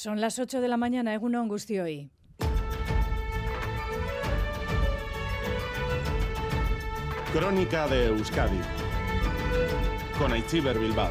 Son 0.00 0.20
las 0.20 0.38
8 0.38 0.60
de 0.60 0.68
la 0.68 0.76
mañana, 0.76 1.12
Egunon 1.12 1.50
hoy. 1.50 2.08
Crónica 7.32 7.88
de 7.88 8.06
Euskadi 8.06 8.60
con 10.16 10.30
Aichiber 10.32 10.78
Bilbao. 10.78 11.10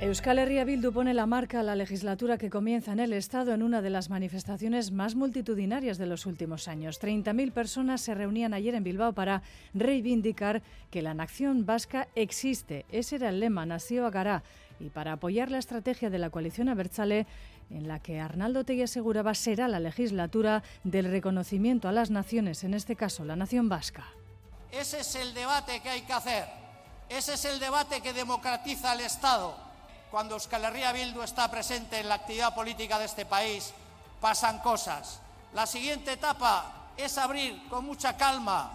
Euskal 0.00 0.38
Herria 0.38 0.64
Bildu 0.64 0.92
pone 0.92 1.12
la 1.12 1.26
marca 1.26 1.60
a 1.60 1.62
la 1.62 1.74
legislatura 1.74 2.38
que 2.38 2.48
comienza 2.48 2.92
en 2.92 3.00
el 3.00 3.12
Estado 3.12 3.52
en 3.52 3.62
una 3.62 3.82
de 3.82 3.90
las 3.90 4.08
manifestaciones 4.08 4.92
más 4.92 5.16
multitudinarias 5.16 5.98
de 5.98 6.06
los 6.06 6.24
últimos 6.24 6.68
años. 6.68 6.98
30.000 6.98 7.52
personas 7.52 8.00
se 8.00 8.14
reunían 8.14 8.54
ayer 8.54 8.74
en 8.74 8.84
Bilbao 8.84 9.12
para 9.12 9.42
reivindicar 9.74 10.62
que 10.90 11.02
la 11.02 11.12
nación 11.12 11.66
vasca 11.66 12.08
existe. 12.14 12.86
Ese 12.90 13.16
era 13.16 13.28
el 13.28 13.40
lema, 13.40 13.66
nació 13.66 14.06
Agará 14.06 14.44
y 14.78 14.90
para 14.90 15.12
apoyar 15.12 15.50
la 15.50 15.58
estrategia 15.58 16.10
de 16.10 16.18
la 16.18 16.30
coalición 16.30 16.68
Abertzale 16.68 17.26
en 17.70 17.88
la 17.88 17.98
que 18.00 18.20
Arnaldo 18.20 18.64
Tegui 18.64 18.82
aseguraba 18.82 19.34
será 19.34 19.68
la 19.68 19.80
legislatura 19.80 20.62
del 20.84 21.10
reconocimiento 21.10 21.88
a 21.88 21.92
las 21.92 22.10
naciones, 22.10 22.64
en 22.64 22.74
este 22.74 22.96
caso 22.96 23.24
la 23.24 23.36
nación 23.36 23.68
vasca. 23.68 24.04
Ese 24.70 25.00
es 25.00 25.14
el 25.16 25.34
debate 25.34 25.80
que 25.80 25.88
hay 25.88 26.02
que 26.02 26.12
hacer. 26.12 26.46
Ese 27.08 27.34
es 27.34 27.44
el 27.44 27.58
debate 27.60 28.00
que 28.00 28.12
democratiza 28.12 28.92
el 28.92 29.00
Estado. 29.00 29.56
Cuando 30.10 30.34
Euskal 30.34 30.64
Herria 30.64 30.92
Bildu 30.92 31.22
está 31.22 31.50
presente 31.50 31.98
en 31.98 32.08
la 32.08 32.16
actividad 32.16 32.54
política 32.54 32.98
de 32.98 33.06
este 33.06 33.26
país, 33.26 33.72
pasan 34.20 34.58
cosas. 34.60 35.20
La 35.54 35.66
siguiente 35.66 36.12
etapa 36.12 36.90
es 36.96 37.18
abrir 37.18 37.68
con 37.68 37.84
mucha 37.84 38.16
calma, 38.16 38.72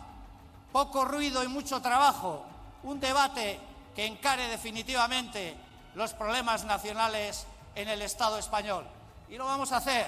poco 0.72 1.05
ruido 1.05 1.44
y 1.44 1.47
mucho 1.47 1.81
trabajo, 1.81 2.45
un 2.83 2.99
debate 2.99 3.59
que 3.95 4.05
encare 4.05 4.47
definitivamente 4.47 5.55
los 5.95 6.13
problemas 6.13 6.66
nacionales 6.66 7.45
en 7.76 7.88
el 7.90 8.02
Estado 8.02 8.38
español. 8.38 8.86
Y 9.30 9.38
lo 9.38 9.45
vamos 9.45 9.72
a 9.72 9.77
hacer. 9.77 10.05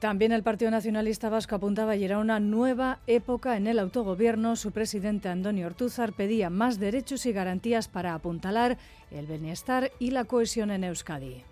También 0.00 0.32
el 0.32 0.42
Partido 0.42 0.70
Nacionalista 0.70 1.30
Vasco 1.30 1.56
apuntaba 1.56 1.92
ayer 1.92 2.12
a 2.12 2.18
una 2.18 2.38
nueva 2.38 2.98
época 3.06 3.56
en 3.56 3.66
el 3.66 3.78
autogobierno. 3.78 4.54
Su 4.56 4.70
presidente 4.70 5.28
Antonio 5.28 5.66
Ortúzar 5.66 6.12
pedía 6.12 6.50
más 6.50 6.78
derechos 6.78 7.24
y 7.24 7.32
garantías 7.32 7.88
para 7.88 8.14
apuntalar 8.14 8.76
el 9.10 9.26
bienestar 9.26 9.92
y 9.98 10.10
la 10.10 10.24
cohesión 10.24 10.70
en 10.70 10.84
Euskadi. 10.84 11.42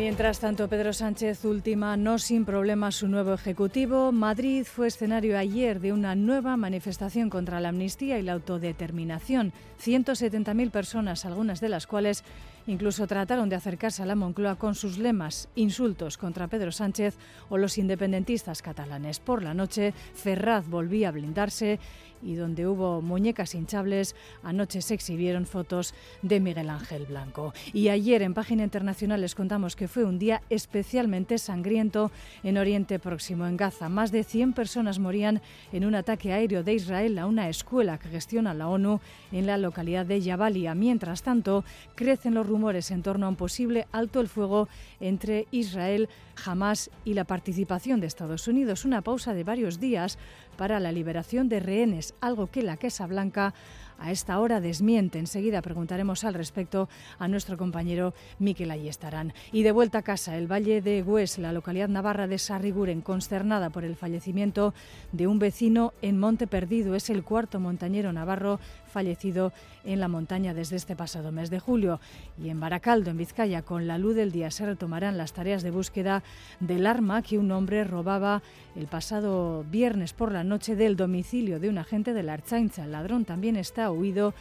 Mientras 0.00 0.40
tanto, 0.40 0.66
Pedro 0.66 0.94
Sánchez 0.94 1.44
ultima 1.44 1.94
no 1.94 2.18
sin 2.18 2.46
problemas 2.46 2.94
su 2.94 3.06
nuevo 3.06 3.34
ejecutivo. 3.34 4.12
Madrid 4.12 4.64
fue 4.64 4.86
escenario 4.86 5.36
ayer 5.36 5.78
de 5.78 5.92
una 5.92 6.14
nueva 6.14 6.56
manifestación 6.56 7.28
contra 7.28 7.60
la 7.60 7.68
amnistía 7.68 8.18
y 8.18 8.22
la 8.22 8.32
autodeterminación. 8.32 9.52
170.000 9.78 10.70
personas, 10.70 11.26
algunas 11.26 11.60
de 11.60 11.68
las 11.68 11.86
cuales 11.86 12.24
Incluso 12.66 13.06
trataron 13.06 13.48
de 13.48 13.56
acercarse 13.56 14.02
a 14.02 14.06
la 14.06 14.14
Moncloa 14.14 14.56
con 14.56 14.74
sus 14.74 14.98
lemas, 14.98 15.48
insultos 15.54 16.16
contra 16.16 16.48
Pedro 16.48 16.72
Sánchez 16.72 17.16
o 17.48 17.58
los 17.58 17.78
independentistas 17.78 18.62
catalanes. 18.62 19.18
Por 19.18 19.42
la 19.42 19.54
noche, 19.54 19.92
Ferraz 20.14 20.68
volvía 20.68 21.08
a 21.08 21.12
blindarse 21.12 21.80
y 22.22 22.34
donde 22.34 22.66
hubo 22.66 23.02
muñecas 23.02 23.54
hinchables, 23.54 24.14
anoche 24.42 24.82
se 24.82 24.94
exhibieron 24.94 25.46
fotos 25.46 25.94
de 26.22 26.40
Miguel 26.40 26.70
Ángel 26.70 27.06
Blanco. 27.06 27.52
Y 27.72 27.88
ayer 27.88 28.22
en 28.22 28.34
Página 28.34 28.64
Internacional 28.64 29.20
les 29.20 29.34
contamos 29.34 29.76
que 29.76 29.88
fue 29.88 30.04
un 30.04 30.18
día 30.18 30.42
especialmente 30.50 31.38
sangriento 31.38 32.10
en 32.42 32.58
Oriente 32.58 32.98
Próximo, 32.98 33.46
en 33.46 33.56
Gaza. 33.56 33.88
Más 33.88 34.12
de 34.12 34.24
100 34.24 34.52
personas 34.52 34.98
morían 34.98 35.40
en 35.72 35.84
un 35.84 35.94
ataque 35.94 36.32
aéreo 36.32 36.62
de 36.62 36.74
Israel 36.74 37.18
a 37.18 37.26
una 37.26 37.48
escuela 37.48 37.98
que 37.98 38.08
gestiona 38.08 38.54
la 38.54 38.68
ONU 38.68 39.00
en 39.32 39.46
la 39.46 39.58
localidad 39.58 40.06
de 40.06 40.22
Jabalia. 40.22 40.74
Mientras 40.74 41.22
tanto, 41.22 41.64
crecen 41.94 42.34
los 42.34 42.46
rumores 42.46 42.90
en 42.90 43.02
torno 43.02 43.26
a 43.26 43.28
un 43.28 43.36
posible 43.36 43.86
alto 43.92 44.20
el 44.20 44.28
fuego 44.28 44.68
entre 45.00 45.46
Israel, 45.50 46.08
Hamas 46.44 46.90
y 47.04 47.14
la 47.14 47.24
participación 47.24 48.00
de 48.00 48.06
Estados 48.06 48.48
Unidos. 48.48 48.84
Una 48.84 49.02
pausa 49.02 49.34
de 49.34 49.44
varios 49.44 49.78
días 49.78 50.18
para 50.60 50.78
la 50.78 50.92
liberación 50.92 51.48
de 51.48 51.58
rehenes, 51.58 52.12
algo 52.20 52.48
que 52.48 52.62
la 52.62 52.76
Casa 52.76 53.06
Blanca 53.06 53.54
a 53.98 54.10
esta 54.10 54.38
hora 54.38 54.60
desmiente. 54.60 55.18
Enseguida 55.18 55.62
preguntaremos 55.62 56.22
al 56.24 56.34
respecto 56.34 56.90
a 57.18 57.28
nuestro 57.28 57.56
compañero 57.56 58.12
Miquel 58.38 58.70
Ayestarán. 58.70 59.32
Y 59.52 59.62
de 59.62 59.72
vuelta 59.72 59.98
a 59.98 60.02
casa, 60.02 60.36
el 60.36 60.52
Valle 60.52 60.82
de 60.82 61.00
Gües, 61.00 61.38
la 61.38 61.54
localidad 61.54 61.88
navarra 61.88 62.26
de 62.26 62.38
Sarriguren, 62.38 63.00
consternada 63.00 63.70
por 63.70 63.84
el 63.84 63.96
fallecimiento 63.96 64.74
de 65.12 65.26
un 65.26 65.38
vecino 65.38 65.94
en 66.02 66.18
Monte 66.18 66.46
Perdido. 66.46 66.94
Es 66.94 67.08
el 67.08 67.24
cuarto 67.24 67.58
montañero 67.58 68.12
navarro 68.12 68.60
fallecido 68.90 69.52
en 69.84 70.00
la 70.00 70.08
montaña 70.08 70.52
desde 70.52 70.76
este 70.76 70.96
pasado 70.96 71.32
mes 71.32 71.48
de 71.48 71.60
julio. 71.60 72.00
Y 72.42 72.50
en 72.50 72.60
Baracaldo, 72.60 73.10
en 73.10 73.16
Vizcaya, 73.16 73.62
con 73.62 73.86
la 73.86 73.98
luz 73.98 74.14
del 74.14 74.32
día 74.32 74.50
se 74.50 74.66
retomarán 74.66 75.16
las 75.16 75.32
tareas 75.32 75.62
de 75.62 75.70
búsqueda 75.70 76.22
del 76.60 76.86
arma 76.86 77.22
que 77.22 77.38
un 77.38 77.50
hombre 77.52 77.84
robaba 77.84 78.42
el 78.76 78.86
pasado 78.86 79.64
viernes 79.70 80.12
por 80.12 80.32
la 80.32 80.44
noche 80.44 80.76
del 80.76 80.96
domicilio 80.96 81.60
de 81.60 81.68
un 81.68 81.78
agente 81.78 82.12
de 82.12 82.22
la 82.22 82.34
Archaincha. 82.34 82.84
El 82.84 82.92
ladrón 82.92 83.24
también 83.24 83.56
está 83.56 83.90
huido 83.90 84.34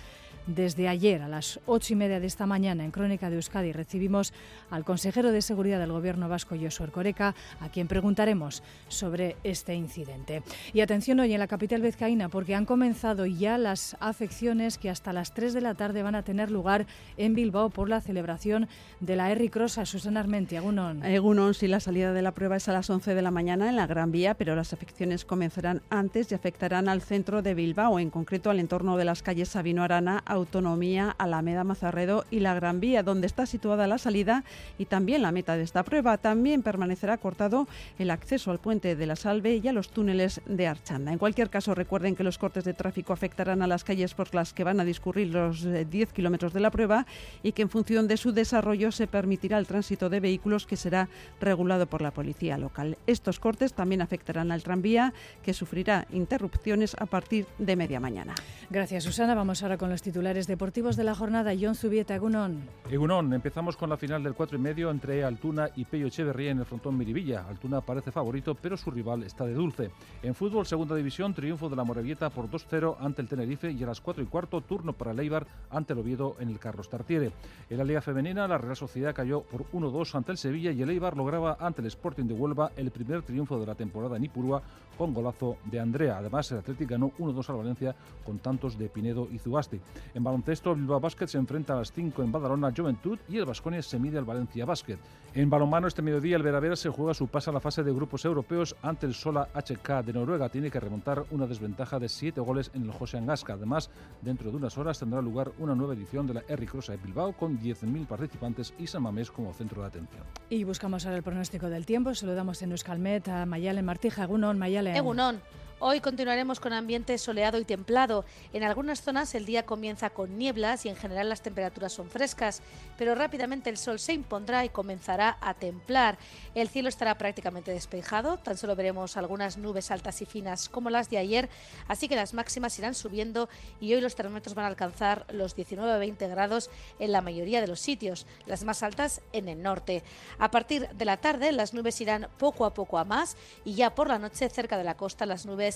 desde 0.55 0.87
ayer 0.87 1.21
a 1.21 1.27
las 1.27 1.59
ocho 1.65 1.93
y 1.93 1.95
media 1.95 2.19
de 2.19 2.27
esta 2.27 2.45
mañana 2.45 2.83
en 2.83 2.91
Crónica 2.91 3.29
de 3.29 3.35
Euskadi 3.35 3.71
recibimos 3.71 4.33
al 4.69 4.83
consejero 4.83 5.31
de 5.31 5.41
Seguridad 5.41 5.79
del 5.79 5.91
Gobierno 5.91 6.27
vasco, 6.27 6.55
Josué 6.59 6.87
Coreca, 6.87 7.35
a 7.59 7.69
quien 7.69 7.87
preguntaremos 7.87 8.63
sobre 8.87 9.35
este 9.43 9.75
incidente. 9.75 10.43
Y 10.73 10.81
atención 10.81 11.19
hoy 11.19 11.33
en 11.33 11.39
la 11.39 11.47
capital 11.47 11.81
vizcaína 11.81 12.29
porque 12.29 12.55
han 12.55 12.65
comenzado 12.65 13.25
ya 13.25 13.57
las 13.57 13.95
afecciones 13.99 14.77
que 14.77 14.89
hasta 14.89 15.13
las 15.13 15.33
3 15.33 15.53
de 15.53 15.61
la 15.61 15.75
tarde 15.75 16.03
van 16.03 16.15
a 16.15 16.23
tener 16.23 16.51
lugar 16.51 16.87
en 17.17 17.35
Bilbao 17.35 17.69
por 17.69 17.89
la 17.89 18.01
celebración 18.01 18.67
de 18.99 19.15
la 19.15 19.31
Erri 19.31 19.49
Crossa. 19.49 19.85
Susana 19.85 20.19
Armenti, 20.19 20.55
Agunon. 20.55 21.03
Agunon, 21.03 21.53
sí, 21.53 21.67
la 21.67 21.79
salida 21.79 22.13
de 22.13 22.21
la 22.21 22.33
prueba 22.33 22.57
es 22.57 22.67
a 22.67 22.73
las 22.73 22.89
11 22.89 23.13
de 23.13 23.21
la 23.21 23.31
mañana 23.31 23.69
en 23.69 23.75
la 23.75 23.87
Gran 23.87 24.11
Vía, 24.11 24.33
pero 24.33 24.55
las 24.55 24.73
afecciones 24.73 25.25
comenzarán 25.25 25.81
antes 25.89 26.31
y 26.31 26.35
afectarán 26.35 26.89
al 26.89 27.01
centro 27.01 27.41
de 27.41 27.53
Bilbao, 27.53 27.99
en 27.99 28.09
concreto 28.09 28.49
al 28.49 28.59
entorno 28.59 28.97
de 28.97 29.05
las 29.05 29.21
calles 29.21 29.49
Sabino 29.49 29.83
Arana, 29.83 30.23
Autonomía, 30.39 31.15
Alameda 31.17 31.63
Mazarredo 31.63 32.25
y 32.31 32.39
la 32.39 32.53
Gran 32.53 32.79
Vía, 32.79 33.03
donde 33.03 33.27
está 33.27 33.45
situada 33.45 33.87
la 33.87 33.97
salida 33.97 34.43
y 34.77 34.85
también 34.85 35.21
la 35.21 35.31
meta 35.31 35.55
de 35.55 35.63
esta 35.63 35.83
prueba. 35.83 36.17
También 36.17 36.63
permanecerá 36.63 37.17
cortado 37.17 37.67
el 37.97 38.11
acceso 38.11 38.51
al 38.51 38.59
puente 38.59 38.95
de 38.95 39.05
la 39.05 39.15
Salve 39.15 39.57
y 39.57 39.67
a 39.67 39.73
los 39.73 39.89
túneles 39.89 40.41
de 40.45 40.67
Archanda. 40.67 41.11
En 41.11 41.19
cualquier 41.19 41.49
caso, 41.49 41.75
recuerden 41.75 42.15
que 42.15 42.23
los 42.23 42.37
cortes 42.37 42.63
de 42.63 42.73
tráfico 42.73 43.13
afectarán 43.13 43.61
a 43.61 43.67
las 43.67 43.83
calles 43.83 44.13
por 44.13 44.33
las 44.33 44.53
que 44.53 44.63
van 44.63 44.79
a 44.79 44.85
discurrir 44.85 45.27
los 45.27 45.63
10 45.63 45.93
eh, 45.93 46.13
kilómetros 46.13 46.53
de 46.53 46.59
la 46.59 46.71
prueba 46.71 47.05
y 47.43 47.51
que 47.51 47.61
en 47.61 47.69
función 47.69 48.07
de 48.07 48.17
su 48.17 48.31
desarrollo 48.31 48.91
se 48.91 49.07
permitirá 49.07 49.57
el 49.57 49.67
tránsito 49.67 50.09
de 50.09 50.19
vehículos 50.19 50.65
que 50.65 50.77
será 50.77 51.09
regulado 51.39 51.87
por 51.87 52.01
la 52.01 52.11
policía 52.11 52.57
local. 52.57 52.97
Estos 53.07 53.39
cortes 53.39 53.73
también 53.73 54.01
afectarán 54.01 54.51
al 54.51 54.63
tranvía 54.63 55.13
que 55.43 55.53
sufrirá 55.53 56.07
interrupciones 56.11 56.95
a 56.99 57.05
partir 57.05 57.45
de 57.57 57.75
media 57.75 57.99
mañana. 57.99 58.35
Gracias, 58.69 59.03
Susana. 59.03 59.35
Vamos 59.35 59.63
ahora 59.63 59.77
con 59.77 59.89
los 59.89 60.01
titulares 60.01 60.18
deportivos 60.19 60.97
de 60.97 61.03
la 61.05 61.15
jornada. 61.15 61.53
John 61.59 61.75
Zubieta, 61.75 62.13
Egunon. 62.13 62.61
Egunon, 62.91 63.33
empezamos 63.33 63.77
con 63.77 63.89
la 63.89 63.95
final 63.95 64.21
del 64.21 64.33
4 64.33 64.57
y 64.57 64.61
medio 64.61 64.91
entre 64.91 65.23
Altuna 65.23 65.69
y 65.75 65.85
Pello 65.85 66.07
Echeverría 66.07 66.51
en 66.51 66.59
el 66.59 66.65
frontón 66.65 66.97
Miribilla. 66.97 67.45
Altuna 67.47 67.79
parece 67.79 68.11
favorito, 68.11 68.53
pero 68.53 68.75
su 68.75 68.91
rival 68.91 69.23
está 69.23 69.45
de 69.45 69.53
dulce. 69.53 69.91
En 70.21 70.35
fútbol, 70.35 70.65
segunda 70.65 70.95
división, 70.95 71.33
triunfo 71.33 71.69
de 71.69 71.77
la 71.77 71.85
Morevieta 71.85 72.29
por 72.29 72.49
2-0 72.49 72.97
ante 72.99 73.21
el 73.21 73.29
Tenerife 73.29 73.71
y 73.71 73.81
a 73.81 73.87
las 73.87 74.01
4 74.01 74.21
y 74.21 74.25
cuarto, 74.25 74.59
turno 74.61 74.91
para 74.91 75.11
el 75.11 75.19
Eibar 75.19 75.47
ante 75.69 75.93
el 75.93 75.99
Oviedo 75.99 76.35
en 76.39 76.49
el 76.49 76.59
Carlos 76.59 76.89
Tartiere. 76.89 77.31
En 77.69 77.77
la 77.77 77.85
Liga 77.85 78.01
Femenina, 78.01 78.47
la 78.47 78.57
Real 78.57 78.75
Sociedad 78.75 79.15
cayó 79.15 79.41
por 79.41 79.65
1-2 79.71 80.15
ante 80.15 80.33
el 80.33 80.37
Sevilla 80.37 80.71
y 80.71 80.81
el 80.81 80.89
Eibar 80.89 81.15
lograba 81.15 81.57
ante 81.61 81.81
el 81.81 81.87
Sporting 81.87 82.25
de 82.25 82.33
Huelva 82.33 82.71
el 82.75 82.91
primer 82.91 83.21
triunfo 83.23 83.57
de 83.57 83.65
la 83.65 83.75
temporada 83.75 84.17
en 84.17 84.25
Ipurúa 84.25 84.61
con 84.97 85.13
golazo 85.13 85.55
de 85.63 85.79
Andrea. 85.79 86.17
Además, 86.17 86.51
el 86.51 86.57
Atlético 86.57 86.91
ganó 86.91 87.11
1-2 87.17 87.49
al 87.49 87.55
Valencia 87.55 87.95
con 88.25 88.39
tantos 88.39 88.77
de 88.77 88.89
Pinedo 88.89 89.29
y 89.31 89.39
Zugasti. 89.39 89.79
En 90.13 90.23
baloncesto, 90.23 90.75
Bilbao 90.75 90.99
Basket 90.99 91.27
se 91.27 91.37
enfrenta 91.37 91.73
a 91.73 91.77
las 91.77 91.91
5 91.91 92.23
en 92.23 92.31
Badalona 92.31 92.73
Juventud 92.75 93.19
y 93.27 93.37
el 93.37 93.45
Vasconia 93.45 93.81
se 93.81 93.99
mide 93.99 94.17
al 94.17 94.25
Valencia 94.25 94.65
Basket. 94.65 94.97
En 95.33 95.49
balonmano, 95.49 95.87
este 95.87 96.01
mediodía, 96.01 96.37
el 96.37 96.43
Veravera 96.43 96.75
se 96.75 96.89
juega 96.89 97.13
su 97.13 97.27
paso 97.27 97.51
a 97.51 97.53
la 97.53 97.59
fase 97.59 97.83
de 97.83 97.93
grupos 97.93 98.25
europeos 98.25 98.75
ante 98.81 99.05
el 99.05 99.13
Sola 99.13 99.47
HK 99.53 100.03
de 100.03 100.13
Noruega. 100.13 100.49
Tiene 100.49 100.71
que 100.71 100.79
remontar 100.79 101.23
una 101.29 101.45
desventaja 101.45 101.99
de 101.99 102.09
7 102.09 102.41
goles 102.41 102.71
en 102.73 102.83
el 102.83 102.91
José 102.91 103.17
Angasca. 103.17 103.53
Además, 103.53 103.91
dentro 104.21 104.49
de 104.49 104.57
unas 104.57 104.77
horas 104.77 104.97
tendrá 104.97 105.21
lugar 105.21 105.51
una 105.59 105.75
nueva 105.75 105.93
edición 105.93 106.25
de 106.25 106.33
la 106.35 106.43
R 106.47 106.65
de 106.65 106.97
Bilbao 106.97 107.33
con 107.33 107.59
10.000 107.59 108.07
participantes 108.07 108.73
y 108.79 108.87
San 108.87 109.03
Mamés 109.03 109.29
como 109.29 109.53
centro 109.53 109.81
de 109.81 109.87
atención. 109.87 110.23
Y 110.49 110.63
buscamos 110.63 111.05
ahora 111.05 111.17
el 111.17 111.23
pronóstico 111.23 111.69
del 111.69 111.85
tiempo. 111.85 112.13
Saludamos 112.15 112.61
en 112.61 112.71
Euskalmet 112.71 113.27
a 113.27 113.45
Mayalen 113.45 113.85
Martija. 113.85 114.23
Egunon, 114.23 114.57
Mayalen. 114.57 114.95
Egunon. 114.95 115.39
Hoy 115.81 116.01
continuaremos 116.01 116.59
con 116.59 116.73
ambiente 116.73 117.17
soleado 117.17 117.57
y 117.57 117.63
templado. 117.63 118.25
En 118.51 118.63
algunas 118.63 119.01
zonas 119.01 119.33
el 119.33 119.45
día 119.45 119.65
comienza 119.65 120.09
con 120.09 120.37
nieblas 120.37 120.85
y 120.85 120.89
en 120.89 120.97
general 120.97 121.29
las 121.29 121.41
temperaturas 121.41 121.93
son 121.93 122.09
frescas, 122.09 122.61
pero 122.97 123.15
rápidamente 123.15 123.69
el 123.69 123.77
sol 123.77 123.97
se 123.97 124.11
impondrá 124.11 124.65
y 124.65 124.69
comenzará 124.69 125.37
a 125.39 125.53
templar. 125.53 126.17
El 126.53 126.67
cielo 126.67 126.89
estará 126.89 127.17
prácticamente 127.17 127.71
despejado, 127.71 128.35
tan 128.39 128.57
solo 128.57 128.75
veremos 128.75 129.15
algunas 129.15 129.57
nubes 129.57 129.89
altas 129.89 130.21
y 130.21 130.25
finas 130.25 130.67
como 130.67 130.89
las 130.89 131.09
de 131.09 131.17
ayer, 131.17 131.47
así 131.87 132.09
que 132.09 132.17
las 132.17 132.33
máximas 132.33 132.77
irán 132.77 132.93
subiendo 132.93 133.47
y 133.79 133.93
hoy 133.93 134.01
los 134.01 134.15
termómetros 134.15 134.55
van 134.55 134.65
a 134.65 134.69
alcanzar 134.69 135.25
los 135.31 135.55
19-20 135.55 136.29
grados 136.29 136.69
en 136.99 137.13
la 137.13 137.21
mayoría 137.21 137.61
de 137.61 137.67
los 137.67 137.79
sitios, 137.79 138.27
las 138.47 138.65
más 138.65 138.83
altas 138.83 139.21
en 139.31 139.47
el 139.47 139.61
norte. 139.61 140.03
A 140.39 140.51
partir 140.51 140.89
de 140.89 141.05
la 141.05 141.15
tarde 141.15 141.53
las 141.53 141.73
nubes 141.73 142.01
irán 142.01 142.27
poco 142.37 142.65
a 142.65 142.73
poco 142.73 142.97
a 142.97 143.05
más 143.05 143.37
y 143.63 143.75
ya 143.75 143.95
por 143.95 144.09
la 144.09 144.19
noche 144.19 144.49
cerca 144.49 144.77
de 144.77 144.83
la 144.83 144.97
costa 144.97 145.25
las 145.25 145.45
nubes 145.45 145.68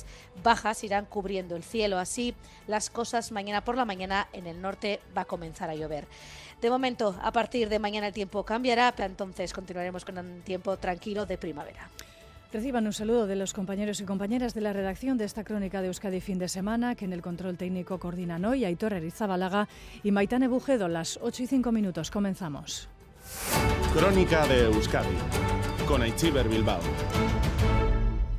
bajas 0.43 0.83
irán 0.83 1.05
cubriendo 1.05 1.55
el 1.55 1.63
cielo. 1.63 1.97
Así 1.97 2.35
las 2.67 2.89
cosas 2.89 3.31
mañana 3.31 3.63
por 3.63 3.75
la 3.75 3.85
mañana 3.85 4.27
en 4.33 4.47
el 4.47 4.61
norte 4.61 4.99
va 5.15 5.21
a 5.21 5.25
comenzar 5.25 5.69
a 5.69 5.75
llover. 5.75 6.07
De 6.61 6.69
momento, 6.69 7.15
a 7.21 7.31
partir 7.31 7.67
de 7.69 7.79
mañana 7.79 8.07
el 8.07 8.13
tiempo 8.13 8.43
cambiará, 8.43 8.93
entonces 8.97 9.51
continuaremos 9.53 10.05
con 10.05 10.17
un 10.17 10.41
tiempo 10.41 10.77
tranquilo 10.77 11.25
de 11.25 11.37
primavera. 11.37 11.89
Reciban 12.53 12.85
un 12.85 12.93
saludo 12.93 13.25
de 13.25 13.35
los 13.35 13.51
compañeros 13.51 13.99
y 13.99 14.05
compañeras 14.05 14.53
de 14.53 14.61
la 14.61 14.73
redacción 14.73 15.17
de 15.17 15.25
esta 15.25 15.43
crónica 15.43 15.81
de 15.81 15.87
Euskadi 15.87 16.21
fin 16.21 16.37
de 16.37 16.47
semana, 16.47 16.93
que 16.93 17.05
en 17.05 17.11
el 17.11 17.23
control 17.23 17.57
técnico 17.57 17.99
coordinan 17.99 18.45
hoy 18.45 18.63
Aitor 18.63 18.93
Erizabalaga 18.93 19.67
y 20.03 20.11
Maitane 20.11 20.47
Bujedo. 20.47 20.87
Las 20.87 21.17
8 21.19 21.43
y 21.43 21.47
5 21.47 21.71
minutos. 21.71 22.11
Comenzamos. 22.11 22.87
Crónica 23.93 24.45
de 24.45 24.65
Euskadi 24.65 25.17
con 25.87 26.03
Aichiber 26.03 26.47
Bilbao. 26.47 26.79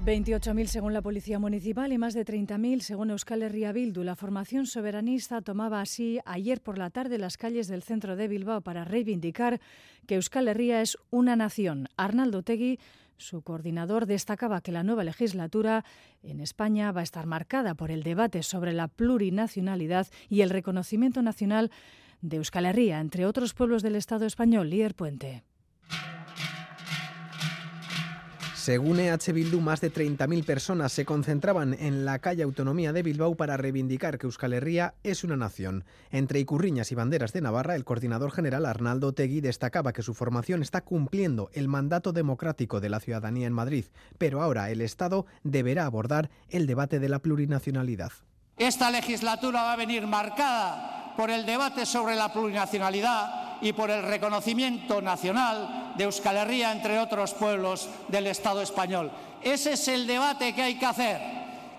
28.000 0.05 0.67
según 0.67 0.93
la 0.93 1.01
Policía 1.01 1.39
Municipal 1.39 1.91
y 1.91 1.97
más 1.97 2.12
de 2.12 2.27
30.000 2.27 2.81
según 2.81 3.11
Euskal 3.11 3.43
Herria 3.43 3.73
Bildu. 3.73 4.05
La 4.05 4.17
formación 4.17 4.67
soberanista 4.67 5.41
tomaba 5.41 5.81
así 5.81 6.19
ayer 6.27 6.61
por 6.61 6.77
la 6.77 6.91
tarde 6.91 7.17
las 7.17 7.39
calles 7.39 7.69
del 7.69 7.83
centro 7.83 8.15
de 8.15 8.29
Bilbao 8.29 8.61
para 8.61 8.85
reivindicar 8.85 9.62
que 10.06 10.17
Euskal 10.17 10.49
Herria 10.49 10.83
es 10.83 10.99
una 11.09 11.37
nación. 11.37 11.89
Arnaldo 11.97 12.43
Tegui, 12.43 12.79
su 13.17 13.41
coordinador, 13.41 14.05
destacaba 14.05 14.61
que 14.61 14.73
la 14.73 14.83
nueva 14.83 15.05
legislatura 15.05 15.87
en 16.23 16.41
España 16.41 16.93
va 16.93 17.00
a 17.00 17.05
estar 17.05 17.25
marcada 17.25 17.75
por 17.75 17.91
el 17.91 18.03
debate 18.03 18.43
sobre 18.43 18.75
la 18.75 18.89
plurinacionalidad 18.89 20.09
y 20.29 20.43
el 20.43 20.50
reconocimiento 20.50 21.23
nacional 21.23 21.71
de 22.21 22.37
Euskal 22.37 22.67
Herria, 22.67 23.00
entre 23.00 23.25
otros 23.25 23.55
pueblos 23.55 23.83
del 23.83 23.97
Estado 23.97 24.27
español. 24.27 24.69
Lier 24.69 24.95
Puente. 24.95 25.45
Según 28.64 28.99
EH 28.99 29.34
Bildu, 29.34 29.61
más 29.61 29.82
de 29.82 29.93
30.000 29.93 30.43
personas 30.43 30.90
se 30.90 31.05
concentraban 31.05 31.75
en 31.75 32.06
la 32.06 32.19
calle 32.20 32.44
Autonomía 32.44 32.94
de 32.94 33.02
Bilbao 33.02 33.34
para 33.34 33.58
reivindicar 33.58 34.16
que 34.16 34.25
Euskal 34.26 34.55
Herria 34.55 34.94
es 35.02 35.22
una 35.22 35.37
nación. 35.37 35.84
Entre 36.11 36.40
Icurriñas 36.40 36.90
y 36.90 36.94
banderas 36.94 37.34
de 37.34 37.43
Navarra, 37.43 37.76
el 37.76 37.84
coordinador 37.84 38.32
general 38.32 38.64
Arnaldo 38.64 39.12
Tegui 39.12 39.43
destacaba 39.43 39.93
que 39.93 40.00
su 40.00 40.14
formación 40.14 40.62
está 40.62 40.81
cumpliendo 40.81 41.50
el 41.52 41.69
mandato 41.69 42.14
democrático 42.14 42.81
de 42.81 42.88
la 42.88 43.00
ciudadanía 43.00 43.46
en 43.46 43.52
Madrid, 43.52 43.84
pero 44.16 44.40
ahora 44.40 44.70
el 44.70 44.81
Estado 44.81 45.26
deberá 45.43 45.84
abordar 45.84 46.31
el 46.49 46.66
debate 46.66 47.00
de 47.00 47.11
la 47.11 47.19
plurinacionalidad. 47.19 48.12
Esta 48.56 48.91
legislatura 48.91 49.62
va 49.62 49.73
a 49.73 49.77
venir 49.77 50.06
marcada 50.06 51.12
por 51.17 51.31
el 51.31 51.47
debate 51.47 51.87
sobre 51.87 52.15
la 52.17 52.33
plurinacionalidad 52.33 53.59
y 53.61 53.73
por 53.73 53.91
el 53.91 54.03
reconocimiento 54.03 55.01
nacional 55.01 55.95
de 55.97 56.05
Euskal 56.05 56.37
Herria, 56.37 56.73
entre 56.73 56.99
otros 56.99 57.35
pueblos 57.35 57.89
del 58.09 58.27
Estado 58.27 58.62
español. 58.62 59.11
Ese 59.43 59.73
es 59.73 59.89
el 59.89 60.06
debate 60.06 60.55
que 60.55 60.62
hay 60.62 60.79
que 60.79 60.87
hacer. 60.87 61.21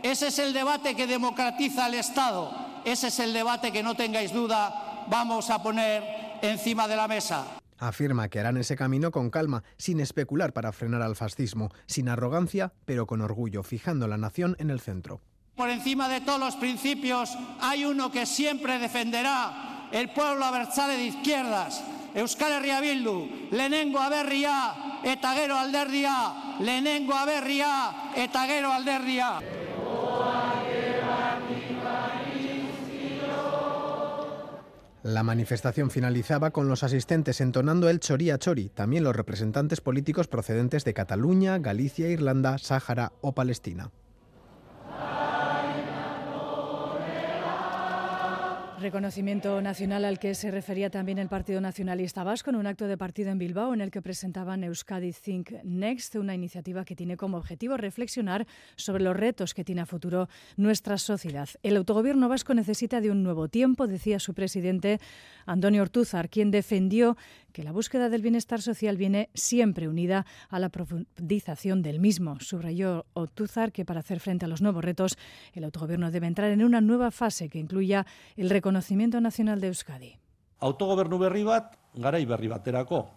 Ese 0.04 0.28
es 0.28 0.40
el 0.40 0.54
debate 0.54 0.96
que 0.96 1.08
democratiza 1.08 1.88
el 1.88 1.96
Estado. 1.96 2.52
Ese 2.86 3.08
es 3.08 3.20
el 3.20 3.34
debate 3.34 3.72
que 3.72 3.84
no 3.84 3.96
tengáis 3.96 4.32
duda 4.32 4.86
vamos 5.08 5.50
a 5.50 5.62
poner 5.62 6.04
encima 6.42 6.88
de 6.88 6.96
la 6.96 7.08
mesa. 7.08 7.46
Afirma 7.78 8.30
que 8.30 8.40
harán 8.40 8.58
ese 8.58 8.76
camino 8.76 9.12
con 9.12 9.30
calma, 9.30 9.64
sin 9.78 10.00
especular 10.00 10.54
para 10.54 10.72
frenar 10.72 11.02
al 11.02 11.16
fascismo, 11.16 11.72
sin 11.88 12.08
arrogancia, 12.08 12.74
pero 12.86 13.06
con 13.06 13.22
orgullo, 13.22 13.64
fijando 13.64 14.08
la 14.08 14.18
nación 14.18 14.56
en 14.60 14.70
el 14.70 14.80
centro. 14.80 15.22
Por 15.56 15.70
encima 15.70 16.10
de 16.10 16.20
todos 16.20 16.40
los 16.40 16.56
principios 16.58 17.32
hay 17.62 17.86
uno 17.86 18.12
que 18.12 18.26
siempre 18.26 18.78
defenderá 18.78 19.88
el 19.92 20.10
pueblo 20.10 20.44
abertzale 20.44 20.98
de 20.98 21.06
izquierdas, 21.06 21.82
Euskal 22.14 22.52
Herria 22.52 22.82
Bildu, 22.82 23.50
lehenengo 23.52 24.00
aberria 24.00 25.00
eta 25.04 25.32
alderdia, 25.32 26.58
lehenengo 26.60 27.14
aberria 27.14 28.12
eta 28.16 28.46
gero 28.48 28.72
alderdia. 28.72 29.40
La 35.04 35.24
manifestación 35.24 35.92
finalizaba 35.92 36.52
con 36.52 36.68
los 36.68 36.84
asistentes 36.84 37.40
entonando 37.40 37.90
el 37.90 38.00
choría 38.00 38.40
chori, 38.40 38.70
también 38.70 39.04
los 39.04 39.16
representantes 39.16 39.80
políticos 39.80 40.28
procedentes 40.28 40.84
de 40.84 40.94
Cataluña, 40.94 41.60
Galicia, 41.60 42.10
Irlanda, 42.10 42.58
Sáhara 42.58 43.14
o 43.22 43.34
Palestina. 43.34 43.92
Reconocimiento 48.80 49.62
nacional 49.62 50.04
al 50.04 50.20
que 50.20 50.36
se 50.36 50.52
refería 50.52 50.90
también 50.90 51.18
el 51.18 51.30
Partido 51.30 51.62
Nacionalista 51.62 52.26
Vasco 52.26 52.50
en 52.50 52.58
un 52.58 52.68
acto 52.68 52.88
de 52.88 52.98
partido 52.98 53.32
en 53.32 53.38
Bilbao 53.38 53.74
en 53.74 53.80
el 53.80 53.90
que 53.90 54.02
presentaban 54.02 54.66
Euskadi 54.66 55.14
Think 55.14 55.52
Next, 55.64 56.16
una 56.16 56.36
iniciativa 56.36 56.84
que 56.84 56.96
tiene 56.96 57.16
como 57.16 57.38
objetivo 57.38 57.78
reflexionar 57.78 58.46
sobre 58.76 59.04
los 59.04 59.16
retos 59.16 59.54
que 59.54 59.64
tiene 59.64 59.82
a 59.82 59.86
futuro 59.86 60.28
nuestra 60.58 60.98
sociedad. 60.98 61.48
El 61.64 61.78
autogobierno 61.78 62.28
vasco 62.28 62.54
necesita 62.54 63.00
de 63.00 63.12
un 63.12 63.24
nuevo 63.24 63.48
tiempo, 63.48 63.88
decía 63.88 64.20
su 64.20 64.34
presidente 64.34 65.00
Antonio 65.46 65.82
Ortúzar, 65.82 66.30
quien 66.30 66.52
defendió 66.52 67.16
que 67.56 67.64
la 67.64 67.72
búsqueda 67.72 68.10
del 68.10 68.22
bienestar 68.22 68.62
social 68.62 68.98
viene 68.98 69.30
siempre 69.34 69.88
unida 69.88 70.26
a 70.50 70.60
la 70.60 70.68
profundización 70.68 71.82
del 71.82 72.02
mismo. 72.02 72.38
Subrayó 72.42 73.06
Ortúzar 73.14 73.72
que 73.72 73.86
para 73.86 74.02
hacer 74.02 74.20
frente 74.20 74.44
a 74.44 74.50
los 74.50 74.62
nuevos 74.62 74.84
retos, 74.84 75.18
el 75.54 75.64
autogobierno 75.64 76.12
debe 76.12 76.28
entrar 76.28 76.52
en 76.52 76.66
una 76.66 76.82
nueva 76.82 77.12
fase 77.12 77.48
que 77.48 77.58
incluya 77.58 78.06
el 78.36 78.50
reconocimiento 78.50 79.22
nacional 79.22 79.62
de 79.62 79.68
Euskadi. 79.68 80.20
Autogobernu 80.60 81.18
berri 81.18 81.46
bat, 81.48 81.78
garai 81.96 82.26
berri 82.26 82.50
baterako. 82.52 83.08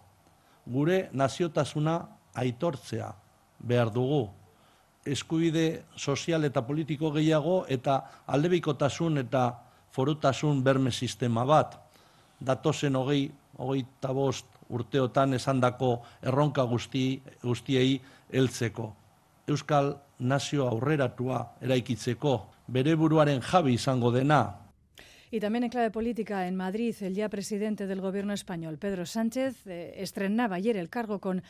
Gure 0.65 1.09
naziotasuna 1.11 1.97
aitortzea 2.33 3.11
behar 3.59 3.91
dugu. 3.91 4.29
Eskubide 5.03 5.83
sozial 5.97 6.47
eta 6.47 6.63
politiko 6.63 7.11
gehiago 7.11 7.65
eta 7.67 8.23
aldebikotasun 8.25 9.17
eta 9.17 9.43
forutasun 9.91 10.63
berme 10.63 10.95
sistema 10.95 11.43
bat. 11.43 11.75
Datozen 12.39 12.95
hogei 12.95 13.33
hogeita 13.59 14.11
bost 14.15 14.45
urteotan 14.69 15.33
esandako 15.37 15.99
erronka 16.21 16.63
guzti, 16.63 17.21
guztiei 17.43 17.99
heltzeko. 18.31 18.93
Euskal 19.49 19.95
nazio 20.19 20.67
aurreratua 20.69 21.43
eraikitzeko 21.61 22.33
bere 22.67 22.95
buruaren 22.95 23.41
jabi 23.41 23.73
izango 23.73 24.11
dena. 24.11 24.69
Y 25.31 25.39
también 25.39 25.63
en 25.63 25.69
clave 25.69 25.91
política, 25.91 26.47
en 26.47 26.55
Madrid, 26.55 26.95
el 27.01 27.13
ya 27.13 27.29
presidente 27.29 27.85
del 27.85 28.01
Gobierno 28.01 28.33
español, 28.33 28.79
Pedro 28.79 29.05
Sánchez, 29.05 29.67
eh, 29.67 29.93
estrenaba 29.97 30.55
ayer 30.55 30.75
el 30.75 30.89
cargo 30.89 31.19
con 31.19 31.43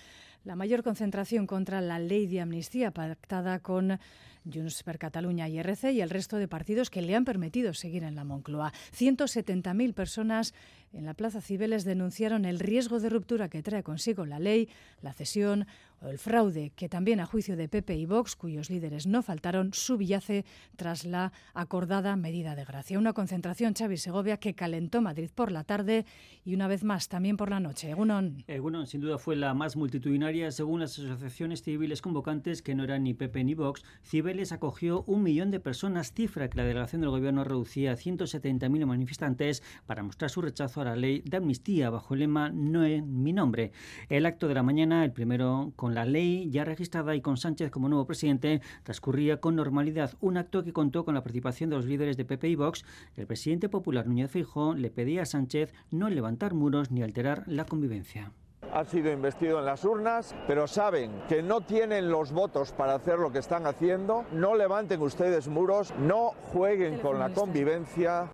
la 0.44 0.56
mayor 0.56 0.84
concentración 0.84 1.48
contra 1.48 1.80
la 1.80 1.98
ley 2.00 2.28
de 2.28 2.42
amnistía 2.42 2.92
pactada 2.92 3.60
con 3.60 4.00
Junts 4.46 4.84
per 4.84 4.98
Catalunya 4.98 5.48
y 5.48 5.60
RC 5.60 5.92
y 5.92 6.02
el 6.02 6.10
resto 6.10 6.38
de 6.38 6.48
partidos 6.48 6.90
que 6.90 7.02
le 7.02 7.16
han 7.16 7.26
permitido 7.26 7.74
seguir 7.74 8.04
en 8.04 8.16
la 8.16 8.24
Moncloa. 8.24 8.74
170.000 8.98 9.94
personas 9.94 10.54
en 10.92 11.06
la 11.06 11.14
Plaza 11.14 11.42
Cibeles 11.42 11.84
denunciaron 11.84 12.46
el 12.46 12.60
riesgo 12.60 13.00
de 13.00 13.10
ruptura 13.10 13.50
que 13.50 13.62
trae 13.62 13.84
consigo 13.84 14.26
la 14.26 14.40
ley, 14.40 14.70
la 15.02 15.14
cesión 15.14 15.68
o 16.02 16.08
el 16.08 16.18
fraude, 16.18 16.72
que 16.76 16.88
también 16.88 17.20
a 17.20 17.26
juicio 17.26 17.58
de 17.58 17.68
Pepe 17.68 17.96
y 17.98 18.06
Vox, 18.06 18.36
cuyos 18.36 18.70
líderes 18.70 19.06
no 19.06 19.22
faltaron, 19.22 19.74
subyace 19.74 20.46
tras 20.78 21.04
la 21.04 21.34
acordada 21.54 22.16
medida 22.16 22.56
de 22.56 22.64
gracia. 22.64 22.98
Una 22.98 23.12
concentración, 23.12 23.74
Xavi 23.74 23.98
Segovia, 23.98 24.38
que 24.38 24.56
calentó 24.56 25.02
Madrid 25.02 25.30
por 25.36 25.52
la 25.52 25.66
tarde 25.66 26.06
y 26.46 26.56
una 26.56 26.68
vez 26.68 26.84
más 26.84 27.10
también 27.10 27.36
por 27.36 27.50
la 27.50 27.60
noche. 27.60 27.90
Egunon. 27.92 28.46
Egunon, 28.48 28.88
sin 28.88 29.02
duda 29.02 29.18
fue 29.18 29.36
la 29.36 29.54
más 29.54 29.76
multitudinaria 29.76 30.52
según 30.52 30.80
las 30.80 30.98
asociaciones 30.98 31.64
civiles 31.64 32.02
convocantes, 32.02 32.62
que 32.62 32.76
no 32.76 32.86
eran 32.86 33.04
ni 33.04 33.14
Pepe 33.14 33.44
ni 33.44 33.54
Vox. 33.54 33.84
Cibeles 34.02 34.39
acogió 34.40 35.04
un 35.06 35.22
millón 35.22 35.52
de 35.52 35.60
personas, 35.60 36.14
cifra 36.14 36.50
que 36.50 36.58
la 36.58 36.64
delegación 36.64 37.02
del 37.02 37.10
gobierno 37.10 37.44
reducía 37.44 37.92
a 37.92 37.96
170.000 37.96 38.86
manifestantes 38.86 39.62
para 39.86 40.02
mostrar 40.02 40.32
su 40.32 40.42
rechazo 40.42 40.82
a 40.82 40.86
la 40.86 40.96
ley 40.96 41.22
de 41.26 41.38
amnistía 41.38 41.90
bajo 41.90 42.14
el 42.14 42.22
lema 42.22 42.50
No 42.50 42.86
en 42.86 43.22
mi 43.22 43.34
nombre. 43.34 43.74
El 44.08 44.26
acto 44.26 44.48
de 44.48 44.54
la 44.54 44.64
mañana, 44.64 45.04
el 45.04 45.12
primero 45.12 45.74
con 45.76 45.94
la 45.94 46.06
ley 46.06 46.50
ya 46.50 46.64
registrada 46.64 47.16
y 47.16 47.22
con 47.22 47.38
Sánchez 47.38 47.70
como 47.70 47.90
nuevo 47.90 48.08
presidente, 48.08 48.62
transcurría 48.84 49.42
con 49.42 49.56
normalidad. 49.56 50.14
Un 50.22 50.38
acto 50.38 50.64
que 50.64 50.74
contó 50.74 51.04
con 51.04 51.16
la 51.16 51.24
participación 51.24 51.70
de 51.70 51.76
los 51.76 51.86
líderes 51.86 52.16
de 52.16 52.26
PP 52.26 52.50
y 52.50 52.56
Vox. 52.56 52.86
El 53.18 53.28
presidente 53.28 53.68
popular 53.68 54.08
Núñez 54.08 54.32
Feijóo 54.32 54.74
le 54.74 54.90
pedía 54.90 55.24
a 55.24 55.26
Sánchez 55.26 55.74
no 55.92 56.10
levantar 56.10 56.54
muros 56.54 56.92
ni 56.92 57.04
alterar 57.04 57.44
la 57.48 57.66
convivencia. 57.66 58.32
Ha 58.74 58.86
sido 58.86 59.12
investido 59.12 59.60
en 59.60 59.66
las 59.66 59.84
urnas, 59.86 60.36
pero 60.48 60.68
saben 60.68 61.12
que 61.28 61.42
no 61.42 61.62
tienen 61.62 62.10
los 62.10 62.32
votos 62.32 62.72
para 62.72 62.96
hacer 62.96 63.20
lo 63.20 63.32
que 63.32 63.40
están 63.40 63.66
haciendo. 63.66 64.26
No 64.32 64.56
levanten 64.56 65.02
ustedes 65.02 65.48
muros, 65.48 65.94
no 66.00 66.32
jueguen 66.52 67.00
con 67.00 67.20
la 67.20 67.30
convivencia. 67.30 68.32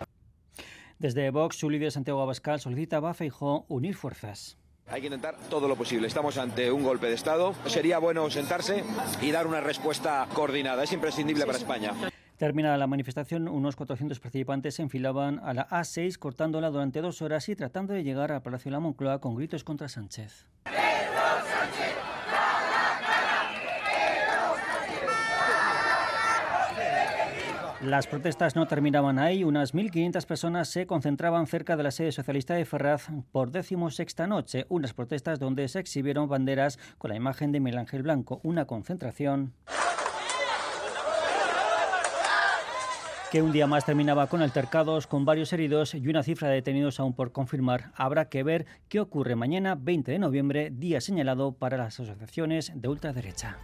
Desde 1.00 1.30
Vox, 1.30 1.58
su 1.58 1.70
líder 1.70 1.92
Santiago 1.92 2.22
Abascal 2.22 2.60
solicitaba 2.60 3.12
a 3.12 3.14
Feijó 3.14 3.66
unir 3.68 3.96
fuerzas. 3.96 4.58
Hay 4.88 5.02
que 5.02 5.08
intentar 5.08 5.36
todo 5.50 5.68
lo 5.68 5.76
posible. 5.76 6.08
Estamos 6.08 6.38
ante 6.38 6.72
un 6.72 6.84
golpe 6.84 7.08
de 7.08 7.16
Estado. 7.16 7.54
Sería 7.66 7.98
bueno 7.98 8.30
sentarse 8.30 8.84
y 9.22 9.32
dar 9.32 9.48
una 9.48 9.60
respuesta 9.60 10.28
coordinada. 10.34 10.84
Es 10.84 10.94
imprescindible 10.94 11.46
para 11.46 11.58
España. 11.58 11.92
Terminada 12.38 12.78
la 12.78 12.88
manifestación, 12.88 13.48
unos 13.48 13.78
400 13.78 14.20
participantes 14.20 14.76
se 14.76 14.82
enfilaban 14.82 15.40
a 15.40 15.54
la 15.54 15.68
A6 15.70 16.18
cortándola 16.18 16.70
durante 16.70 17.02
dos 17.02 17.22
horas 17.22 17.48
y 17.48 17.56
tratando 17.56 17.94
de 17.94 18.04
llegar 18.04 18.32
al 18.34 18.42
Palacio 18.42 18.70
de 18.70 18.74
la 18.74 18.82
Moncloa 18.82 19.22
con 19.22 19.36
gritos 19.36 19.64
contra 19.64 19.88
Sánchez. 19.88 20.46
Las 27.82 28.08
protestas 28.08 28.56
no 28.56 28.68
terminaban 28.68 29.20
ahí. 29.20 29.44
Unas 29.44 29.76
1.500 29.76 30.26
personas 30.26 30.70
se 30.70 30.88
concentraban 30.88 31.46
cerca 31.46 31.78
de 31.78 31.84
la 31.84 31.92
sede 31.92 32.12
socialista 32.12 32.56
de 32.56 32.66
Ferraz 32.66 33.10
por 33.32 33.52
decimosexta 33.52 34.26
noche. 34.26 34.66
Unas 34.70 34.94
protestas 34.94 35.40
donde 35.40 35.68
se 35.68 35.80
exhibieron 35.80 36.28
banderas 36.28 36.80
con 36.98 37.10
la 37.10 37.16
imagen 37.16 37.52
de 37.52 37.60
Miguel 37.60 37.80
Ángel 37.80 38.02
Blanco. 38.02 38.40
Una 38.44 38.66
concentración 38.66 39.54
que 43.36 43.42
un 43.42 43.52
día 43.52 43.68
más 43.68 43.84
terminaba 43.84 44.28
con 44.28 44.42
altercados, 44.42 45.08
con 45.08 45.26
varios 45.26 45.52
heridos 45.52 45.94
y 45.94 46.08
una 46.08 46.24
cifra 46.24 46.48
de 46.48 46.56
detenidos 46.56 47.02
aún 47.02 47.12
por 47.12 47.34
confirmar. 47.34 47.92
Habrá 47.94 48.30
que 48.30 48.44
ver 48.44 48.66
qué 48.88 49.02
ocurre 49.02 49.36
mañana, 49.36 49.76
20 49.76 50.10
de 50.10 50.20
noviembre, 50.20 50.70
día 50.72 51.02
señalado 51.02 51.52
para 51.52 51.76
las 51.76 52.00
asociaciones 52.00 52.72
de 52.74 52.88
ultraderecha. 52.88 53.58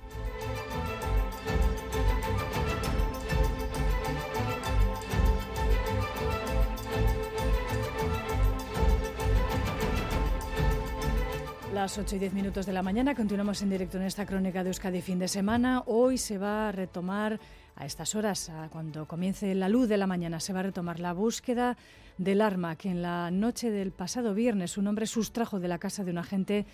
Las 11.74 11.98
8 11.98 12.18
y 12.18 12.20
10 12.20 12.34
minutos 12.34 12.66
de 12.66 12.74
la 12.74 12.84
mañana 12.84 13.16
continuamos 13.16 13.62
en 13.62 13.70
directo 13.70 13.96
en 13.98 14.04
esta 14.04 14.26
crónica 14.26 14.66
de 14.66 14.72
Euskadi 14.72 15.02
fin 15.02 15.18
de 15.18 15.30
semana. 15.30 15.84
Hoy 15.86 16.18
se 16.18 16.38
va 16.38 16.68
a 16.68 16.72
retomar 16.74 17.40
a 17.76 17.86
estas 17.86 18.16
horas, 18.16 18.52
cuando 18.72 19.08
comience 19.08 19.54
la 19.56 19.70
luz 19.70 19.88
de 19.88 19.98
la 19.98 20.08
mañana, 20.08 20.40
se 20.40 20.54
va 20.54 20.60
a 20.60 20.64
retomar 20.64 21.00
la 21.00 21.14
búsqueda 21.14 21.78
del 22.18 22.42
arma 22.42 22.76
que 22.76 22.90
en 22.90 23.02
la 23.02 23.32
noche 23.32 23.72
del 23.72 23.92
pasado 23.92 24.34
viernes 24.34 24.78
un 24.78 24.88
hombre 24.88 25.08
sustrajo 25.08 25.60
de 25.60 25.68
la 25.68 25.80
casa 25.80 26.04
de 26.04 26.12
un 26.12 26.18
agente 26.18 26.66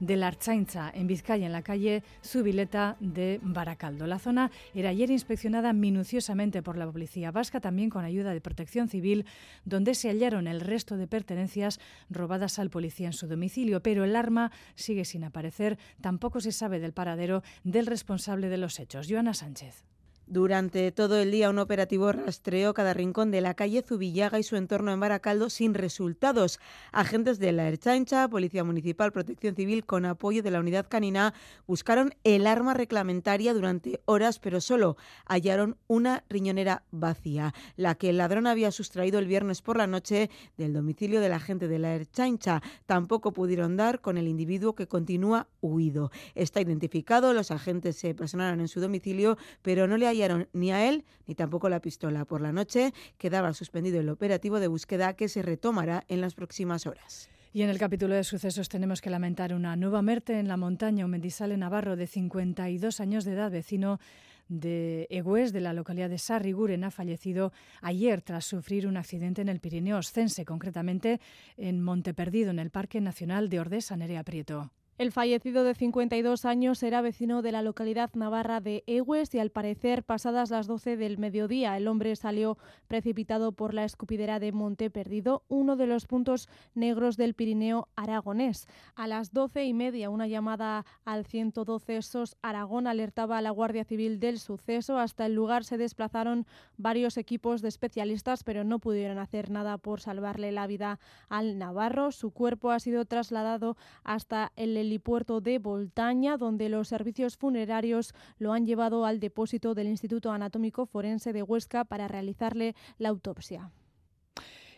de 0.00 0.16
la 0.16 0.28
Archainza, 0.28 0.90
en 0.94 1.06
Vizcaya, 1.06 1.46
en 1.46 1.52
la 1.52 1.62
calle 1.62 2.02
Zubileta 2.24 2.96
de 3.00 3.40
Baracaldo. 3.42 4.06
La 4.06 4.18
zona 4.18 4.50
era 4.74 4.90
ayer 4.90 5.10
inspeccionada 5.10 5.72
minuciosamente 5.72 6.62
por 6.62 6.76
la 6.76 6.90
Policía 6.90 7.30
Vasca, 7.30 7.60
también 7.60 7.90
con 7.90 8.04
ayuda 8.04 8.32
de 8.32 8.40
Protección 8.40 8.88
Civil, 8.88 9.24
donde 9.64 9.94
se 9.94 10.08
hallaron 10.08 10.46
el 10.46 10.60
resto 10.60 10.96
de 10.96 11.06
pertenencias 11.06 11.80
robadas 12.10 12.58
al 12.58 12.70
policía 12.70 13.06
en 13.06 13.12
su 13.12 13.26
domicilio, 13.28 13.82
pero 13.82 14.04
el 14.04 14.16
arma 14.16 14.50
sigue 14.74 15.04
sin 15.04 15.24
aparecer. 15.24 15.78
Tampoco 16.00 16.40
se 16.40 16.52
sabe 16.52 16.80
del 16.80 16.92
paradero 16.92 17.42
del 17.62 17.86
responsable 17.86 18.48
de 18.48 18.58
los 18.58 18.80
hechos, 18.80 19.06
Joana 19.08 19.34
Sánchez. 19.34 19.84
Durante 20.26 20.90
todo 20.90 21.18
el 21.18 21.30
día 21.30 21.50
un 21.50 21.58
operativo 21.58 22.10
rastreó 22.10 22.72
cada 22.72 22.94
rincón 22.94 23.30
de 23.30 23.42
la 23.42 23.52
calle 23.52 23.82
Zubillaga 23.82 24.38
y 24.38 24.42
su 24.42 24.56
entorno 24.56 24.90
en 24.90 24.98
Baracaldo 24.98 25.50
sin 25.50 25.74
resultados. 25.74 26.60
Agentes 26.92 27.38
de 27.38 27.52
la 27.52 27.68
Erchancha, 27.68 28.26
Policía 28.28 28.64
Municipal, 28.64 29.12
Protección 29.12 29.54
Civil 29.54 29.84
con 29.84 30.06
apoyo 30.06 30.42
de 30.42 30.50
la 30.50 30.60
Unidad 30.60 30.86
Canina 30.88 31.34
buscaron 31.66 32.14
el 32.24 32.46
arma 32.46 32.72
reglamentaria 32.72 33.52
durante 33.52 34.00
horas, 34.06 34.38
pero 34.38 34.62
solo 34.62 34.96
hallaron 35.26 35.76
una 35.88 36.24
riñonera 36.30 36.84
vacía, 36.90 37.52
la 37.76 37.94
que 37.94 38.08
el 38.08 38.16
ladrón 38.16 38.46
había 38.46 38.70
sustraído 38.70 39.18
el 39.18 39.26
viernes 39.26 39.60
por 39.60 39.76
la 39.76 39.86
noche 39.86 40.30
del 40.56 40.72
domicilio 40.72 41.20
del 41.20 41.34
agente 41.34 41.68
de 41.68 41.78
la 41.78 41.94
Erchancha. 41.94 42.62
Tampoco 42.86 43.32
pudieron 43.32 43.76
dar 43.76 44.00
con 44.00 44.16
el 44.16 44.26
individuo 44.26 44.74
que 44.74 44.88
continúa 44.88 45.48
huido. 45.60 46.10
Está 46.34 46.62
identificado, 46.62 47.34
los 47.34 47.50
agentes 47.50 47.96
se 47.96 48.14
personaron 48.14 48.62
en 48.62 48.68
su 48.68 48.80
domicilio, 48.80 49.36
pero 49.60 49.86
no 49.86 49.98
le 49.98 50.13
ni 50.52 50.72
a 50.72 50.88
él 50.88 51.04
ni 51.26 51.34
tampoco 51.34 51.68
la 51.68 51.80
pistola. 51.80 52.24
Por 52.24 52.40
la 52.40 52.52
noche 52.52 52.92
quedaba 53.18 53.52
suspendido 53.54 54.00
el 54.00 54.08
operativo 54.08 54.60
de 54.60 54.68
búsqueda 54.68 55.14
que 55.14 55.28
se 55.28 55.42
retomará 55.42 56.04
en 56.08 56.20
las 56.20 56.34
próximas 56.34 56.86
horas. 56.86 57.28
Y 57.52 57.62
en 57.62 57.70
el 57.70 57.78
capítulo 57.78 58.16
de 58.16 58.24
sucesos 58.24 58.68
tenemos 58.68 59.00
que 59.00 59.10
lamentar 59.10 59.54
una 59.54 59.76
nueva 59.76 60.02
muerte 60.02 60.40
en 60.40 60.48
la 60.48 60.56
montaña, 60.56 61.04
un 61.04 61.12
Mendizale 61.12 61.56
Navarro 61.56 61.94
de 61.94 62.08
52 62.08 62.98
años 62.98 63.24
de 63.24 63.32
edad, 63.32 63.52
vecino 63.52 64.00
de 64.48 65.06
Egués, 65.08 65.52
de 65.52 65.60
la 65.60 65.72
localidad 65.72 66.10
de 66.10 66.18
Sarriguren, 66.18 66.84
ha 66.84 66.90
fallecido 66.90 67.52
ayer 67.80 68.22
tras 68.22 68.44
sufrir 68.44 68.86
un 68.86 68.96
accidente 68.96 69.40
en 69.40 69.48
el 69.48 69.60
Pirineo 69.60 69.98
Oscense, 69.98 70.44
concretamente 70.44 71.20
en 71.56 71.80
Monteperdido, 71.80 72.50
en 72.50 72.58
el 72.58 72.70
Parque 72.70 73.00
Nacional 73.00 73.48
de 73.48 73.60
Ordesa, 73.60 73.96
Nerea 73.96 74.24
Prieto. 74.24 74.70
El 74.96 75.10
fallecido 75.10 75.64
de 75.64 75.74
52 75.74 76.44
años 76.44 76.80
era 76.84 77.00
vecino 77.00 77.42
de 77.42 77.50
la 77.50 77.62
localidad 77.62 78.10
navarra 78.14 78.60
de 78.60 78.84
Egues 78.86 79.34
y 79.34 79.40
al 79.40 79.50
parecer 79.50 80.04
pasadas 80.04 80.50
las 80.50 80.68
12 80.68 80.96
del 80.96 81.18
mediodía 81.18 81.76
el 81.76 81.88
hombre 81.88 82.14
salió 82.14 82.58
precipitado 82.86 83.50
por 83.50 83.74
la 83.74 83.84
escupidera 83.84 84.38
de 84.38 84.52
Monte 84.52 84.90
Perdido, 84.90 85.42
uno 85.48 85.74
de 85.74 85.88
los 85.88 86.06
puntos 86.06 86.48
negros 86.74 87.16
del 87.16 87.34
Pirineo 87.34 87.88
aragonés. 87.96 88.68
A 88.94 89.08
las 89.08 89.32
12 89.32 89.64
y 89.64 89.74
media 89.74 90.10
una 90.10 90.28
llamada 90.28 90.86
al 91.04 91.26
112 91.26 92.00
SOS 92.00 92.36
Aragón 92.40 92.86
alertaba 92.86 93.38
a 93.38 93.42
la 93.42 93.50
Guardia 93.50 93.82
Civil 93.82 94.20
del 94.20 94.38
suceso. 94.38 94.98
Hasta 94.98 95.26
el 95.26 95.34
lugar 95.34 95.64
se 95.64 95.76
desplazaron 95.76 96.46
varios 96.76 97.16
equipos 97.16 97.62
de 97.62 97.68
especialistas 97.68 98.44
pero 98.44 98.62
no 98.62 98.78
pudieron 98.78 99.18
hacer 99.18 99.50
nada 99.50 99.76
por 99.76 100.00
salvarle 100.00 100.52
la 100.52 100.68
vida 100.68 101.00
al 101.28 101.58
navarro. 101.58 102.12
Su 102.12 102.30
cuerpo 102.30 102.70
ha 102.70 102.78
sido 102.78 103.06
trasladado 103.06 103.76
hasta 104.04 104.52
el 104.54 104.83
helipuerto 104.86 105.40
de 105.40 105.58
Voltaña, 105.58 106.36
donde 106.36 106.68
los 106.68 106.88
servicios 106.88 107.36
funerarios 107.36 108.14
lo 108.38 108.52
han 108.52 108.66
llevado 108.66 109.04
al 109.04 109.20
depósito 109.20 109.74
del 109.74 109.88
Instituto 109.88 110.30
Anatómico 110.30 110.86
Forense 110.86 111.32
de 111.32 111.42
Huesca 111.42 111.84
para 111.84 112.08
realizarle 112.08 112.74
la 112.98 113.08
autopsia. 113.08 113.70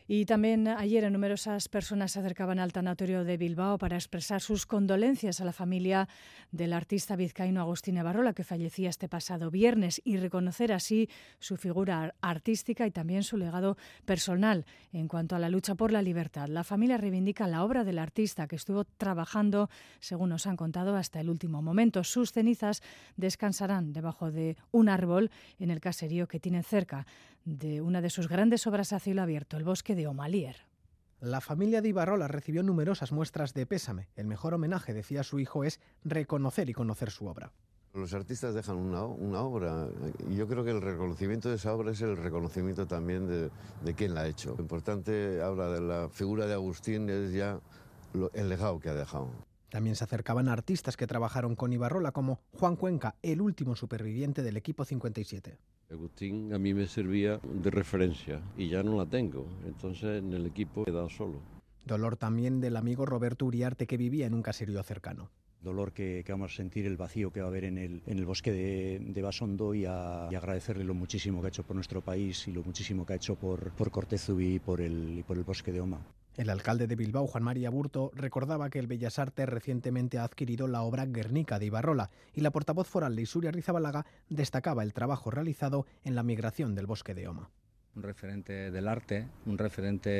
Y 0.09 0.25
también 0.25 0.69
ayer 0.69 1.11
numerosas 1.11 1.69
personas 1.69 2.13
se 2.13 2.21
acercaban 2.21 2.61
al 2.61 2.73
tanatorio 2.73 3.25
de 3.25 3.37
Bilbao 3.37 3.77
para 3.77 3.97
expresar 3.97 4.41
sus 4.41 4.65
condolencias 4.65 5.41
a 5.41 5.45
la 5.45 5.53
familia 5.53 6.09
del 6.53 6.73
artista 6.73 7.17
vizcaíno 7.17 7.61
Agustín 7.61 7.97
Barrola, 7.97 8.33
que 8.33 8.45
fallecía 8.45 8.89
este 8.89 9.09
pasado 9.09 9.51
viernes, 9.51 10.01
y 10.05 10.17
reconocer 10.19 10.73
así 10.73 11.09
su 11.41 11.57
figura 11.57 12.15
artística 12.21 12.87
y 12.87 12.93
también 12.93 13.25
su 13.25 13.37
legado 13.37 13.77
personal 14.05 14.65
en 14.93 15.09
cuanto 15.09 15.35
a 15.35 15.41
la 15.41 15.49
lucha 15.49 15.75
por 15.75 15.91
la 15.91 16.03
libertad. 16.03 16.47
La 16.49 16.63
familia 16.63 16.99
reivindica 16.99 17.49
la 17.49 17.65
obra 17.65 17.83
del 17.83 17.99
artista 17.99 18.47
que 18.47 18.57
estuvo 18.57 18.85
trabajando, 18.85 19.69
según 19.99 20.29
nos 20.29 20.47
han 20.47 20.57
contado, 20.57 20.95
hasta 20.95 21.21
el 21.21 21.29
último 21.29 21.63
momento. 21.63 22.05
Sus 22.05 22.31
cenizas 22.31 22.81
descansarán 23.17 23.93
debajo 23.93 24.31
de 24.31 24.57
un 24.71 24.89
árbol 24.89 25.33
en 25.59 25.73
el 25.73 25.81
caserío 25.81 26.29
que 26.29 26.39
tienen 26.39 26.63
cerca 26.63 27.07
de 27.47 27.81
una 27.81 28.03
de 28.03 28.11
sus 28.11 28.29
grandes 28.29 28.67
obras 28.67 28.93
a 28.93 28.99
cielo 28.99 29.23
abierto, 29.23 29.57
el 29.57 29.65
bosque 29.65 29.95
de 29.95 30.09
Omalier. 30.09 30.57
La 31.21 31.41
familia 31.41 31.81
de 31.81 31.89
Ibarrola 31.89 32.29
recibió 32.29 32.63
numerosas 32.63 33.13
muestras 33.13 33.55
de 33.55 33.65
pésame. 33.67 34.09
El 34.17 34.27
mejor 34.27 34.53
homenaje, 34.53 34.93
decía 34.93 35.23
su 35.23 35.39
hijo, 35.39 35.65
es 35.65 35.81
reconocer 36.05 36.69
y 36.69 36.75
conocer 36.75 37.11
su 37.11 37.27
obra. 37.27 37.53
Los 37.95 38.13
artistas 38.13 38.53
dejan 38.53 38.77
una, 38.77 39.41
obra 39.41 39.89
y 40.29 40.35
yo 40.35 40.47
creo 40.47 40.65
que 40.65 40.73
el 40.73 40.83
reconocimiento 40.83 41.49
de 41.49 41.55
esa 41.55 41.73
obra 41.73 41.93
es 41.93 42.03
el 42.03 42.17
reconocimiento 42.17 42.87
también 42.87 43.27
de, 43.27 43.49
de 43.83 43.95
quien 43.95 44.13
la 44.13 44.23
ha 44.23 44.27
hecho. 44.27 44.55
Lo 44.57 44.63
importante 44.63 45.41
ahora 45.41 45.69
de 45.69 45.81
la 45.81 46.09
figura 46.11 46.47
de 46.47 46.53
Agustín 46.53 47.09
es 47.09 47.33
ya 47.33 47.59
el 48.35 48.49
legado 48.51 48.81
que 48.81 48.91
ha 48.91 48.95
dejado. 48.95 49.31
También 49.69 49.97
se 49.97 50.05
acercaban 50.05 50.49
artistas 50.49 50.97
que 50.97 51.07
trabajaron 51.07 51.57
con 51.57 51.73
Ibarrola, 51.73 52.13
como 52.13 52.41
Juan 52.53 52.77
Cuenca, 52.77 53.17
el 53.23 53.41
último 53.41 53.75
superviviente 53.75 54.43
del 54.43 54.57
equipo 54.57 54.85
57. 54.85 55.59
Agustín 55.91 56.53
a 56.53 56.59
mí 56.59 56.75
me 56.75 56.87
servía 56.87 57.39
de 57.43 57.71
referencia 57.71 58.41
y 58.57 58.69
ya 58.69 58.83
no 58.83 58.97
la 58.97 59.07
tengo, 59.07 59.47
entonces 59.65 60.19
en 60.19 60.33
el 60.33 60.47
equipo 60.47 60.83
he 60.83 60.87
quedado 60.87 61.09
solo. 61.09 61.41
Dolor 61.85 62.17
también 62.17 62.61
del 62.61 62.77
amigo 62.77 63.07
Roberto 63.07 63.47
Uriarte 63.47 63.87
que 63.87 63.97
vivía 63.97 64.27
en 64.27 64.35
un 64.35 64.43
caserío 64.43 64.83
cercano. 64.83 65.31
Dolor 65.61 65.93
que, 65.93 66.25
vamos 66.29 66.53
a 66.53 66.57
sentir, 66.57 66.87
el 66.87 66.97
vacío 66.97 67.33
que 67.33 67.41
va 67.41 67.47
a 67.47 67.51
haber 67.51 67.65
en 67.65 67.79
el, 67.79 68.03
en 68.07 68.19
el 68.19 68.27
bosque 68.27 68.53
de, 68.53 68.99
de 69.01 69.23
Basondo 69.23 69.75
y, 69.75 69.85
a, 69.85 70.27
agradecerle 70.29 70.85
lo 70.85 70.95
muchísimo 70.95 71.41
que 71.41 71.47
ha 71.47 71.49
hecho 71.49 71.65
por 71.65 71.77
nuestro 71.77 72.03
país 72.03 72.47
y 72.49 72.53
lo 72.53 72.63
muchísimo 72.63 73.07
que 73.07 73.15
ha 73.15 73.17
hecho 73.17 73.37
por, 73.37 73.73
por 73.73 73.91
Cortezu 73.91 74.41
y 74.41 74.59
por, 74.59 74.81
el, 74.81 75.19
y 75.19 75.23
por 75.23 75.37
el 75.37 75.45
bosque 75.45 75.73
de 75.73 75.81
Oma. 75.81 76.01
El 76.37 76.51
alcalde 76.51 76.87
de 76.87 76.97
Bilbao, 76.97 77.27
Juan 77.27 77.45
María 77.45 77.71
Burto, 77.71 78.13
recordaba 78.15 78.69
que 78.69 78.79
el 78.79 78.87
Bellas 78.87 79.19
Artes 79.19 79.49
recientemente 79.49 80.19
ha 80.19 80.25
adquirido 80.25 80.69
la 80.69 80.83
obra 80.83 81.07
Guernica 81.07 81.59
de 81.59 81.67
Ibarrola 81.67 82.11
y 82.35 82.43
la 82.43 82.51
portavoz 82.51 82.87
foral 82.89 83.17
de 83.17 83.23
Isuria 83.23 83.53
Rizabalaga 83.53 84.05
destacaba 84.29 84.83
el 84.83 84.93
trabajo 84.93 85.31
realizado 85.31 85.87
en 86.05 86.15
la 86.15 86.23
migración 86.23 86.75
del 86.75 86.87
bosque 86.87 87.15
de 87.15 87.29
Oma. 87.29 87.51
Un 87.97 88.03
referente 88.03 88.71
del 88.71 88.89
arte, 88.89 89.27
un 89.47 89.57
referente 89.57 90.11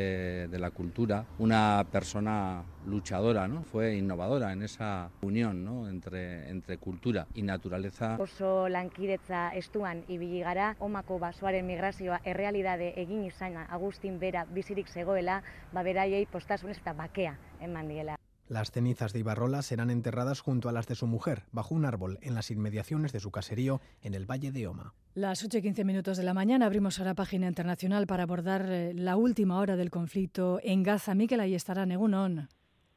de 0.49 0.59
la 0.59 0.71
cultura, 0.71 1.25
una 1.39 1.87
persona 1.93 2.63
luchadora, 2.87 3.47
¿no? 3.49 3.63
Fue 3.63 3.97
innovadora 3.97 4.53
en 4.53 4.63
esa 4.63 5.11
unión, 5.21 5.65
¿no? 5.65 5.89
entre, 5.89 6.49
entre 6.49 6.79
cultura 6.79 7.27
y 7.35 7.43
naturaleza. 7.43 8.17
Oso 8.19 8.69
lankidetza 8.69 9.51
estuan 9.55 10.05
ibili 10.09 10.41
gara, 10.41 10.75
omako 10.81 11.19
basoaren 11.19 11.67
migrazioa 11.67 12.21
errealidade 12.25 12.95
egin 12.97 13.25
izana 13.25 13.67
Agustin 13.71 14.19
Bera 14.19 14.47
bizirik 14.49 14.89
zegoela, 14.89 15.43
ba 15.73 15.83
beraiei 15.83 16.27
postasunez 16.27 16.79
eta 16.79 16.95
bakea 16.95 17.37
eman 17.61 17.89
diela. 17.89 18.17
Las 18.49 18.71
cenizas 18.71 19.13
de 19.13 19.19
Ibarrola 19.19 19.63
serán 19.63 19.91
enterradas 19.91 20.41
junto 20.41 20.69
a 20.69 20.73
las 20.73 20.87
de 20.87 20.95
su 20.95 21.07
mujer, 21.07 21.43
bajo 21.51 21.75
un 21.75 21.85
árbol, 21.85 22.19
en 22.23 22.35
las 22.35 22.51
inmediaciones 22.51 23.13
de 23.13 23.21
su 23.21 23.33
caserío, 23.33 23.81
en 24.03 24.15
el 24.15 24.25
Valle 24.25 24.53
de 24.53 24.69
Oma. 24.69 24.95
Las 25.15 25.43
8 25.43 25.59
y 25.59 25.63
15 25.63 25.85
minutos 25.85 26.17
de 26.17 26.23
la 26.23 26.35
mañana 26.35 26.67
abrimos 26.67 26.99
ahora 26.99 27.15
página 27.15 27.49
internacional 27.49 28.07
para 28.07 28.23
abordar 28.23 28.67
eh, 28.71 28.95
la 28.95 29.17
última 29.17 29.59
hora 29.59 29.75
del 29.77 29.91
conflicto 29.91 30.61
en 30.63 30.83
Gaza. 30.83 31.15
Miquel, 31.15 31.41
ahí 31.41 31.55
estará 31.55 31.87
Negunon. 31.87 32.49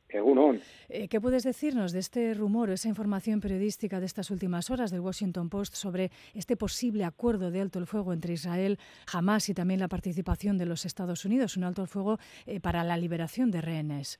Egunon. 0.09 0.59
Eh, 0.89 1.07
¿Qué 1.07 1.21
puedes 1.21 1.43
decirnos 1.43 1.91
de 1.91 1.99
este 1.99 2.33
rumor 2.33 2.69
o 2.69 2.73
esa 2.73 2.89
información 2.89 3.39
periodística 3.39 3.99
de 3.99 4.07
estas 4.07 4.31
últimas 4.31 4.69
horas 4.69 4.91
del 4.91 5.01
Washington 5.01 5.49
Post 5.49 5.75
sobre 5.75 6.11
este 6.33 6.57
posible 6.57 7.05
acuerdo 7.05 7.51
de 7.51 7.61
alto 7.61 7.79
el 7.79 7.85
fuego 7.85 8.11
entre 8.11 8.33
Israel, 8.33 8.79
Hamas 9.11 9.49
y 9.49 9.53
también 9.53 9.79
la 9.79 9.87
participación 9.87 10.57
de 10.57 10.65
los 10.65 10.85
Estados 10.85 11.25
Unidos, 11.25 11.57
un 11.57 11.63
alto 11.63 11.83
el 11.83 11.87
fuego 11.87 12.19
eh, 12.45 12.59
para 12.59 12.83
la 12.83 12.97
liberación 12.97 13.51
de 13.51 13.61
rehenes? 13.61 14.19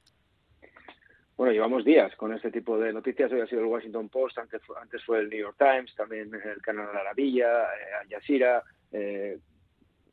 Bueno, 1.39 1.53
llevamos 1.53 1.86
días 1.86 2.13
con 2.17 2.34
este 2.34 2.51
tipo 2.51 2.77
de 2.77 2.91
noticias. 2.91 3.31
Hoy 3.31 3.39
ha 3.39 3.48
sido 3.48 3.62
el 3.62 3.67
Washington 3.67 4.10
Post, 4.10 4.38
antes 4.39 4.62
fue, 4.62 4.75
antes 4.77 5.01
fue 5.05 5.19
el 5.19 5.29
New 5.29 5.39
York 5.39 5.55
Times, 5.58 5.96
también 5.96 6.29
el 6.34 6.62
canal 6.62 6.93
Arabilla, 6.93 7.63
eh, 7.63 7.93
Al 8.01 8.10
Jazeera. 8.10 8.62
Eh, 8.91 9.39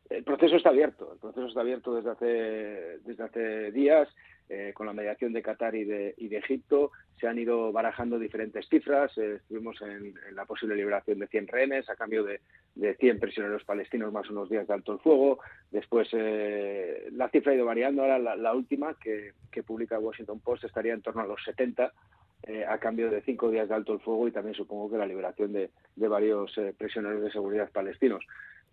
el 0.09 0.23
proceso 0.23 0.54
está 0.54 0.68
abierto. 0.68 1.14
El 1.14 1.18
proceso 1.18 1.49
está 1.49 1.62
abierto 1.62 1.97
desde 1.97 2.11
hace 2.12 2.99
desde 3.04 3.25
hace 3.25 3.73
días. 3.73 4.09
Eh, 4.49 4.71
con 4.75 4.87
la 4.87 4.93
mediación 4.93 5.33
de 5.33 5.43
Qatar 5.43 5.75
y 5.75 5.85
de, 5.85 6.15
y 6.19 6.29
de, 6.29 6.38
Egipto, 6.38 6.93
se 7.19 7.26
han 7.26 7.38
ido 7.38 7.73
barajando 7.73 8.19
diferentes 8.19 8.69
cifras. 8.69 9.17
Eh, 9.19 9.37
estuvimos 9.37 9.81
en, 9.83 10.15
la 10.33 10.45
posible 10.45 10.76
liberación 10.76 11.19
de 11.19 11.26
100 11.26 11.49
rehenes 11.49 11.91
a 11.91 11.97
cambio 11.97 12.23
de, 12.23 12.41
de, 12.76 12.95
100 12.95 13.19
prisioneros 13.19 13.65
palestinos 13.65 14.12
más 14.12 14.31
unos 14.31 14.49
días 14.49 14.69
de 14.69 14.75
alto 14.75 14.93
el 14.93 15.00
fuego. 15.00 15.41
Después 15.73 16.09
eh, 16.12 17.09
la 17.12 17.29
cifra 17.29 17.53
ha 17.53 17.57
ido 17.57 17.67
variando. 17.67 18.03
Ahora 18.03 18.21
la, 18.21 18.37
la 18.37 18.55
última 18.55 18.95
que, 18.95 19.33
que, 19.50 19.65
publica 19.65 19.99
Washington 19.99 20.38
Post 20.38 20.65
estaría 20.65 20.95
en 20.95 21.03
torno 21.03 21.23
a 21.23 21.26
los 21.26 21.43
70 21.43 21.93
eh, 22.45 22.65
a 22.65 22.79
cambio 22.79 23.11
de 23.11 23.23
cinco 23.23 23.50
días 23.50 23.69
de 23.69 23.75
alto 23.75 23.95
el 23.95 24.00
fuego 24.00 24.29
y 24.29 24.31
también 24.31 24.55
supongo 24.55 24.88
que 24.88 24.99
la 24.99 25.07
liberación 25.07 25.53
de, 25.53 25.71
de 25.97 26.09
varios 26.09 26.57
eh, 26.59 26.73
prisioneros 26.79 27.21
de 27.21 27.33
seguridad 27.33 27.71
palestinos. 27.73 28.25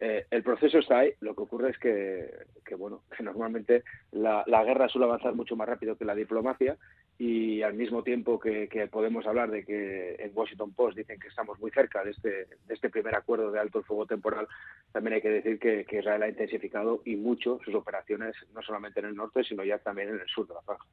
Eh, 0.06 0.28
el 0.32 0.44
proceso 0.44 0.80
está 0.80 1.00
ahí, 1.00 1.14
lo 1.22 1.34
que 1.34 1.44
ocurre 1.44 1.70
es 1.70 1.78
que, 1.78 2.30
que 2.66 2.76
bueno, 2.76 3.04
que 3.16 3.24
normalmente 3.24 3.86
la, 4.12 4.44
la, 4.48 4.62
guerra 4.66 4.90
suele 4.90 5.06
avanzar 5.06 5.34
mucho 5.34 5.56
más 5.56 5.66
rápido 5.66 5.98
que 5.98 6.04
la 6.04 6.14
diplomacia 6.14 6.76
y 7.18 7.62
al 7.62 7.76
mismo 7.76 8.04
tiempo 8.04 8.40
que, 8.40 8.68
podemos 8.92 9.26
hablar 9.26 9.52
de 9.52 9.64
que 9.64 10.16
en 10.16 10.32
Washington 10.34 10.74
Post 10.74 10.98
dicen 10.98 11.20
que 11.20 11.28
estamos 11.28 11.60
muy 11.60 11.72
cerca 11.72 12.04
de 12.04 12.12
este, 12.12 12.30
de 12.30 12.74
este 12.74 12.90
primer 12.90 13.16
acuerdo 13.16 13.52
de 13.52 13.60
alto 13.60 13.80
el 13.80 13.86
fuego 13.86 14.06
temporal, 14.06 14.48
también 14.92 15.16
hay 15.16 15.22
que 15.22 15.30
decir 15.30 15.60
que, 15.60 15.86
que, 15.86 16.00
Israel 16.00 16.24
ha 16.24 16.30
intensificado 16.30 17.02
y 17.06 17.16
mucho 17.16 17.60
sus 17.64 17.76
operaciones, 17.76 18.36
no 18.54 18.62
solamente 18.62 19.00
en 19.00 19.08
el 19.08 19.16
norte, 19.16 19.44
sino 19.44 19.64
ya 19.64 19.78
también 19.78 20.10
en 20.10 20.16
el 20.16 20.28
sur 20.28 20.48
de 20.48 20.56
la 20.56 20.62
franja. 20.62 20.86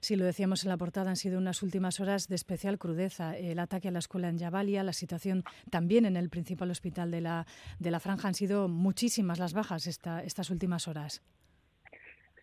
Sí, 0.00 0.16
lo 0.16 0.24
decíamos 0.24 0.64
en 0.64 0.70
la 0.70 0.76
portada, 0.76 1.10
han 1.10 1.16
sido 1.16 1.38
unas 1.38 1.62
últimas 1.62 2.00
horas 2.00 2.28
de 2.28 2.34
especial 2.34 2.78
crudeza. 2.78 3.36
El 3.36 3.58
ataque 3.58 3.88
a 3.88 3.90
la 3.92 4.00
escuela 4.00 4.28
en 4.28 4.38
Jabalia, 4.38 4.82
la 4.82 4.92
situación 4.92 5.44
también 5.70 6.04
en 6.04 6.16
el 6.16 6.30
principal 6.30 6.70
hospital 6.70 7.10
de 7.10 7.20
la, 7.20 7.46
de 7.78 7.90
la 7.90 8.00
franja, 8.00 8.28
han 8.28 8.34
sido 8.34 8.68
muchísimas 8.68 9.38
las 9.38 9.54
bajas 9.54 9.86
esta, 9.86 10.22
estas 10.22 10.50
últimas 10.50 10.88
horas. 10.88 11.22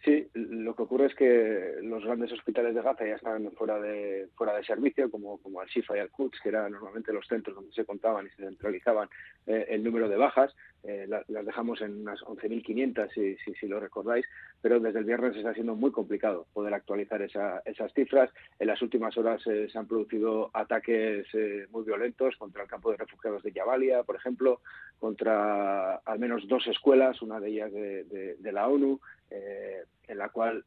Sí, 0.03 0.27
lo 0.33 0.75
que 0.75 0.81
ocurre 0.81 1.05
es 1.07 1.15
que 1.15 1.75
los 1.83 2.03
grandes 2.03 2.31
hospitales 2.31 2.73
de 2.73 2.81
Gaza 2.81 3.05
ya 3.05 3.15
están 3.15 3.51
fuera 3.51 3.79
de 3.79 4.29
fuera 4.35 4.55
de 4.55 4.63
servicio, 4.63 5.11
como, 5.11 5.37
como 5.37 5.61
Al-Shifa 5.61 5.95
y 5.95 5.99
Al-Quds, 5.99 6.39
que 6.41 6.49
eran 6.49 6.71
normalmente 6.71 7.13
los 7.13 7.27
centros 7.27 7.55
donde 7.55 7.71
se 7.71 7.85
contaban 7.85 8.25
y 8.25 8.29
se 8.31 8.43
centralizaban 8.43 9.09
eh, 9.45 9.67
el 9.69 9.83
número 9.83 10.09
de 10.09 10.17
bajas. 10.17 10.55
Eh, 10.83 11.05
la, 11.07 11.23
las 11.27 11.45
dejamos 11.45 11.79
en 11.81 12.01
unas 12.01 12.19
11.500, 12.21 13.13
si, 13.13 13.35
si, 13.37 13.53
si, 13.53 13.67
lo 13.67 13.79
recordáis, 13.79 14.25
pero 14.59 14.79
desde 14.79 14.97
el 14.97 15.05
viernes 15.05 15.35
está 15.35 15.53
siendo 15.53 15.75
muy 15.75 15.91
complicado 15.91 16.47
poder 16.53 16.73
actualizar 16.73 17.21
esa, 17.21 17.61
esas 17.65 17.93
cifras. 17.93 18.31
En 18.57 18.65
las 18.65 18.81
últimas 18.81 19.15
horas 19.15 19.45
eh, 19.45 19.69
se 19.71 19.77
han 19.77 19.87
producido 19.87 20.49
ataques 20.51 21.27
eh, 21.33 21.67
muy 21.69 21.83
violentos 21.83 22.35
contra 22.37 22.63
el 22.63 22.67
campo 22.67 22.89
de 22.89 22.97
refugiados 22.97 23.43
de 23.43 23.51
Jabalia, 23.51 24.01
por 24.01 24.15
ejemplo, 24.15 24.61
contra 24.99 25.97
al 25.97 26.17
menos 26.17 26.47
dos 26.47 26.65
escuelas, 26.65 27.21
una 27.21 27.39
de 27.39 27.49
ellas 27.49 27.71
de, 27.71 28.35
de 28.39 28.51
la 28.51 28.67
ONU, 28.67 28.99
eh, 29.31 29.83
en 30.07 30.17
la 30.17 30.29
cual 30.29 30.63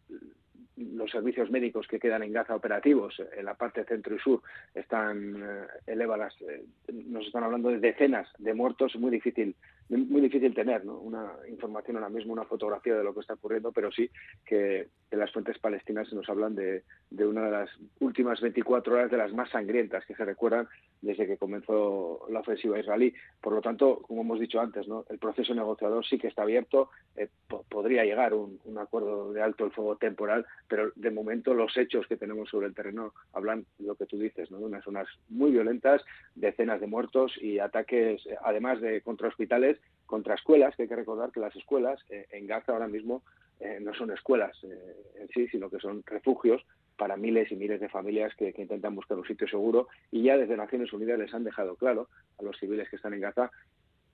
los 0.77 1.11
servicios 1.11 1.51
médicos 1.51 1.87
que 1.87 2.01
quedan 2.01 2.23
en 2.23 2.33
Gaza 2.33 2.57
operativos 2.57 3.23
en 3.37 3.45
la 3.45 3.55
parte 3.55 3.85
centro 3.85 4.17
y 4.17 4.19
sur 4.19 4.43
están 4.75 5.37
eh, 5.37 5.67
elevadas 5.87 6.35
eh, 6.43 6.65
nos 6.93 7.27
están 7.27 7.45
hablando 7.45 7.69
de 7.69 7.79
decenas 7.79 8.29
de 8.39 8.55
muertos 8.55 8.97
muy 8.97 9.11
difícil 9.11 9.55
muy 9.89 10.21
difícil 10.21 10.55
tener 10.55 10.85
¿no? 10.85 10.99
una 10.99 11.33
información 11.49 11.97
ahora 11.97 12.09
mismo 12.09 12.33
una 12.33 12.45
fotografía 12.45 12.95
de 12.95 13.05
lo 13.05 13.15
que 13.15 13.21
está 13.21 13.35
ocurriendo 13.35 13.73
pero 13.73 13.93
sí 13.93 14.11
que 14.45 14.89
en 15.11 15.19
las 15.19 15.33
fuentes 15.33 15.59
palestinas 15.59 16.13
nos 16.13 16.29
hablan 16.29 16.55
de, 16.55 16.83
de 17.11 17.27
una 17.27 17.45
de 17.45 17.51
las 17.51 17.71
últimas 18.01 18.41
24 18.41 18.95
horas 18.95 19.11
de 19.11 19.17
las 19.17 19.33
más 19.33 19.51
sangrientas 19.51 20.05
que 20.07 20.15
se 20.15 20.25
recuerdan 20.25 20.69
desde 21.03 21.27
que 21.27 21.37
comenzó 21.37 22.27
la 22.31 22.41
ofensiva 22.41 22.79
israelí 22.79 23.15
por 23.41 23.53
lo 23.53 23.61
tanto 23.61 24.01
como 24.03 24.23
hemos 24.23 24.41
dicho 24.41 24.61
antes 24.61 24.87
el 25.11 25.19
proceso 25.19 25.55
negociador 25.55 26.05
sí 26.05 26.19
que 26.19 26.29
está 26.29 26.43
abierto 26.43 26.91
eh, 27.17 27.29
podría 27.69 28.05
llegar 28.05 28.35
un, 28.35 28.59
un 28.65 28.79
acuerdo 28.79 29.33
de 29.33 29.43
alto 29.43 29.65
el 29.65 29.73
fuego 29.73 29.97
temporal 29.97 30.47
pero 30.69 30.93
de 30.95 31.11
momento 31.11 31.55
los 31.55 31.77
hechos 31.77 32.07
que 32.07 32.17
tenemos 32.17 32.49
sobre 32.49 32.67
el 32.67 32.75
terreno 32.75 33.13
hablan 33.33 33.67
de 33.79 33.87
lo 33.87 33.95
que 33.95 34.07
tú 34.07 34.19
dices, 34.19 34.51
¿no? 34.51 34.59
unas 34.59 34.85
zonas 34.85 35.07
muy 35.29 35.51
violentas, 35.51 36.03
decenas 36.35 36.81
de 36.81 36.87
muertos 36.87 37.33
y 37.41 37.59
ataques, 37.59 38.23
además 38.43 38.81
de 38.81 39.01
contra 39.03 39.29
hospitales, 39.29 39.74
contra 40.07 40.35
escuelas, 40.35 40.77
que 40.77 40.83
hay 40.83 40.89
que 40.89 40.97
recordar 40.97 41.31
que 41.33 41.41
las 41.41 41.55
escuelas 41.57 42.01
eh, 42.09 42.27
en 42.31 42.47
Gaza 42.47 42.73
ahora 42.73 42.89
mismo 42.89 43.23
eh, 43.61 43.79
no 43.81 43.95
son 43.95 44.11
escuelas 44.11 44.57
eh, 44.65 44.97
en 45.21 45.29
sí, 45.29 45.49
sino 45.49 45.71
que 45.71 45.79
son 45.79 46.03
refugios 46.07 46.63
para 46.97 47.17
miles 47.17 47.51
y 47.51 47.57
miles 47.57 47.81
de 47.81 47.89
familias 47.89 48.33
que, 48.37 48.55
intentan 48.57 48.95
buscar 48.95 49.19
un 49.19 49.27
sitio 49.27 49.49
seguro 49.49 49.89
y 50.11 50.23
ya 50.23 50.37
desde 50.37 50.57
Naciones 50.57 50.93
Unidas 50.93 51.19
les 51.19 51.35
han 51.35 51.45
dejado 51.45 51.77
claro 51.77 52.09
a 52.39 52.43
los 52.43 52.57
civiles 52.59 52.89
que 52.89 52.97
están 52.97 53.15
en 53.15 53.21
Gaza 53.21 53.51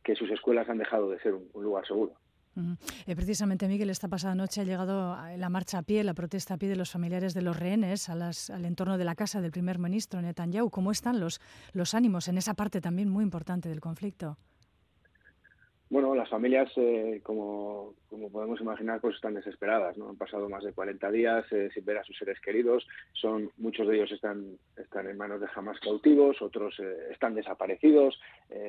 que 0.02 0.14
sus 0.14 0.30
escuelas 0.30 0.68
han 0.68 0.78
dejado 0.78 1.10
de 1.10 1.20
ser 1.20 1.34
un, 1.34 1.50
lugar 1.52 1.86
seguro. 1.86 2.14
Precisamente, 3.04 3.68
Miguel, 3.68 3.90
esta 3.90 4.08
pasada 4.08 4.34
noche 4.34 4.62
ha 4.62 4.64
llegado 4.64 5.16
la 5.36 5.48
marcha 5.50 5.78
a 5.78 5.82
pie, 5.82 6.02
la 6.02 6.14
protesta 6.14 6.54
a 6.54 6.56
pie 6.56 6.70
de 6.70 6.76
los 6.76 6.90
familiares 6.90 7.34
de 7.34 7.42
los 7.42 7.58
rehenes 7.58 8.08
a 8.08 8.14
las, 8.14 8.48
al 8.48 8.64
entorno 8.64 8.96
de 8.96 9.04
la 9.04 9.14
casa 9.14 9.40
del 9.40 9.50
primer 9.50 9.78
ministro 9.78 10.22
Netanyahu. 10.22 10.70
¿Cómo 10.70 10.90
están 10.90 11.20
los 11.20 11.94
ánimos 11.94 12.28
en 12.28 12.38
esa 12.38 12.54
parte 12.54 12.80
también 12.80 13.10
muy 13.10 13.24
importante 13.24 13.68
del 13.68 13.80
conflicto? 13.80 14.38
Bueno, 15.90 16.14
las 16.14 16.28
familias, 16.28 16.70
eh, 16.76 17.20
como, 17.22 17.94
podemos 18.32 18.60
imaginar, 18.60 19.00
pues 19.00 19.16
están 19.16 19.34
desesperadas. 19.34 19.98
¿no? 19.98 20.08
Han 20.08 20.16
pasado 20.16 20.48
más 20.48 20.62
de 20.64 20.72
40 20.72 21.10
días 21.10 21.44
eh, 21.52 21.68
sin 21.74 21.84
ver 21.84 21.98
a 21.98 22.04
sus 22.04 22.16
seres 22.16 22.40
queridos. 22.40 22.86
Son 23.12 23.50
Muchos 23.58 23.88
de 23.88 23.96
ellos 23.96 24.12
están, 24.12 24.56
están 24.76 25.08
en 25.08 25.18
manos 25.18 25.40
de 25.40 25.48
jamás 25.48 25.78
cautivos, 25.80 26.40
otros 26.40 26.78
eh, 26.78 27.08
están 27.10 27.34
desaparecidos, 27.34 28.20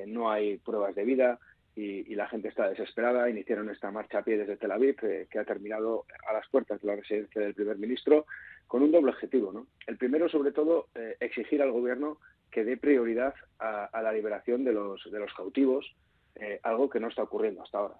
no 0.07 0.31
hay 0.31 0.57
pruebas 0.57 0.95
de 0.95 1.05
vida 1.05 1.39
y, 1.75 2.15
la 2.15 2.27
gente 2.27 2.49
está 2.49 2.69
desesperada. 2.69 3.29
Iniciaron 3.29 3.69
esta 3.69 3.91
marcha 3.91 4.19
a 4.19 4.23
pie 4.23 4.37
desde 4.37 4.57
Tel 4.57 4.71
Aviv, 4.71 4.97
eh, 5.03 5.27
que 5.29 5.39
ha 5.39 5.45
terminado 5.45 6.05
a 6.27 6.33
las 6.33 6.47
puertas 6.49 6.81
de 6.81 6.87
la 6.87 6.95
residencia 6.95 7.41
del 7.41 7.53
primer 7.53 7.77
ministro, 7.77 8.25
con 8.67 8.83
un 8.83 8.91
doble 8.91 9.11
objetivo. 9.11 9.65
El 9.87 9.97
primero, 9.97 10.29
sobre 10.29 10.51
todo, 10.51 10.87
eh, 10.95 11.15
exigir 11.19 11.61
al 11.61 11.71
gobierno 11.71 12.17
que 12.49 12.63
dé 12.65 12.77
prioridad 12.77 13.33
a, 13.59 13.85
a 13.85 14.01
la 14.01 14.11
liberación 14.11 14.63
de 14.63 14.73
los, 14.73 15.09
de 15.09 15.19
los 15.19 15.33
cautivos, 15.33 15.95
eh, 16.35 16.59
algo 16.63 16.89
que 16.89 16.99
no 16.99 17.07
está 17.07 17.23
ocurriendo 17.23 17.63
hasta 17.63 17.77
ahora. 17.77 17.95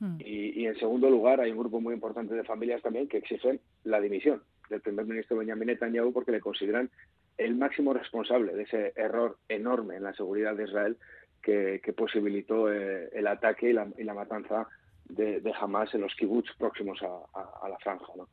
Mm. 0.00 0.16
Y, 0.20 0.62
y, 0.62 0.66
en 0.66 0.76
segundo 0.78 1.08
lugar, 1.08 1.40
hay 1.40 1.50
un 1.52 1.58
grupo 1.58 1.80
muy 1.80 1.94
importante 1.94 2.34
de 2.34 2.44
familias 2.44 2.82
también 2.82 3.08
que 3.08 3.18
exigen 3.18 3.60
la 3.84 4.00
dimisión 4.00 4.42
del 4.68 4.80
primer 4.80 5.06
ministro 5.06 5.36
Benjamin 5.36 5.68
Netanyahu 5.68 6.12
porque 6.12 6.32
le 6.32 6.40
consideran 6.40 6.90
el 7.36 7.56
máximo 7.56 7.92
responsable 7.92 8.54
de 8.54 8.62
ese 8.62 8.92
error 8.96 9.38
enorme 9.48 9.96
en 9.96 10.04
la 10.04 10.14
seguridad 10.14 10.54
de 10.54 10.64
Israel 10.64 10.96
que, 11.42 11.80
que 11.84 11.92
posibilitó 11.92 12.72
eh, 12.72 13.10
el 13.12 13.26
ataque 13.26 13.70
y 13.70 13.72
la, 13.72 13.88
y 13.98 14.04
la 14.04 14.14
matanza 14.14 14.68
de, 15.04 15.40
de, 15.40 15.52
Hamas 15.52 15.92
en 15.94 16.00
los 16.00 16.14
kibbutz 16.14 16.50
próximos 16.56 17.02
a, 17.02 17.38
a, 17.38 17.66
a 17.66 17.68
la 17.68 17.78
franja. 17.78 18.06
¿no? 18.16 18.28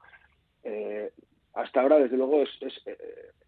Eh, 0.63 1.11
hasta 1.53 1.81
ahora, 1.81 1.99
desde 1.99 2.17
luego, 2.17 2.43
es, 2.43 2.81
eh, 2.85 2.97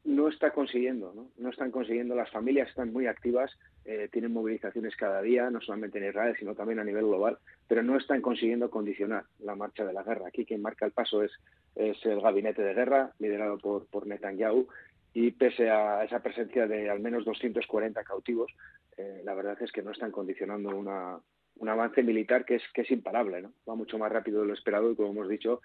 no 0.03 0.27
está 0.27 0.51
consiguiendo, 0.51 1.13
¿no? 1.13 1.49
están 1.49 1.71
consiguiendo, 1.71 2.15
las 2.15 2.29
familias 2.29 2.67
están 2.67 2.91
muy 2.91 3.07
activas, 3.07 3.51
eh, 3.85 4.09
tienen 4.11 4.33
movilizaciones 4.33 4.95
cada 4.95 5.21
día, 5.21 5.49
no 5.49 5.61
solamente 5.61 5.99
en 5.99 6.09
Israel, 6.09 6.35
sino 6.37 6.55
también 6.55 6.79
a 6.79 6.83
nivel 6.83 7.05
global, 7.05 7.37
pero 7.67 7.81
no 7.81 7.97
están 7.97 8.21
consiguiendo 8.21 8.69
condicionar 8.69 9.23
la 9.39 9.55
marcha 9.55 9.85
de 9.85 9.93
la 9.93 10.03
guerra. 10.03 10.27
Aquí 10.27 10.45
quien 10.45 10.61
marca 10.61 10.85
el 10.85 10.91
paso 10.91 11.23
es, 11.23 11.31
el 11.75 12.21
gabinete 12.21 12.61
de 12.61 12.73
guerra, 12.73 13.11
liderado 13.19 13.57
por, 13.57 14.05
Netanyahu, 14.05 14.67
y 15.13 15.31
pese 15.31 15.69
a 15.69 16.03
esa 16.03 16.21
presencia 16.21 16.67
de 16.67 16.89
al 16.89 16.99
menos 16.99 17.23
240 17.23 18.03
cautivos, 18.03 18.51
eh, 18.97 19.21
la 19.23 19.33
verdad 19.33 19.57
es 19.61 19.71
que 19.71 19.81
no 19.81 19.91
están 19.91 20.11
condicionando 20.11 20.75
un 20.75 21.69
avance 21.69 22.03
militar 22.03 22.45
que 22.45 22.55
es, 22.55 22.91
imparable. 22.91 23.47
Va 23.67 23.75
mucho 23.75 23.97
más 23.97 24.11
rápido 24.11 24.41
de 24.41 24.47
lo 24.47 24.53
esperado 24.53 24.91
y 24.91 24.95
como 24.95 25.11
hemos 25.11 25.29
dicho, 25.29 25.61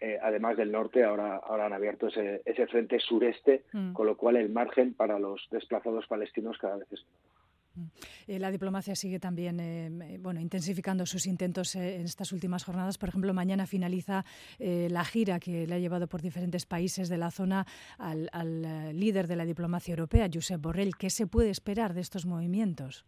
eh, 0.00 0.18
además 0.22 0.56
del 0.56 0.72
norte, 0.72 1.04
ahora, 1.04 1.36
ahora 1.36 1.66
han 1.66 1.72
abierto 1.72 2.08
ese, 2.08 2.42
ese 2.44 2.66
frente 2.66 2.98
sureste, 3.00 3.64
mm. 3.72 3.92
con 3.92 4.06
lo 4.06 4.16
cual 4.16 4.36
el 4.36 4.50
margen 4.50 4.94
para 4.94 5.18
los 5.18 5.46
desplazados 5.50 6.06
palestinos 6.06 6.58
cada 6.58 6.76
vez 6.76 6.92
es 6.92 7.04
menor. 7.04 7.40
Eh, 8.26 8.38
la 8.38 8.50
diplomacia 8.50 8.94
sigue 8.94 9.18
también 9.18 9.60
eh, 9.60 10.18
bueno, 10.20 10.40
intensificando 10.40 11.06
sus 11.06 11.26
intentos 11.26 11.74
eh, 11.74 11.96
en 11.96 12.02
estas 12.02 12.32
últimas 12.32 12.64
jornadas. 12.64 12.98
Por 12.98 13.08
ejemplo, 13.08 13.32
mañana 13.34 13.66
finaliza 13.66 14.24
la 14.58 15.04
gira 15.04 15.40
que 15.40 15.66
le 15.66 15.74
ha 15.74 15.78
llevado 15.78 16.06
por 16.06 16.22
diferentes 16.22 16.66
países 16.66 17.08
de 17.08 17.18
la 17.18 17.30
zona 17.30 17.66
al, 17.98 18.28
líder 18.98 19.26
de 19.26 19.36
la 19.36 19.44
diplomacia 19.44 19.92
europea, 19.92 20.28
Josep 20.32 20.60
Borrell. 20.60 20.96
¿Qué 20.96 21.10
se 21.10 21.26
puede 21.26 21.50
esperar 21.50 21.94
de 21.94 22.00
estos 22.00 22.26
movimientos? 22.26 23.04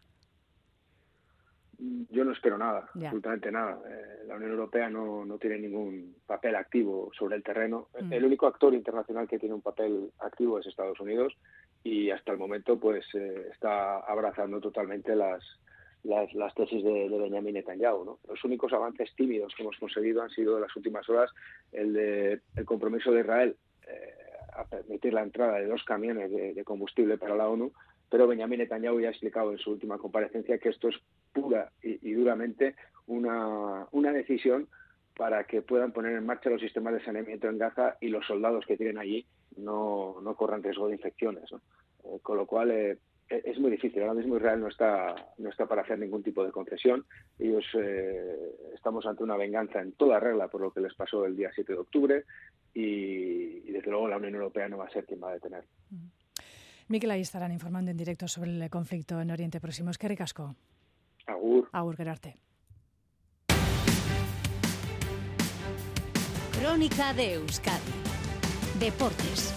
Yo 1.79 2.23
no 2.23 2.31
espero 2.31 2.57
nada, 2.57 2.89
absolutamente 2.93 3.51
nada. 3.51 3.79
la 4.27 4.35
Unión 4.35 4.51
Europea 4.51 4.89
no, 4.89 5.25
no, 5.25 5.37
tiene 5.37 5.57
ningún 5.57 6.15
papel 6.25 6.55
activo 6.55 7.11
sobre 7.17 7.35
el 7.35 7.43
terreno. 7.43 7.87
Mm. 7.99 8.13
El 8.13 8.25
único 8.25 8.47
actor 8.47 8.73
internacional 8.73 9.27
que 9.27 9.39
tiene 9.39 9.55
un 9.55 9.61
papel 9.61 10.11
activo 10.19 10.59
es 10.59 10.67
Estados 10.67 10.99
Unidos 10.99 11.35
y 11.83 12.09
hasta 12.11 12.31
el 12.31 12.37
momento 12.37 12.79
pues 12.79 13.05
eh, 13.15 13.49
está 13.51 13.99
abrazando 13.99 14.61
totalmente 14.61 15.15
las, 15.15 15.43
las, 16.03 16.33
las 16.33 16.53
tesis 16.53 16.83
de, 16.83 17.09
de, 17.09 17.17
Benjamin 17.17 17.55
Netanyahu. 17.55 18.05
¿no? 18.05 18.19
Los 18.27 18.43
únicos 18.43 18.71
avances 18.73 19.13
tímidos 19.15 19.53
que 19.55 19.63
hemos 19.63 19.77
conseguido 19.77 20.21
han 20.21 20.29
sido 20.29 20.55
en 20.55 20.61
las 20.61 20.75
últimas 20.75 21.07
horas 21.09 21.31
el 21.71 21.93
de 21.93 22.41
el 22.55 22.65
compromiso 22.65 23.11
de 23.11 23.21
Israel 23.21 23.55
eh, 23.87 24.13
a 24.55 24.65
permitir 24.65 25.13
la 25.13 25.23
entrada 25.23 25.57
de 25.57 25.67
dos 25.67 25.83
camiones 25.83 26.31
de, 26.31 26.63
combustible 26.63 27.17
para 27.17 27.35
la 27.35 27.47
ONU, 27.47 27.71
pero 28.13 28.27
Benjamin 28.27 28.59
Netanyahu 28.59 28.99
ya 28.99 29.07
ha 29.07 29.09
explicado 29.09 29.51
en 29.51 29.57
su 29.57 29.71
última 29.71 29.97
comparecencia 29.97 30.59
que 30.59 30.69
esto 30.69 30.87
es 30.87 30.95
pura 31.31 31.71
y, 31.81 32.13
duramente 32.13 32.75
una, 33.07 33.87
una 33.89 34.13
decisión 34.13 34.67
para 35.17 35.45
que 35.45 35.63
puedan 35.63 35.93
poner 35.93 36.15
en 36.15 36.23
marcha 36.23 36.51
los 36.51 36.61
sistemas 36.61 36.93
de 36.93 37.03
saneamiento 37.03 37.49
en 37.49 37.57
Gaza 37.57 37.97
y 38.01 38.09
los 38.09 38.23
soldados 38.27 38.67
que 38.67 38.77
tienen 38.77 38.99
allí 38.99 39.25
no, 39.57 40.21
no 40.21 40.35
corran 40.35 40.61
riesgo 40.61 40.89
de 40.89 40.93
infecciones. 40.93 41.51
Eh, 42.03 42.19
con 42.21 42.37
lo 42.37 42.45
cual 42.45 42.69
eh, 42.69 42.99
e-, 43.29 43.41
es 43.45 43.57
muy 43.57 43.71
difícil. 43.71 44.03
Ahora 44.03 44.13
mismo 44.13 44.37
Israel 44.37 44.59
no 44.59 44.67
está, 44.67 45.15
no 45.39 45.49
está 45.49 45.65
para 45.65 45.81
hacer 45.81 45.97
ningún 45.97 46.21
tipo 46.21 46.45
de 46.45 46.51
concesión. 46.51 47.03
Ellos 47.39 47.65
eh, 47.73 48.51
estamos 48.75 49.07
ante 49.07 49.23
una 49.23 49.37
venganza 49.37 49.81
en 49.81 49.93
toda 49.93 50.19
regla 50.19 50.49
por 50.49 50.61
lo 50.61 50.71
que 50.71 50.81
les 50.81 50.93
pasó 50.93 51.25
el 51.25 51.35
día 51.35 51.49
7 51.51 51.73
de 51.73 51.79
octubre 51.79 52.25
y, 52.75 53.71
desde 53.71 53.89
luego 53.89 54.07
la 54.07 54.17
Unión 54.17 54.35
Europea 54.35 54.69
no 54.69 54.77
va 54.77 54.85
a 54.85 54.91
ser 54.91 55.03
quien 55.03 55.23
va 55.23 55.31
a 55.31 55.33
detener. 55.33 55.63
Miquel, 56.87 57.11
ahí 57.11 57.21
estarán 57.21 57.51
informando 57.51 57.91
en 57.91 57.97
directo 57.97 58.27
sobre 58.27 58.51
el 58.51 58.69
conflicto 58.69 59.19
en 59.21 59.31
Oriente 59.31 59.59
Próximo. 59.59 59.89
Es 59.89 59.97
que 59.97 60.07
ricasco. 60.07 60.55
Agur. 61.25 61.69
Agur, 61.71 61.95
Gerarte. 61.95 62.37
Crónica 66.59 67.13
de 67.13 67.33
Euskadi. 67.33 67.91
Deportes. 68.79 69.53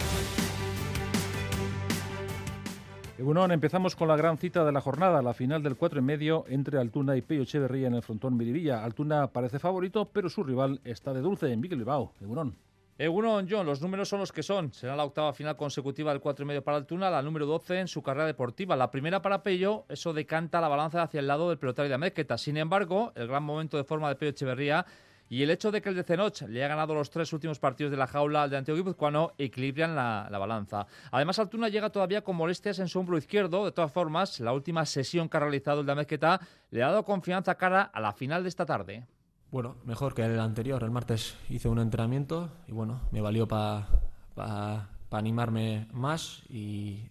Egunon, 3.18 3.50
empezamos 3.50 3.96
con 3.96 4.08
la 4.08 4.16
gran 4.16 4.36
cita 4.36 4.64
de 4.64 4.72
la 4.72 4.80
jornada, 4.82 5.22
la 5.22 5.32
final 5.32 5.62
del 5.62 5.76
4 5.76 6.00
y 6.00 6.02
medio 6.02 6.44
entre 6.48 6.78
Altuna 6.78 7.16
y 7.16 7.22
Peyo 7.22 7.42
Echeverría 7.42 7.86
en 7.86 7.94
el 7.94 8.02
frontón 8.02 8.36
Miribilla. 8.36 8.84
Altuna 8.84 9.28
parece 9.28 9.58
favorito, 9.58 10.10
pero 10.12 10.28
su 10.28 10.44
rival 10.44 10.80
está 10.84 11.14
de 11.14 11.22
dulce 11.22 11.50
en 11.50 11.60
Miguel 11.60 11.78
Bilbao. 11.78 12.12
Egunon. 12.20 12.54
Egunon, 12.98 13.46
John, 13.50 13.66
los 13.66 13.82
números 13.82 14.08
son 14.08 14.20
los 14.20 14.32
que 14.32 14.42
son. 14.42 14.72
Será 14.72 14.96
la 14.96 15.04
octava 15.04 15.34
final 15.34 15.54
consecutiva 15.54 16.12
del 16.12 16.22
4 16.22 16.44
y 16.44 16.46
medio 16.46 16.64
para 16.64 16.78
Altuna, 16.78 17.10
la 17.10 17.20
número 17.20 17.44
12 17.44 17.80
en 17.80 17.88
su 17.88 18.02
carrera 18.02 18.24
deportiva. 18.24 18.74
La 18.74 18.90
primera 18.90 19.20
para 19.20 19.42
Pello, 19.42 19.84
eso 19.90 20.14
decanta 20.14 20.62
la 20.62 20.68
balanza 20.68 21.02
hacia 21.02 21.20
el 21.20 21.26
lado 21.26 21.50
del 21.50 21.58
pelotario 21.58 21.90
de 21.90 21.94
Amezqueta. 21.96 22.38
Sin 22.38 22.56
embargo, 22.56 23.12
el 23.14 23.28
gran 23.28 23.42
momento 23.42 23.76
de 23.76 23.84
forma 23.84 24.08
de 24.08 24.16
Peyo 24.16 24.30
Echeverría 24.30 24.86
y 25.28 25.42
el 25.42 25.50
hecho 25.50 25.70
de 25.70 25.82
que 25.82 25.90
el 25.90 25.94
de 25.94 26.04
Cenoch 26.04 26.40
le 26.48 26.60
haya 26.60 26.68
ganado 26.68 26.94
los 26.94 27.10
tres 27.10 27.30
últimos 27.34 27.58
partidos 27.58 27.90
de 27.90 27.98
la 27.98 28.06
jaula 28.06 28.44
al 28.44 28.50
de 28.50 28.56
Antiguo 28.56 28.78
Guipuzcoano 28.78 29.32
equilibran 29.36 29.94
la, 29.94 30.38
balanza. 30.38 30.86
Además, 31.10 31.38
Altuna 31.38 31.68
llega 31.68 31.90
todavía 31.90 32.22
con 32.22 32.36
molestias 32.36 32.78
en 32.78 32.88
su 32.88 32.98
hombro 32.98 33.18
izquierdo. 33.18 33.66
De 33.66 33.72
todas 33.72 33.92
formas, 33.92 34.40
la 34.40 34.54
última 34.54 34.86
sesión 34.86 35.28
que 35.28 35.36
ha 35.36 35.40
realizado 35.40 35.80
el 35.80 35.86
de 35.86 35.92
Amezqueta 35.92 36.40
le 36.70 36.82
ha 36.82 36.86
dado 36.86 37.04
confianza 37.04 37.56
cara 37.56 37.82
a 37.82 38.00
la 38.00 38.14
final 38.14 38.42
de 38.42 38.48
esta 38.48 38.64
tarde. 38.64 39.06
Bueno, 39.50 39.76
mejor 39.84 40.14
que 40.14 40.24
el 40.24 40.40
anterior. 40.40 40.82
El 40.82 40.90
martes 40.90 41.36
hice 41.48 41.68
un 41.68 41.78
entrenamiento 41.78 42.50
y 42.66 42.72
bueno, 42.72 43.00
me 43.10 43.20
valió 43.20 43.46
para 43.46 44.88
animarme 45.10 45.88
más 45.92 46.42
y 46.48 47.08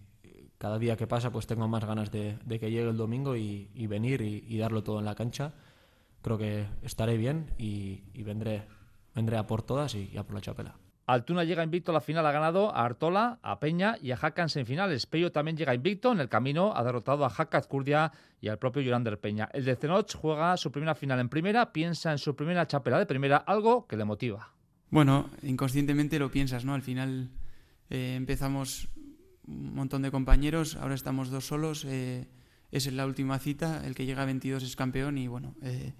cada 0.58 0.78
día 0.78 0.96
que 0.96 1.06
pasa 1.06 1.30
pues 1.30 1.46
tengo 1.46 1.66
más 1.68 1.84
ganas 1.84 2.10
de, 2.10 2.38
que 2.48 2.70
llegue 2.70 2.88
el 2.88 2.96
domingo 2.96 3.36
y, 3.36 3.86
venir 3.86 4.20
y 4.22 4.58
darlo 4.58 4.82
todo 4.82 4.98
en 4.98 5.04
la 5.04 5.14
cancha 5.14 5.52
creo 6.26 6.38
que 6.38 6.66
estaré 6.82 7.16
bien 7.16 7.52
y, 7.56 8.00
vendré, 8.24 8.66
vendré 9.14 9.36
a 9.36 9.46
por 9.46 9.62
todas 9.62 9.94
y, 9.94 10.16
a 10.18 10.24
por 10.24 10.34
la 10.34 10.40
chapela. 10.40 10.74
Altuna 11.06 11.44
llega 11.44 11.62
invicto 11.62 11.92
a 11.92 11.94
la 11.94 12.00
final, 12.00 12.26
ha 12.26 12.32
ganado 12.32 12.74
a 12.74 12.84
Artola, 12.84 13.38
a 13.42 13.60
Peña 13.60 13.96
y 14.02 14.10
a 14.10 14.16
Jaca 14.16 14.42
en 14.42 14.48
semifinales. 14.48 15.06
Pello 15.06 15.30
también 15.30 15.56
llega 15.56 15.72
invicto 15.72 16.10
en 16.10 16.18
el 16.18 16.28
camino, 16.28 16.72
ha 16.74 16.82
derrotado 16.82 17.24
a 17.24 17.30
Jaca 17.30 17.58
Azcurdia 17.58 18.10
y 18.40 18.48
al 18.48 18.58
propio 18.58 18.82
Yorander 18.82 19.20
Peña. 19.20 19.48
El 19.52 19.64
de 19.64 19.76
Cenoch 19.76 20.16
juega 20.16 20.56
su 20.56 20.72
primera 20.72 20.96
final 20.96 21.20
en 21.20 21.28
primera, 21.28 21.72
piensa 21.72 22.10
en 22.10 22.18
su 22.18 22.34
primera 22.34 22.66
chapela 22.66 22.98
de 22.98 23.06
primera, 23.06 23.36
algo 23.36 23.86
que 23.86 23.96
le 23.96 24.04
motiva. 24.04 24.52
Bueno, 24.90 25.30
inconscientemente 25.42 26.18
lo 26.18 26.30
piensas, 26.30 26.64
¿no? 26.64 26.74
Al 26.74 26.82
final 26.82 27.30
eh, 27.88 28.14
empezamos 28.16 28.88
un 29.46 29.74
montón 29.74 30.02
de 30.02 30.10
compañeros, 30.10 30.74
ahora 30.74 30.96
estamos 30.96 31.30
dos 31.30 31.46
solos. 31.46 31.84
Eh, 31.84 32.26
es 32.72 32.92
la 32.92 33.06
última 33.06 33.38
cita, 33.38 33.86
el 33.86 33.94
que 33.94 34.06
llega 34.06 34.22
a 34.22 34.26
22 34.26 34.64
es 34.64 34.74
campeón 34.74 35.18
y 35.18 35.28
bueno. 35.28 35.54
Eh, 35.62 35.94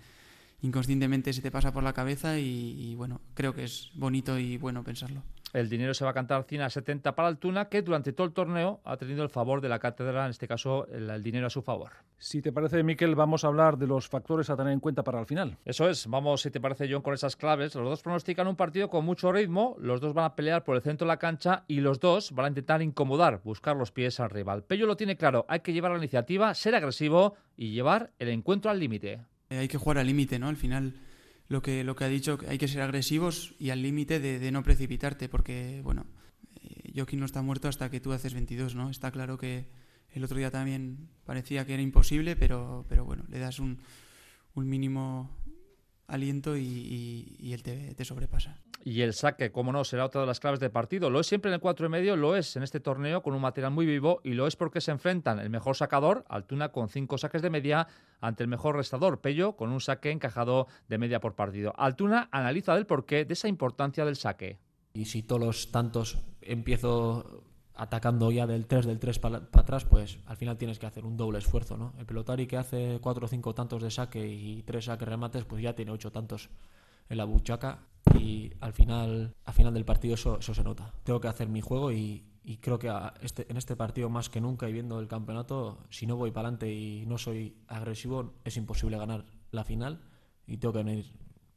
inconscientemente 0.63 1.33
se 1.33 1.43
te 1.43 1.51
pasa 1.51 1.73
por 1.73 1.83
la 1.83 1.93
cabeza 1.93 2.39
y, 2.39 2.95
bueno, 2.97 3.21
creo 3.35 3.55
que 3.55 3.65
es 3.65 3.91
bonito 3.95 4.39
y 4.39 4.57
bueno 4.59 4.83
pensarlo. 4.83 5.23
El 5.53 5.71
dinero 5.71 5.95
se 5.95 6.05
va 6.05 6.11
a 6.11 6.15
cantar 6.15 6.45
100 6.45 6.63
a 6.63 6.71
70 6.71 7.15
para 7.15 7.29
Altuna, 7.29 7.69
que 7.69 7.81
durante 7.81 8.13
todo 8.13 8.27
el 8.27 8.35
torneo 8.35 8.81
ha 8.85 8.97
tenido 8.97 9.23
el 9.23 9.31
favor 9.31 9.61
de 9.61 9.69
la 9.69 9.79
cátedra, 9.79 10.25
en 10.25 10.31
este 10.31 10.47
caso 10.49 10.87
el, 10.89 11.23
dinero 11.23 11.47
a 11.47 11.51
su 11.51 11.63
favor. 11.63 11.93
Si 12.19 12.43
te 12.43 12.53
parece, 12.53 12.83
Miquel, 12.83 13.15
vamos 13.15 13.45
a 13.45 13.47
hablar 13.47 13.79
de 13.79 13.87
los 13.87 14.09
factores 14.09 14.51
a 14.51 14.57
tener 14.57 14.73
en 14.73 14.81
cuenta 14.81 15.03
para 15.03 15.21
el 15.21 15.25
final. 15.25 15.57
Eso 15.65 15.89
es, 15.89 16.09
vamos, 16.09 16.43
si 16.43 16.51
te 16.51 16.61
parece, 16.61 16.89
John, 16.91 17.01
con 17.01 17.15
esas 17.15 17.37
claves. 17.37 17.75
Los 17.75 17.89
dos 17.89 18.03
pronostican 18.03 18.49
un 18.49 18.57
partido 18.57 18.91
con 18.91 19.05
mucho 19.05 19.33
ritmo, 19.33 19.77
los 19.79 20.01
dos 20.01 20.13
van 20.13 20.27
a 20.27 20.37
pelear 20.37 20.65
por 20.65 20.77
el 20.77 20.83
centro 20.83 21.07
de 21.07 21.13
la 21.13 21.19
cancha 21.19 21.65
y 21.69 21.81
los 21.81 22.01
dos 22.01 22.33
van 22.33 22.47
a 22.47 22.49
intentar 22.49 22.83
incomodar, 22.83 23.41
buscar 23.43 23.77
los 23.77 23.93
pies 23.93 24.21
al 24.21 24.31
rival. 24.31 24.65
Pello 24.65 24.87
lo 24.87 24.97
tiene 24.97 25.17
claro, 25.17 25.47
hay 25.49 25.61
que 25.61 25.73
llevar 25.73 25.93
la 25.93 25.99
iniciativa, 25.99 26.53
ser 26.55 26.75
agresivo 26.75 27.35
y 27.57 27.71
llevar 27.71 28.11
el 28.19 28.29
encuentro 28.29 28.71
al 28.71 28.81
límite. 28.81 29.23
Eh, 29.51 29.59
hay 29.59 29.69
que 29.69 29.79
jugar 29.79 29.99
al 29.99 30.07
límite, 30.07 30.39
¿no? 30.39 30.49
Al 30.49 30.57
final, 30.57 30.95
lo 31.49 31.63
que, 31.63 31.85
lo 31.85 31.97
que 31.97 32.05
ha 32.05 32.09
dicho, 32.09 32.39
hay 32.49 32.59
que 32.59 32.69
ser 32.69 32.83
agresivos 32.83 33.55
y 33.59 33.71
al 33.71 33.83
límite 33.83 34.21
de, 34.21 34.51
no 34.51 34.63
precipitarte, 34.63 35.29
porque, 35.29 35.81
bueno, 35.83 36.07
eh, 36.63 37.07
no 37.13 37.25
está 37.25 37.43
muerto 37.43 37.69
hasta 37.69 37.91
que 37.91 38.01
tú 38.01 38.13
haces 38.13 38.35
22, 38.35 38.75
¿no? 38.75 38.91
Está 38.91 39.11
claro 39.11 39.39
que 39.39 39.67
el 40.13 40.25
otro 40.25 40.39
día 40.39 40.51
también 40.51 41.09
parecía 41.25 41.67
que 41.67 41.75
era 41.75 41.83
imposible, 41.83 42.37
pero, 42.37 42.87
pero 42.89 43.05
bueno, 43.05 43.25
le 43.29 43.39
das 43.39 43.59
un, 43.59 43.79
un 44.55 44.69
mínimo 44.69 45.31
aliento 46.09 46.57
y, 46.57 47.53
él 47.53 47.63
te 47.63 48.05
sobrepasa. 48.05 48.61
Y 48.87 49.03
el 49.03 49.15
saque, 49.15 49.51
como 49.51 49.73
no, 49.73 49.83
será 49.83 50.05
otra 50.05 50.21
de 50.21 50.29
las 50.29 50.39
claves 50.39 50.61
del 50.61 50.71
partido. 50.71 51.11
Lo 51.11 51.19
es 51.19 51.27
siempre 51.27 51.51
en 51.51 51.55
el 51.55 51.61
4 51.61 51.87
y 51.87 51.89
medio, 51.89 52.15
lo 52.15 52.37
es 52.37 52.55
en 52.55 52.63
este 52.63 52.79
torneo 52.79 53.21
con 53.21 53.35
un 53.35 53.41
material 53.41 53.73
muy 53.73 53.85
vivo 53.85 54.21
y 54.23 54.35
lo 54.35 54.47
es 54.47 54.55
porque 54.55 54.81
se 54.81 54.93
enfrentan 54.93 55.41
el 55.41 55.51
mejor 55.51 55.75
sacador, 55.75 56.25
Altuna 56.29 56.69
con 56.69 56.89
cinco 56.89 57.19
saques 57.19 57.43
de 57.43 57.51
media, 57.51 57.89
ante 58.21 58.45
el 58.45 58.49
mejor 58.49 58.77
restador, 58.77 59.21
Pello, 59.21 59.57
con 59.57 59.73
un 59.73 59.81
saque 59.81 60.13
encajado 60.13 60.69
de 60.87 60.99
media 60.99 61.19
por 61.19 61.35
partido. 61.35 61.73
Altuna 61.77 62.29
analiza 62.31 62.77
del 62.77 62.87
porqué 62.87 63.25
de 63.25 63.33
esa 63.33 63.49
importancia 63.49 64.05
del 64.05 64.15
saque. 64.15 64.61
Y 64.95 65.07
si 65.07 65.25
todos 65.25 65.43
los 65.43 65.73
tantos 65.73 66.19
empiezo 66.41 67.43
atacando 67.75 68.31
ya 68.31 68.47
del 68.47 68.69
3, 68.69 68.87
del 68.87 69.01
3 69.01 69.19
para 69.19 69.39
atrás, 69.39 69.85
pues 69.85 70.21
al 70.27 70.37
final 70.37 70.59
tienes 70.59 70.79
que 70.79 70.87
hacer 70.87 71.05
un 71.05 71.17
doble 71.17 71.39
esfuerzo, 71.39 71.77
¿no? 71.77 71.93
El 71.99 72.07
pelotari 72.07 72.47
que 72.47 72.57
hace 72.57 73.01
4 73.03 73.25
o 73.25 73.29
5 73.29 73.53
tantos 73.53 73.83
de 73.83 73.91
saque 73.91 74.25
y 74.29 74.63
3 74.63 74.85
saques 74.85 75.09
remates, 75.09 75.45
pues 75.45 75.61
ya 75.61 75.75
tiene 75.75 75.91
8 75.91 76.13
tantos 76.13 76.51
en 77.09 77.17
la 77.17 77.25
buchaca 77.25 77.81
y 78.19 78.53
al 78.61 78.73
final, 78.73 79.35
al 79.45 79.55
final 79.55 79.75
del 79.75 79.85
partido 79.85 80.15
eso, 80.15 80.41
se 80.41 80.65
nota. 80.65 80.93
Tengo 81.05 81.21
que 81.21 81.29
hacer 81.29 81.49
mi 81.49 81.61
juego 81.61 81.93
y, 81.93 82.25
creo 82.61 82.79
que 82.79 82.93
este, 83.23 83.51
en 83.51 83.57
este 83.57 83.77
partido 83.77 84.09
más 84.09 84.31
que 84.31 84.41
nunca 84.41 84.69
y 84.69 84.73
viendo 84.73 85.01
el 85.01 85.09
campeonato, 85.09 85.79
si 85.91 86.07
no 86.07 86.17
voy 86.17 86.31
para 86.31 86.49
adelante 86.49 86.73
y 86.73 87.05
no 87.07 87.19
soy 87.19 87.57
agresivo, 87.69 88.35
es 88.45 88.57
imposible 88.57 88.97
ganar 88.99 89.25
la 89.51 89.65
final 89.65 90.01
y 90.47 90.59
tengo 90.59 90.73
que 90.73 90.83
venir 90.83 91.13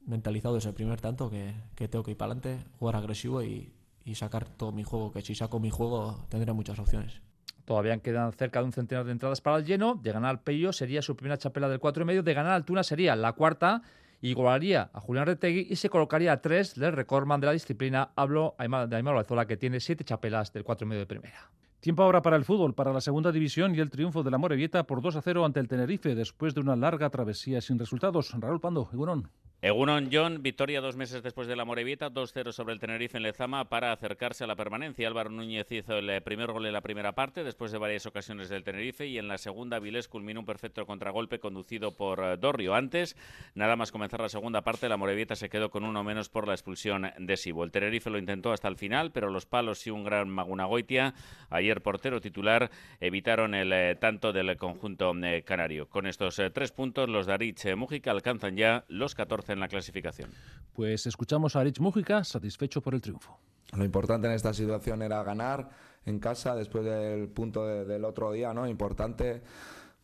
mentalizado 0.06 0.56
desde 0.56 0.70
el 0.70 0.76
primer 0.76 1.00
tanto 1.00 1.30
que, 1.30 1.54
que 1.76 1.88
tengo 1.88 2.04
que 2.04 2.12
ir 2.12 2.18
para 2.18 2.34
adelante, 2.34 2.66
jugar 2.80 2.96
agresivo 2.96 3.44
y, 3.44 3.72
y 4.04 4.16
sacar 4.16 4.46
todo 4.46 4.72
mi 4.72 4.84
juego, 4.84 5.12
que 5.12 5.22
si 5.22 5.36
saco 5.36 5.60
mi 5.60 5.70
juego 5.70 6.26
tendré 6.30 6.52
muchas 6.54 6.80
opciones. 6.80 7.22
Todavía 7.66 7.96
quedan 8.00 8.34
cerca 8.34 8.60
de 8.60 8.66
un 8.66 8.74
centenar 8.74 9.06
de 9.06 9.12
entradas 9.12 9.42
para 9.42 9.58
el 9.58 9.66
lleno. 9.66 9.94
De 9.94 10.12
ganar 10.12 10.42
Pello 10.44 10.74
sería 10.74 11.04
su 11.04 11.16
primera 11.16 11.38
chapela 11.38 11.70
del 11.70 11.80
4 11.80 12.02
y 12.02 12.06
medio. 12.08 12.24
De 12.24 12.34
ganar 12.34 12.54
Altuna 12.54 12.82
sería 12.82 13.16
la 13.16 13.34
cuarta 13.34 13.84
igualaría 14.22 14.90
a 14.94 15.00
Julián 15.00 15.26
Retegui 15.26 15.68
y 15.70 15.76
se 15.76 15.90
colocaría 15.90 16.32
a 16.32 16.42
tres 16.42 16.76
del 16.76 16.94
recordman 16.94 17.40
de 17.40 17.48
la 17.48 17.54
disciplina. 17.54 18.12
Hablo 18.16 18.56
de 18.58 18.96
Aymar 18.96 19.14
Olazola, 19.14 19.46
que 19.46 19.58
tiene 19.58 19.80
siete 19.80 20.04
chapelas 20.04 20.54
del 20.54 20.64
4 20.64 20.86
y 20.86 20.90
medio 20.90 21.02
de 21.02 21.08
primera. 21.08 21.50
Tiempo 21.80 22.04
ahora 22.04 22.22
para 22.22 22.36
el 22.36 22.44
fútbol, 22.44 22.74
para 22.74 22.92
la 22.92 23.00
segunda 23.00 23.32
división 23.32 23.74
y 23.74 23.80
el 23.80 23.90
triunfo 23.90 24.22
de 24.22 24.32
la 24.32 24.38
Morevieta 24.38 24.84
por 24.84 25.02
2 25.02 25.16
a 25.16 25.22
0 25.22 25.46
ante 25.46 25.62
el 25.62 25.70
Tenerife 25.70 26.14
después 26.14 26.54
de 26.54 26.60
una 26.60 26.76
larga 26.76 27.10
travesía 27.10 27.62
sin 27.62 27.80
resultados. 27.80 28.34
Raúl 28.38 28.60
Pando, 28.60 28.90
Egunon. 28.92 29.30
Egunon 29.62 30.08
John, 30.10 30.42
victoria 30.42 30.80
dos 30.80 30.96
meses 30.96 31.22
después 31.22 31.46
de 31.46 31.58
la 31.58 31.66
Morevieta, 31.66 32.10
2-0 32.10 32.54
sobre 32.54 32.74
el 32.74 32.80
Tenerife 32.80 33.18
en 33.18 33.24
Lezama 33.24 33.68
para 33.68 33.92
acercarse 33.92 34.46
a 34.46 34.48
la 34.48 34.56
permanencia. 34.56 35.06
Álvaro 35.06 35.32
Núñez 35.32 35.70
hizo 35.74 35.98
el 35.98 36.10
eh, 36.10 36.22
primer 36.22 36.54
gol 36.54 36.66
en 36.66 36.72
la 36.72 36.80
primera 36.80 37.12
parte, 37.12 37.44
después 37.44 37.74
de 37.74 37.78
varias 37.78 38.06
ocasiones 38.06 38.48
del 38.48 38.64
Tenerife, 38.64 39.08
y 39.08 39.18
en 39.18 39.28
la 39.28 39.38
segunda 39.38 39.80
Vilés 39.80 40.08
culminó 40.08 40.40
un 40.40 40.46
perfecto 40.46 40.86
contragolpe 40.86 41.40
conducido 41.40 41.92
por 41.92 42.24
eh, 42.24 42.38
Dorrio. 42.38 42.74
Antes, 42.74 43.18
nada 43.54 43.76
más 43.76 43.92
comenzar 43.92 44.22
la 44.22 44.30
segunda 44.30 44.62
parte, 44.62 44.88
la 44.88 44.96
Morevieta 44.96 45.36
se 45.36 45.50
quedó 45.50 45.70
con 45.70 45.84
uno 45.84 46.06
menos 46.06 46.30
por 46.30 46.48
la 46.48 46.54
expulsión 46.54 47.12
de 47.18 47.36
Sibo. 47.36 47.66
El 47.66 47.72
Tenerife 47.72 48.10
lo 48.10 48.18
intentó 48.18 48.54
hasta 48.54 48.70
el 48.70 48.78
final, 48.78 49.12
pero 49.12 49.30
los 49.30 49.46
palos 49.46 49.86
y 49.86 49.90
un 49.90 50.06
gran 50.06 50.30
Magunagoitia, 50.30 51.14
ayer 51.50 51.82
portero 51.82 52.22
titular, 52.22 52.72
evitaron 53.02 53.54
el 53.54 53.74
eh, 53.74 53.98
tanto 54.00 54.32
del 54.32 54.56
conjunto 54.56 55.14
canario. 55.44 55.90
Con 55.90 56.08
estos 56.08 56.42
tres 56.54 56.72
puntos, 56.72 57.10
los 57.10 57.26
de 57.26 57.34
Arich 57.34 57.76
Mújica 57.76 58.12
alcanzan 58.12 58.56
ya 58.56 58.86
los 58.88 59.16
14 59.16 59.49
en 59.50 59.60
la 59.60 59.68
clasificación. 59.68 60.32
Pues 60.74 61.06
escuchamos 61.08 61.56
a 61.56 61.64
Rich 61.64 61.80
Mújica, 61.80 62.24
satisfecho 62.24 62.82
por 62.82 62.96
el 62.96 63.02
triunfo. 63.02 63.38
Lo 63.74 63.84
importante 63.84 64.28
en 64.28 64.34
esta 64.34 64.54
situación 64.54 65.02
era 65.02 65.22
ganar 65.24 65.70
en 66.06 66.20
casa 66.20 66.56
después 66.56 66.86
del 66.86 67.28
punto 67.30 67.66
del 67.66 68.04
otro 68.06 68.32
día, 68.32 68.54
¿no? 68.54 68.68
Importante 68.68 69.42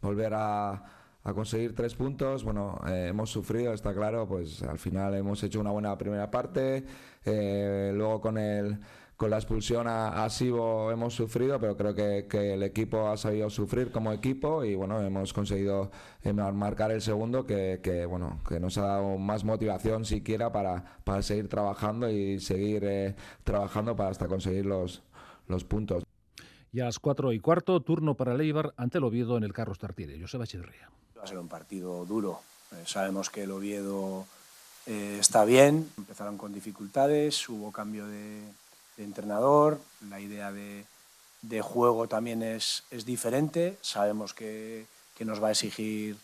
volver 0.01 0.33
a, 0.35 0.83
conseguir 1.33 1.73
tres 1.73 1.95
puntos. 1.95 2.43
Bueno, 2.43 2.79
eh, 2.87 3.07
hemos 3.09 3.31
sufrido, 3.31 3.73
está 3.73 3.93
claro, 3.93 4.27
pues 4.27 4.61
al 4.61 4.77
final 4.77 5.15
hemos 5.15 5.41
hecho 5.43 5.59
una 5.59 5.71
buena 5.71 5.97
primera 5.97 6.29
parte. 6.29 6.85
Eh, 7.23 7.91
luego 7.95 8.21
con 8.21 8.37
el 8.37 8.79
con 9.17 9.29
la 9.29 9.37
expulsión 9.37 9.87
a, 9.87 10.29
Sibo 10.29 10.91
hemos 10.91 11.13
sufrido, 11.13 11.59
pero 11.59 11.77
creo 11.77 11.95
que, 11.95 12.53
el 12.53 12.63
equipo 12.63 13.07
ha 13.07 13.17
sabido 13.17 13.49
sufrir 13.49 13.91
como 13.91 14.11
equipo 14.11 14.65
y 14.65 14.75
bueno, 14.75 14.99
hemos 15.01 15.31
conseguido 15.31 15.89
eh, 16.21 16.33
marcar 16.33 16.91
el 16.91 17.01
segundo 17.01 17.45
que, 17.45 18.05
bueno, 18.09 18.41
que 18.47 18.59
nos 18.59 18.77
ha 18.77 18.85
dado 18.85 19.17
más 19.17 19.43
motivación 19.43 20.03
siquiera 20.05 20.51
para, 20.51 20.99
para 21.03 21.21
seguir 21.21 21.47
trabajando 21.47 22.09
y 22.09 22.39
seguir 22.39 22.83
eh, 22.83 23.15
trabajando 23.43 23.95
para 23.95 24.09
hasta 24.09 24.27
conseguir 24.27 24.65
los, 24.65 25.01
los 25.47 25.63
puntos. 25.63 26.03
Y 26.73 26.81
a 26.81 26.85
las 26.85 26.99
cuatro 26.99 27.31
y 27.31 27.39
cuarto, 27.39 27.79
turno 27.79 28.15
para 28.15 28.33
Leibar 28.33 28.73
ante 28.75 28.97
el 28.97 29.05
Oviedo 29.05 29.37
en 29.37 29.43
el 29.43 29.53
Carros 29.53 29.79
Tartiere. 29.79 30.19
Joseba 30.19 30.43
Echeverría. 30.43 30.89
Va 31.17 31.23
a 31.23 31.27
ser 31.27 31.37
un 31.37 31.47
partido 31.47 32.05
duro. 32.05 32.41
Eh, 32.73 32.83
sabemos 32.85 33.29
que 33.29 33.43
el 33.43 33.51
Oviedo 33.51 34.25
está 34.87 35.45
bien, 35.45 35.89
empezaron 35.97 36.37
con 36.37 36.53
dificultades, 36.53 37.49
hubo 37.49 37.71
cambio 37.71 38.05
de, 38.05 38.43
de 38.97 39.03
entrenador, 39.03 39.79
la 40.09 40.19
idea 40.19 40.51
de, 40.51 40.85
de 41.41 41.61
juego 41.61 42.07
también 42.07 42.43
es, 42.43 42.83
es, 42.91 43.05
diferente, 43.05 43.77
sabemos 43.81 44.33
que, 44.33 44.85
que, 45.15 45.25
nos 45.25 45.43
va 45.43 45.49
a 45.49 45.51
exigir 45.51 46.17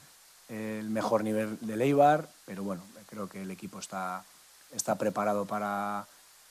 el 0.49 0.89
mejor 0.89 1.23
nivel 1.23 1.57
de 1.61 1.75
Leibar, 1.75 2.29
pero 2.45 2.63
bueno, 2.63 2.83
creo 3.07 3.27
que 3.27 3.41
el 3.41 3.51
equipo 3.51 3.79
está, 3.79 4.23
está 4.71 4.97
preparado 4.97 5.45
para, 5.45 6.07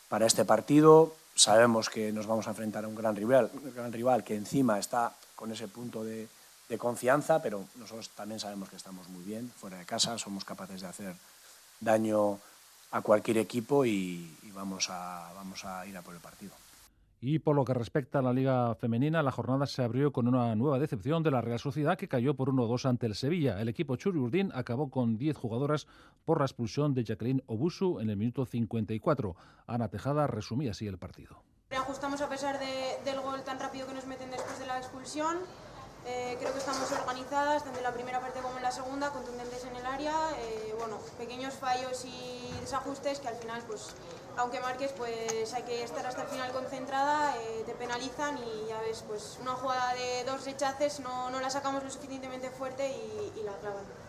para 0.08 0.26
este 0.26 0.44
partido, 0.44 1.14
sabemos 1.34 1.88
que 1.88 2.12
nos 2.12 2.26
vamos 2.26 2.46
a 2.46 2.50
enfrentar 2.50 2.84
a 2.84 2.88
un 2.88 2.94
gran 2.94 3.16
rival, 3.16 3.50
un 3.52 3.74
gran 3.74 3.92
rival 3.92 4.24
que 4.24 4.36
encima 4.36 4.78
está 4.78 5.14
con 5.34 5.50
ese 5.52 5.68
punto 5.68 6.04
de, 6.04 6.28
de 6.68 6.78
confianza, 6.78 7.42
pero 7.42 7.64
nosotros 7.74 8.10
también 8.10 8.38
sabemos 8.38 8.68
que 8.68 8.76
estamos 8.76 9.08
muy 9.08 9.24
bien 9.24 9.50
fuera 9.58 9.78
de 9.78 9.84
casa, 9.84 10.16
somos 10.18 10.44
capaces 10.44 10.80
de 10.80 10.86
hacer 10.86 11.16
daño 11.80 12.38
a 12.90 13.02
cualquier 13.02 13.38
equipo 13.38 13.84
y, 13.84 14.30
vamos, 14.54 14.88
a, 14.90 15.32
vamos 15.34 15.64
a 15.64 15.86
ir 15.86 15.96
a 15.96 16.02
por 16.02 16.14
el 16.14 16.20
partido. 16.20 16.52
Y 17.22 17.38
por 17.38 17.54
lo 17.54 17.66
que 17.66 17.74
respecta 17.74 18.20
a 18.20 18.22
la 18.22 18.32
Liga 18.32 18.74
Femenina, 18.76 19.22
la 19.22 19.30
jornada 19.30 19.66
se 19.66 19.82
abrió 19.82 20.10
con 20.10 20.26
una 20.26 20.54
nueva 20.54 20.78
decepción 20.78 21.22
de 21.22 21.30
la 21.30 21.42
Real 21.42 21.58
Sociedad 21.58 21.98
que 21.98 22.08
cayó 22.08 22.34
por 22.34 22.48
1-2 22.48 22.88
ante 22.88 23.04
el 23.04 23.14
Sevilla. 23.14 23.60
El 23.60 23.68
equipo 23.68 23.96
Churiurdín 23.96 24.50
acabó 24.54 24.90
con 24.90 25.18
10 25.18 25.36
jugadoras 25.36 25.86
por 26.24 26.38
la 26.38 26.46
expulsión 26.46 26.94
de 26.94 27.04
Jacqueline 27.04 27.42
Obusu 27.46 28.00
en 28.00 28.08
el 28.08 28.16
minuto 28.16 28.46
54. 28.46 29.36
Ana 29.66 29.88
Tejada 29.88 30.26
resumía 30.26 30.70
así 30.70 30.86
el 30.86 30.96
partido. 30.96 31.42
Ajustamos 31.70 32.22
a 32.22 32.28
pesar 32.28 32.58
del 32.58 33.20
gol 33.20 33.42
tan 33.44 33.60
rápido 33.60 33.86
que 33.86 33.94
nos 33.94 34.06
meten 34.06 34.30
después 34.30 34.58
de 34.58 34.66
la 34.66 34.78
expulsión. 34.78 35.36
Eh, 36.06 36.36
creo 36.40 36.52
que 36.52 36.58
estamos 36.58 36.90
organizadas, 36.92 37.62
tanto 37.62 37.78
en 37.78 37.84
la 37.84 37.92
primera 37.92 38.20
parte 38.20 38.40
como 38.40 38.56
en 38.56 38.62
la 38.62 38.72
segunda, 38.72 39.10
contundentes 39.10 39.64
en 39.64 39.76
el 39.76 39.86
área. 39.86 40.14
Eh, 40.38 40.74
bueno, 40.78 40.98
pequeños 41.18 41.54
fallos 41.54 42.04
y 42.04 42.50
desajustes 42.60 43.20
que 43.20 43.28
al 43.28 43.36
final, 43.36 43.62
pues, 43.66 43.88
aunque 44.36 44.60
marques, 44.60 44.92
pues 44.92 45.52
hay 45.52 45.62
que 45.64 45.82
estar 45.82 46.06
hasta 46.06 46.22
el 46.22 46.28
final 46.28 46.50
concentrada, 46.52 47.36
eh, 47.36 47.62
te 47.66 47.74
penalizan 47.74 48.38
y 48.38 48.68
ya 48.68 48.80
ves, 48.80 49.04
pues 49.06 49.38
una 49.40 49.52
jugada 49.52 49.94
de 49.94 50.24
dos 50.24 50.44
rechaces 50.44 51.00
no, 51.00 51.30
no 51.30 51.40
la 51.40 51.50
sacamos 51.50 51.84
lo 51.84 51.90
suficientemente 51.90 52.50
fuerte 52.50 52.88
y, 52.88 53.32
y 53.38 53.42
la 53.42 53.56
clavan. 53.58 53.99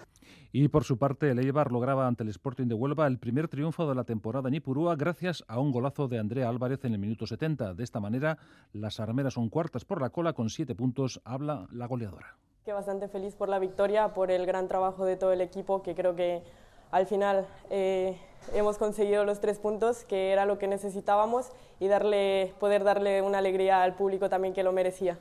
Y 0.53 0.67
por 0.67 0.83
su 0.83 0.97
parte, 0.97 1.31
el 1.31 1.39
Eibar 1.39 1.71
lograba 1.71 2.07
ante 2.07 2.23
el 2.23 2.29
Sporting 2.29 2.67
de 2.67 2.75
Huelva 2.75 3.07
el 3.07 3.19
primer 3.19 3.47
triunfo 3.47 3.87
de 3.87 3.95
la 3.95 4.03
temporada 4.03 4.49
en 4.49 4.55
Ipurúa 4.55 4.97
gracias 4.97 5.45
a 5.47 5.61
un 5.61 5.71
golazo 5.71 6.09
de 6.09 6.19
Andrea 6.19 6.49
Álvarez 6.49 6.83
en 6.83 6.91
el 6.91 6.99
minuto 6.99 7.25
70. 7.25 7.73
De 7.73 7.83
esta 7.85 8.01
manera, 8.01 8.37
las 8.73 8.99
armeras 8.99 9.35
son 9.35 9.47
cuartas 9.47 9.85
por 9.85 10.01
la 10.01 10.09
cola 10.09 10.33
con 10.33 10.49
siete 10.49 10.75
puntos, 10.75 11.21
habla 11.23 11.67
la 11.71 11.85
goleadora. 11.85 12.35
Que 12.65 12.73
bastante 12.73 13.07
feliz 13.07 13.33
por 13.33 13.47
la 13.47 13.59
victoria, 13.59 14.13
por 14.13 14.29
el 14.29 14.45
gran 14.45 14.67
trabajo 14.67 15.05
de 15.05 15.15
todo 15.15 15.31
el 15.31 15.39
equipo, 15.39 15.83
que 15.83 15.95
creo 15.95 16.17
que 16.17 16.43
al 16.91 17.05
final 17.07 17.47
eh, 17.69 18.19
hemos 18.53 18.77
conseguido 18.77 19.23
los 19.23 19.39
tres 19.39 19.57
puntos, 19.57 20.03
que 20.03 20.33
era 20.33 20.45
lo 20.45 20.59
que 20.59 20.67
necesitábamos, 20.67 21.49
y 21.79 21.87
darle, 21.87 22.53
poder 22.59 22.83
darle 22.83 23.21
una 23.21 23.37
alegría 23.37 23.83
al 23.83 23.95
público 23.95 24.27
también 24.27 24.53
que 24.53 24.63
lo 24.63 24.73
merecía. 24.73 25.17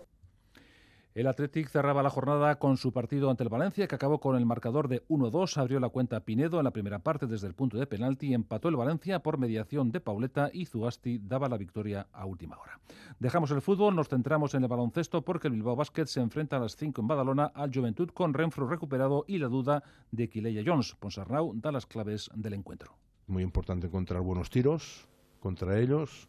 El 1.12 1.26
Athletic 1.26 1.68
cerraba 1.68 2.04
la 2.04 2.10
jornada 2.10 2.60
con 2.60 2.76
su 2.76 2.92
partido 2.92 3.30
ante 3.30 3.42
el 3.42 3.48
Valencia, 3.48 3.88
que 3.88 3.96
acabó 3.96 4.20
con 4.20 4.36
el 4.36 4.46
marcador 4.46 4.86
de 4.86 5.04
1-2. 5.08 5.56
Abrió 5.56 5.80
la 5.80 5.88
cuenta 5.88 6.20
Pinedo 6.20 6.58
en 6.58 6.64
la 6.64 6.70
primera 6.70 7.00
parte 7.00 7.26
desde 7.26 7.48
el 7.48 7.54
punto 7.54 7.76
de 7.78 7.88
penalti. 7.88 8.32
Empató 8.32 8.68
el 8.68 8.76
Valencia 8.76 9.18
por 9.18 9.36
mediación 9.36 9.90
de 9.90 10.00
Pauleta 10.00 10.50
y 10.52 10.66
Zuasti 10.66 11.18
daba 11.18 11.48
la 11.48 11.56
victoria 11.56 12.06
a 12.12 12.26
última 12.26 12.56
hora. 12.58 12.78
Dejamos 13.18 13.50
el 13.50 13.60
fútbol, 13.60 13.96
nos 13.96 14.08
centramos 14.08 14.54
en 14.54 14.62
el 14.62 14.68
baloncesto 14.68 15.22
porque 15.22 15.48
el 15.48 15.54
Bilbao 15.54 15.74
Basket 15.74 16.06
se 16.06 16.20
enfrenta 16.20 16.58
a 16.58 16.60
las 16.60 16.76
5 16.76 17.00
en 17.00 17.08
Badalona 17.08 17.46
al 17.46 17.74
Juventud 17.74 18.10
con 18.10 18.32
Renfro 18.32 18.68
recuperado 18.68 19.24
y 19.26 19.38
la 19.38 19.48
duda 19.48 19.82
de 20.12 20.28
Kileya 20.28 20.62
Jones. 20.64 20.94
Ponsarnau 20.94 21.52
da 21.56 21.72
las 21.72 21.86
claves 21.86 22.30
del 22.36 22.54
encuentro. 22.54 22.94
Muy 23.26 23.42
importante 23.42 23.88
encontrar 23.88 24.22
buenos 24.22 24.48
tiros 24.48 25.08
contra 25.40 25.76
ellos. 25.80 26.28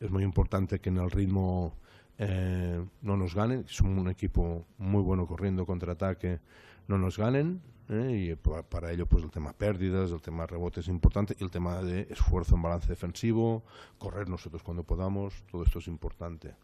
Es 0.00 0.10
muy 0.10 0.22
importante 0.22 0.80
que 0.80 0.90
en 0.90 0.98
el 0.98 1.10
ritmo 1.10 1.76
eh, 2.18 2.84
no 3.02 3.16
nos 3.16 3.34
ganen, 3.34 3.64
son 3.68 3.98
un 3.98 4.08
equipo 4.08 4.66
muy 4.78 5.02
bueno 5.02 5.26
corriendo 5.26 5.66
contraataque, 5.66 6.40
no 6.88 6.98
nos 6.98 7.18
ganen. 7.18 7.60
Eh, 7.88 8.32
y 8.32 8.34
para 8.36 8.92
ello, 8.92 9.06
pues 9.06 9.24
el 9.24 9.30
tema 9.30 9.52
pérdidas, 9.52 10.12
el 10.12 10.22
tema 10.22 10.46
rebotes 10.46 10.84
es 10.84 10.88
importante 10.88 11.36
y 11.38 11.44
el 11.44 11.50
tema 11.50 11.82
de 11.82 12.06
esfuerzo 12.10 12.54
en 12.54 12.62
balance 12.62 12.88
defensivo, 12.88 13.64
correr 13.98 14.28
nosotros 14.28 14.62
cuando 14.62 14.84
podamos, 14.84 15.34
todo 15.50 15.64
esto 15.64 15.78
es 15.80 15.88
importante. 15.88 16.54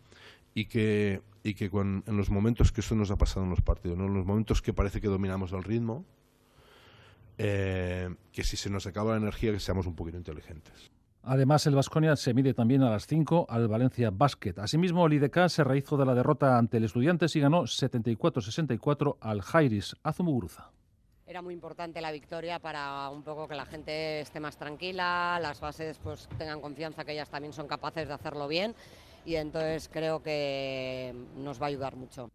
Y 0.54 0.66
que, 0.66 1.20
y 1.42 1.54
que 1.54 1.66
en 1.66 2.02
los 2.06 2.30
momentos 2.30 2.72
que 2.72 2.80
esto 2.80 2.94
nos 2.94 3.10
ha 3.10 3.16
pasado 3.16 3.44
en 3.44 3.50
los 3.50 3.60
partidos, 3.60 3.98
en 3.98 4.14
los 4.14 4.24
momentos 4.24 4.62
que 4.62 4.72
parece 4.72 5.00
que 5.00 5.08
dominamos 5.08 5.52
el 5.52 5.62
ritmo, 5.64 6.04
eh, 7.36 8.14
que 8.32 8.42
si 8.42 8.56
se 8.56 8.70
nos 8.70 8.86
acaba 8.86 9.12
la 9.12 9.18
energía, 9.18 9.52
que 9.52 9.60
seamos 9.60 9.86
un 9.86 9.94
poquito 9.94 10.16
inteligentes. 10.16 10.90
Además, 11.22 11.66
el 11.66 11.74
Vasconia 11.74 12.16
se 12.16 12.32
mide 12.32 12.54
también 12.54 12.82
a 12.82 12.90
las 12.90 13.06
5 13.06 13.46
al 13.48 13.68
Valencia 13.68 14.10
Basket. 14.10 14.58
Asimismo, 14.58 15.06
el 15.06 15.14
IDK 15.14 15.48
se 15.48 15.64
rehizo 15.64 15.96
de 15.96 16.06
la 16.06 16.14
derrota 16.14 16.56
ante 16.56 16.78
el 16.78 16.84
Estudiantes 16.84 17.36
y 17.36 17.40
ganó 17.40 17.62
74-64 17.62 19.16
al 19.20 19.42
Jairis 19.42 19.96
Azumuguruza. 20.02 20.70
Era 21.26 21.42
muy 21.42 21.52
importante 21.52 22.00
la 22.00 22.10
victoria 22.10 22.58
para 22.58 23.10
un 23.10 23.22
poco 23.22 23.46
que 23.46 23.54
la 23.54 23.66
gente 23.66 24.20
esté 24.20 24.40
más 24.40 24.56
tranquila, 24.56 25.38
las 25.42 25.60
bases 25.60 25.98
pues 25.98 26.26
tengan 26.38 26.62
confianza 26.62 27.04
que 27.04 27.12
ellas 27.12 27.28
también 27.28 27.52
son 27.52 27.68
capaces 27.68 28.08
de 28.08 28.14
hacerlo 28.14 28.48
bien 28.48 28.74
y 29.26 29.36
entonces 29.36 29.90
creo 29.92 30.22
que 30.22 31.14
nos 31.36 31.60
va 31.60 31.66
a 31.66 31.68
ayudar 31.68 31.96
mucho. 31.96 32.30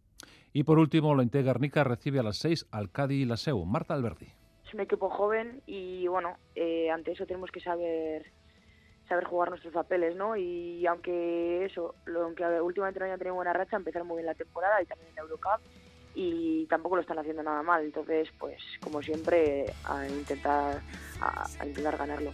Y 0.52 0.62
por 0.62 0.78
último, 0.78 1.12
la 1.16 1.24
Garnica 1.24 1.82
recibe 1.82 2.20
a 2.20 2.22
las 2.22 2.36
6 2.36 2.68
al 2.70 2.92
Cádiz 2.92 3.22
y 3.22 3.24
la 3.24 3.36
SEU. 3.36 3.64
Marta 3.64 3.94
Alberdi. 3.94 4.28
Es 4.64 4.72
un 4.72 4.80
equipo 4.80 5.10
joven 5.10 5.60
y 5.66 6.06
bueno, 6.06 6.36
eh, 6.54 6.88
ante 6.88 7.10
eso 7.10 7.26
tenemos 7.26 7.50
que 7.50 7.58
saber 7.58 8.30
saber 9.08 9.24
jugar 9.24 9.50
nuestros 9.50 9.72
papeles, 9.72 10.16
¿no? 10.16 10.36
Y 10.36 10.86
aunque 10.86 11.64
eso, 11.64 11.94
lo, 12.06 12.24
aunque 12.24 12.44
últimamente 12.60 13.00
no 13.00 13.06
hayan 13.06 13.18
tenido 13.18 13.34
buena 13.34 13.52
racha, 13.52 13.76
empezaron 13.76 14.08
muy 14.08 14.16
bien 14.16 14.26
la 14.26 14.34
temporada 14.34 14.80
y 14.82 14.86
también 14.86 15.08
en 15.10 15.14
la 15.16 15.22
Eurocup 15.22 15.60
y 16.14 16.66
tampoco 16.66 16.96
lo 16.96 17.02
están 17.02 17.18
haciendo 17.18 17.42
nada 17.42 17.62
mal. 17.62 17.84
Entonces, 17.84 18.28
pues 18.38 18.60
como 18.82 19.02
siempre, 19.02 19.66
a 19.84 20.06
intentar, 20.06 20.80
a 21.20 21.66
intentar 21.66 21.96
ganarlo. 21.96 22.32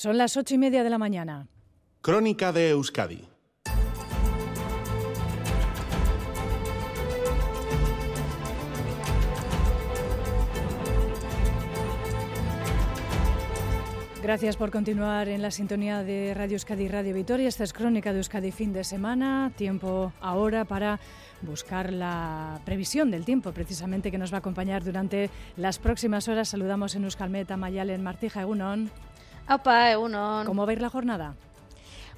Son 0.00 0.16
las 0.16 0.36
ocho 0.36 0.54
y 0.54 0.58
media 0.58 0.84
de 0.84 0.90
la 0.90 0.98
mañana. 0.98 1.48
Crónica 2.02 2.52
de 2.52 2.70
Euskadi. 2.70 3.24
Gracias 14.22 14.56
por 14.56 14.70
continuar 14.70 15.26
en 15.26 15.42
la 15.42 15.50
sintonía 15.50 16.04
de 16.04 16.32
Radio 16.32 16.54
Euskadi 16.54 16.84
y 16.84 16.88
Radio 16.88 17.12
Vitoria. 17.12 17.48
Esta 17.48 17.64
es 17.64 17.72
Crónica 17.72 18.12
de 18.12 18.18
Euskadi 18.18 18.52
fin 18.52 18.72
de 18.72 18.84
semana. 18.84 19.50
Tiempo 19.56 20.12
ahora 20.20 20.64
para 20.64 21.00
buscar 21.42 21.92
la 21.92 22.60
previsión 22.64 23.10
del 23.10 23.24
tiempo, 23.24 23.50
precisamente 23.50 24.12
que 24.12 24.18
nos 24.18 24.32
va 24.32 24.36
a 24.36 24.38
acompañar 24.38 24.84
durante 24.84 25.28
las 25.56 25.80
próximas 25.80 26.28
horas. 26.28 26.50
Saludamos 26.50 26.94
en 26.94 27.02
Euskalmet 27.02 27.50
a 27.50 27.56
Mayalen 27.56 28.04
Martija 28.04 28.42
Egunon. 28.42 28.92
¿Cómo 30.46 30.66
va 30.66 30.70
a 30.70 30.72
ir 30.74 30.82
la 30.82 30.90
jornada? 30.90 31.34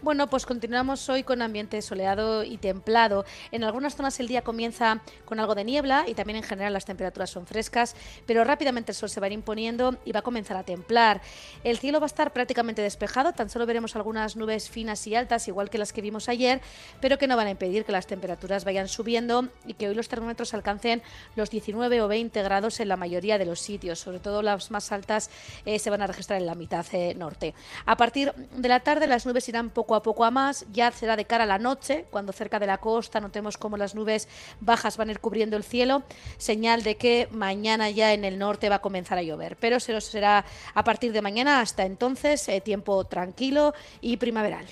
Bueno, 0.02 0.30
pues 0.30 0.46
continuamos 0.46 1.10
hoy 1.10 1.24
con 1.24 1.42
ambiente 1.42 1.82
soleado 1.82 2.42
y 2.42 2.56
templado. 2.56 3.26
En 3.52 3.64
algunas 3.64 3.96
zonas 3.96 4.18
el 4.18 4.28
día 4.28 4.40
comienza 4.40 5.02
con 5.26 5.38
algo 5.40 5.54
de 5.54 5.62
niebla 5.62 6.06
y 6.08 6.14
también 6.14 6.38
en 6.38 6.42
general 6.42 6.72
las 6.72 6.86
temperaturas 6.86 7.28
son 7.28 7.46
frescas, 7.46 7.94
pero 8.24 8.42
rápidamente 8.42 8.92
el 8.92 8.96
sol 8.96 9.10
se 9.10 9.20
va 9.20 9.26
a 9.26 9.28
ir 9.28 9.34
imponiendo 9.34 9.98
y 10.06 10.12
va 10.12 10.20
a 10.20 10.22
comenzar 10.22 10.56
a 10.56 10.64
templar. 10.64 11.20
El 11.64 11.76
cielo 11.76 12.00
va 12.00 12.06
a 12.06 12.06
estar 12.06 12.32
prácticamente 12.32 12.80
despejado, 12.80 13.34
tan 13.34 13.50
solo 13.50 13.66
veremos 13.66 13.94
algunas 13.94 14.36
nubes 14.36 14.70
finas 14.70 15.06
y 15.06 15.14
altas, 15.14 15.48
igual 15.48 15.68
que 15.68 15.76
las 15.76 15.92
que 15.92 16.00
vimos 16.00 16.30
ayer, 16.30 16.62
pero 17.02 17.18
que 17.18 17.26
no 17.26 17.36
van 17.36 17.48
a 17.48 17.50
impedir 17.50 17.84
que 17.84 17.92
las 17.92 18.06
temperaturas 18.06 18.64
vayan 18.64 18.88
subiendo 18.88 19.48
y 19.66 19.74
que 19.74 19.86
hoy 19.86 19.94
los 19.94 20.08
termómetros 20.08 20.54
alcancen 20.54 21.02
los 21.36 21.50
19 21.50 22.00
o 22.00 22.08
20 22.08 22.42
grados 22.42 22.80
en 22.80 22.88
la 22.88 22.96
mayoría 22.96 23.36
de 23.36 23.44
los 23.44 23.60
sitios, 23.60 23.98
sobre 23.98 24.18
todo 24.18 24.40
las 24.40 24.70
más 24.70 24.92
altas 24.92 25.28
eh, 25.66 25.78
se 25.78 25.90
van 25.90 26.00
a 26.00 26.06
registrar 26.06 26.40
en 26.40 26.46
la 26.46 26.54
mitad 26.54 26.86
eh, 26.92 27.14
norte. 27.14 27.52
A 27.84 27.98
partir 27.98 28.32
de 28.32 28.68
la 28.68 28.80
tarde 28.80 29.06
las 29.06 29.26
nubes 29.26 29.46
irán 29.46 29.68
poco 29.68 29.89
a 29.94 30.03
poco 30.03 30.24
a 30.24 30.31
más, 30.31 30.66
ya 30.72 30.90
será 30.90 31.16
de 31.16 31.24
cara 31.24 31.44
a 31.44 31.46
la 31.46 31.59
noche, 31.59 32.07
cuando 32.11 32.33
cerca 32.33 32.59
de 32.59 32.66
la 32.66 32.79
costa 32.79 33.20
notemos 33.20 33.57
cómo 33.57 33.76
las 33.76 33.94
nubes 33.94 34.29
bajas 34.61 34.96
van 34.96 35.09
a 35.09 35.12
ir 35.12 35.20
cubriendo 35.20 35.57
el 35.57 35.64
cielo, 35.64 36.03
señal 36.37 36.83
de 36.83 36.96
que 36.96 37.29
mañana 37.31 37.90
ya 37.90 38.12
en 38.12 38.24
el 38.24 38.38
norte 38.38 38.68
va 38.68 38.76
a 38.76 38.81
comenzar 38.81 39.18
a 39.18 39.22
llover, 39.22 39.57
pero 39.57 39.81
será 39.81 40.44
a 40.74 40.85
partir 40.85 41.12
de 41.12 41.22
mañana 41.22 41.61
hasta 41.61 41.85
entonces 41.85 42.48
eh, 42.48 42.61
tiempo 42.61 43.05
tranquilo 43.05 43.74
y 44.00 44.16
primaveral. 44.16 44.66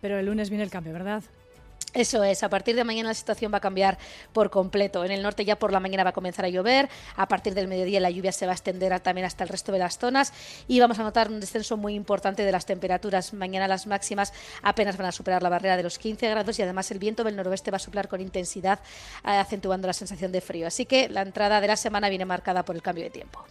Pero 0.00 0.18
el 0.18 0.26
lunes 0.26 0.50
viene 0.50 0.64
el 0.64 0.70
cambio, 0.70 0.92
¿verdad? 0.92 1.22
Eso 1.96 2.22
es, 2.22 2.42
a 2.42 2.50
partir 2.50 2.76
de 2.76 2.84
mañana 2.84 3.08
la 3.08 3.14
situación 3.14 3.50
va 3.50 3.56
a 3.56 3.60
cambiar 3.62 3.96
por 4.34 4.50
completo. 4.50 5.02
En 5.02 5.10
el 5.10 5.22
norte 5.22 5.46
ya 5.46 5.58
por 5.58 5.72
la 5.72 5.80
mañana 5.80 6.04
va 6.04 6.10
a 6.10 6.12
comenzar 6.12 6.44
a 6.44 6.50
llover, 6.50 6.90
a 7.16 7.26
partir 7.26 7.54
del 7.54 7.68
mediodía 7.68 8.00
la 8.00 8.10
lluvia 8.10 8.32
se 8.32 8.44
va 8.44 8.52
a 8.52 8.54
extender 8.54 9.00
también 9.00 9.24
hasta 9.24 9.44
el 9.44 9.48
resto 9.48 9.72
de 9.72 9.78
las 9.78 9.96
zonas 9.96 10.34
y 10.68 10.78
vamos 10.78 10.98
a 10.98 11.04
notar 11.04 11.30
un 11.30 11.40
descenso 11.40 11.78
muy 11.78 11.94
importante 11.94 12.44
de 12.44 12.52
las 12.52 12.66
temperaturas. 12.66 13.32
Mañana 13.32 13.66
las 13.66 13.86
máximas 13.86 14.34
apenas 14.62 14.98
van 14.98 15.06
a 15.06 15.12
superar 15.12 15.42
la 15.42 15.48
barrera 15.48 15.78
de 15.78 15.84
los 15.84 15.98
15 15.98 16.28
grados 16.28 16.58
y 16.58 16.62
además 16.62 16.90
el 16.90 16.98
viento 16.98 17.24
del 17.24 17.34
noroeste 17.34 17.70
va 17.70 17.76
a 17.76 17.80
soplar 17.80 18.08
con 18.08 18.20
intensidad, 18.20 18.78
eh, 19.24 19.30
acentuando 19.30 19.86
la 19.86 19.94
sensación 19.94 20.32
de 20.32 20.42
frío. 20.42 20.66
Así 20.66 20.84
que 20.84 21.08
la 21.08 21.22
entrada 21.22 21.62
de 21.62 21.68
la 21.68 21.76
semana 21.76 22.10
viene 22.10 22.26
marcada 22.26 22.62
por 22.62 22.76
el 22.76 22.82
cambio 22.82 23.04
de 23.04 23.10
tiempo. 23.10 23.42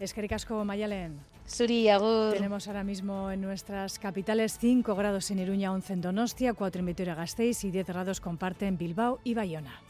Es 0.00 0.14
que 0.14 0.22
Mayalen. 0.64 1.20
Tenemos 2.32 2.66
ahora 2.66 2.82
mismo 2.82 3.30
en 3.30 3.42
nuestras 3.42 3.98
capitales 3.98 4.56
5 4.58 4.94
grados 4.94 5.30
en 5.30 5.40
Iruña, 5.40 5.72
11 5.72 5.92
en 5.92 6.00
Donostia, 6.00 6.54
4 6.54 6.80
en 6.80 6.86
Vitoria-Gasteiz 6.86 7.64
y 7.64 7.70
10 7.70 7.86
grados 7.86 8.20
comparten 8.22 8.78
Bilbao 8.78 9.20
y 9.24 9.34
Bayona. 9.34 9.89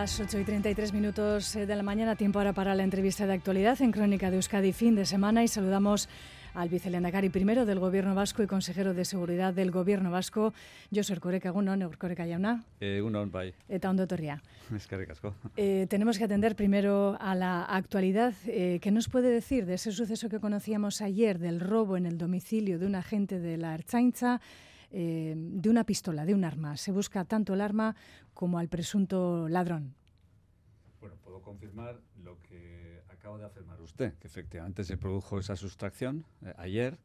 Las 0.00 0.18
8 0.18 0.38
y 0.38 0.44
33 0.44 0.94
minutos 0.94 1.54
eh, 1.56 1.66
de 1.66 1.76
la 1.76 1.82
mañana, 1.82 2.16
tiempo 2.16 2.38
ahora 2.38 2.54
para 2.54 2.74
la 2.74 2.84
entrevista 2.84 3.26
de 3.26 3.34
actualidad 3.34 3.82
en 3.82 3.92
Crónica 3.92 4.30
de 4.30 4.36
Euskadi 4.36 4.72
fin 4.72 4.94
de 4.94 5.04
semana 5.04 5.44
y 5.44 5.48
saludamos 5.48 6.08
al 6.54 6.70
vicelendacari 6.70 7.28
primero 7.28 7.66
del 7.66 7.80
Gobierno 7.80 8.14
Vasco 8.14 8.42
y 8.42 8.46
consejero 8.46 8.94
de 8.94 9.04
Seguridad 9.04 9.52
del 9.52 9.70
Gobierno 9.70 10.10
Vasco, 10.10 10.54
José 10.90 11.12
Erkoreka 11.12 11.50
Egunon, 11.50 11.82
Erkoreka 11.82 12.24
Jauna. 12.24 12.64
Egunon, 12.80 13.30
bai. 13.30 13.52
Eta 13.68 13.90
ondo 13.90 14.06
torria. 14.06 14.40
Eskerrik 14.74 15.10
asko. 15.10 15.34
Eh, 15.58 15.86
tenemos 15.90 16.16
que 16.16 16.24
atender 16.24 16.56
primero 16.56 17.18
a 17.20 17.34
la 17.34 17.64
actualidad. 17.64 18.32
Eh, 18.46 18.78
¿Qué 18.80 18.90
nos 18.90 19.10
puede 19.10 19.28
decir 19.28 19.66
de 19.66 19.74
ese 19.74 19.92
suceso 19.92 20.30
que 20.30 20.40
conocíamos 20.40 21.02
ayer 21.02 21.38
del 21.38 21.60
robo 21.60 21.98
en 21.98 22.06
el 22.06 22.16
domicilio 22.16 22.78
de 22.78 22.86
un 22.86 22.94
agente 22.94 23.38
de 23.38 23.58
la 23.58 23.74
Ertzaintza? 23.74 24.40
Eh, 24.92 25.34
de 25.36 25.70
una 25.70 25.84
pistola, 25.84 26.24
de 26.24 26.34
un 26.34 26.42
arma. 26.42 26.76
Se 26.76 26.90
busca 26.90 27.24
tanto 27.24 27.54
el 27.54 27.60
arma 27.60 27.94
como 28.40 28.58
al 28.58 28.68
presunto 28.68 29.50
ladrón. 29.50 29.94
Bueno, 30.98 31.14
puedo 31.22 31.42
confirmar 31.42 32.00
lo 32.24 32.40
que 32.40 33.02
acaba 33.10 33.36
de 33.36 33.44
afirmar 33.44 33.78
usted, 33.82 34.14
que 34.14 34.28
efectivamente 34.28 34.82
se 34.82 34.96
produjo 34.96 35.38
esa 35.38 35.56
sustracción 35.56 36.24
eh, 36.40 36.54
ayer 36.56 36.96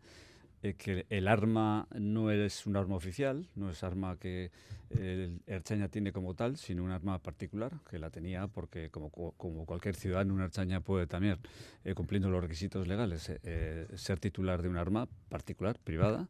eh, 0.64 0.76
que 0.76 1.06
el 1.10 1.28
arma 1.28 1.90
no 1.94 2.32
es 2.32 2.66
un 2.66 2.78
arma 2.78 2.96
oficial, 2.96 3.50
no 3.54 3.70
es 3.70 3.84
arma 3.84 4.16
que 4.18 4.50
el 4.92 5.42
Erchaña 5.46 5.90
tiene 5.90 6.14
como 6.14 6.36
tal, 6.36 6.56
sino 6.56 6.86
un 6.86 6.92
arma 6.92 7.20
particular, 7.20 7.74
que 7.90 8.00
la 8.00 8.10
tenía 8.12 8.48
porque 8.48 8.90
como, 8.90 9.10
como 9.10 9.66
cualquier 9.66 9.98
ciudadano, 9.98 10.34
un 10.34 10.42
Erchaña 10.42 10.80
puede 10.80 11.06
también, 11.06 11.40
eh, 11.84 11.94
cumpliendo 11.96 12.30
los 12.30 12.42
requisitos 12.42 12.88
legales, 12.88 13.30
eh, 13.44 13.88
ser 13.96 14.22
titular 14.22 14.62
de 14.62 14.70
un 14.70 14.78
arma 14.78 15.10
particular, 15.28 15.78
privada, 15.84 16.30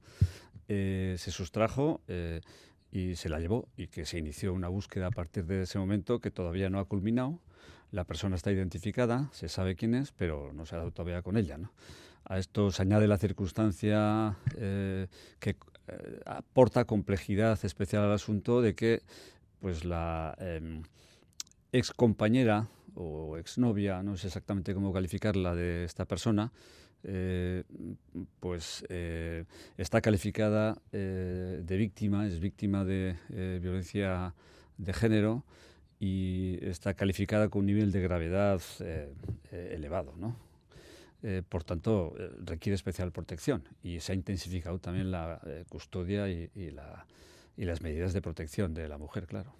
se 0.67 1.29
sustrajo 1.29 2.01
y 2.95 3.17
se 3.17 3.27
la 3.27 3.39
llevó 3.39 3.67
y 3.75 3.87
que 3.87 4.05
se 4.05 4.17
inició 4.17 4.53
una 4.53 4.69
búsqueda 4.69 5.07
a 5.07 5.11
partir 5.11 5.45
de 5.45 5.63
ese 5.63 5.77
momento 5.77 6.19
que 6.19 6.31
todavía 6.31 6.69
no 6.69 6.79
ha 6.79 6.85
culminado. 6.85 7.41
La 7.91 8.05
persona 8.05 8.37
está 8.37 8.53
identificada, 8.53 9.29
se 9.33 9.49
sabe 9.49 9.75
quién 9.75 9.95
es, 9.95 10.13
pero 10.13 10.53
no 10.53 10.65
se 10.65 10.75
ha 10.75 10.77
dado 10.77 10.91
todavía 10.91 11.21
con 11.21 11.35
ella. 11.35 11.57
¿no? 11.57 11.73
A 12.23 12.39
esto 12.39 12.71
se 12.71 12.81
añade 12.81 13.07
la 13.07 13.17
circunstancia 13.17 14.37
eh, 14.55 15.07
que 15.39 15.57
eh, 15.87 16.19
aporta 16.25 16.85
complejidad 16.85 17.59
especial 17.65 18.03
al 18.03 18.13
asunto 18.13 18.61
de 18.61 18.75
que 18.75 19.01
pues 19.59 19.83
la 19.83 20.33
em, 20.39 20.83
ex 21.73 21.91
compañera 21.91 22.69
o 22.93 23.37
exnovia, 23.37 24.03
no 24.03 24.15
sé 24.15 24.27
exactamente 24.27 24.73
cómo 24.73 24.93
calificarla 24.93 25.53
de 25.53 25.83
esta 25.83 26.05
persona, 26.05 26.53
eh, 27.05 27.63
pues 28.39 28.83
está 29.77 30.01
calificada 30.01 30.77
de 30.91 31.77
víctima, 31.77 32.27
es 32.27 32.39
víctima 32.39 32.83
de 32.83 33.15
violencia 33.61 34.33
de 34.77 34.93
género 34.93 35.43
y 35.99 36.57
está 36.61 36.93
calificada 36.93 37.49
con 37.49 37.61
un 37.61 37.65
nivel 37.67 37.91
de 37.91 38.01
gravedad 38.01 38.61
elevado, 39.51 40.13
¿no? 40.17 40.35
Eh, 41.27 41.41
por 41.47 41.63
tanto, 41.63 42.13
eh, 42.19 42.29
requiere 42.45 42.75
especial 42.75 43.11
protección 43.11 43.63
y 43.81 43.99
se 43.99 44.11
ha 44.11 44.15
intensificado 44.15 44.77
también 44.77 45.09
la 45.09 45.41
eh, 45.47 45.65
custodia 45.67 46.29
y, 46.29 46.71
las 47.57 47.81
medidas 47.81 48.13
de 48.13 48.21
protección 48.21 48.75
de 48.75 48.87
la 48.87 48.99
mujer, 48.99 49.25
claro. 49.25 49.55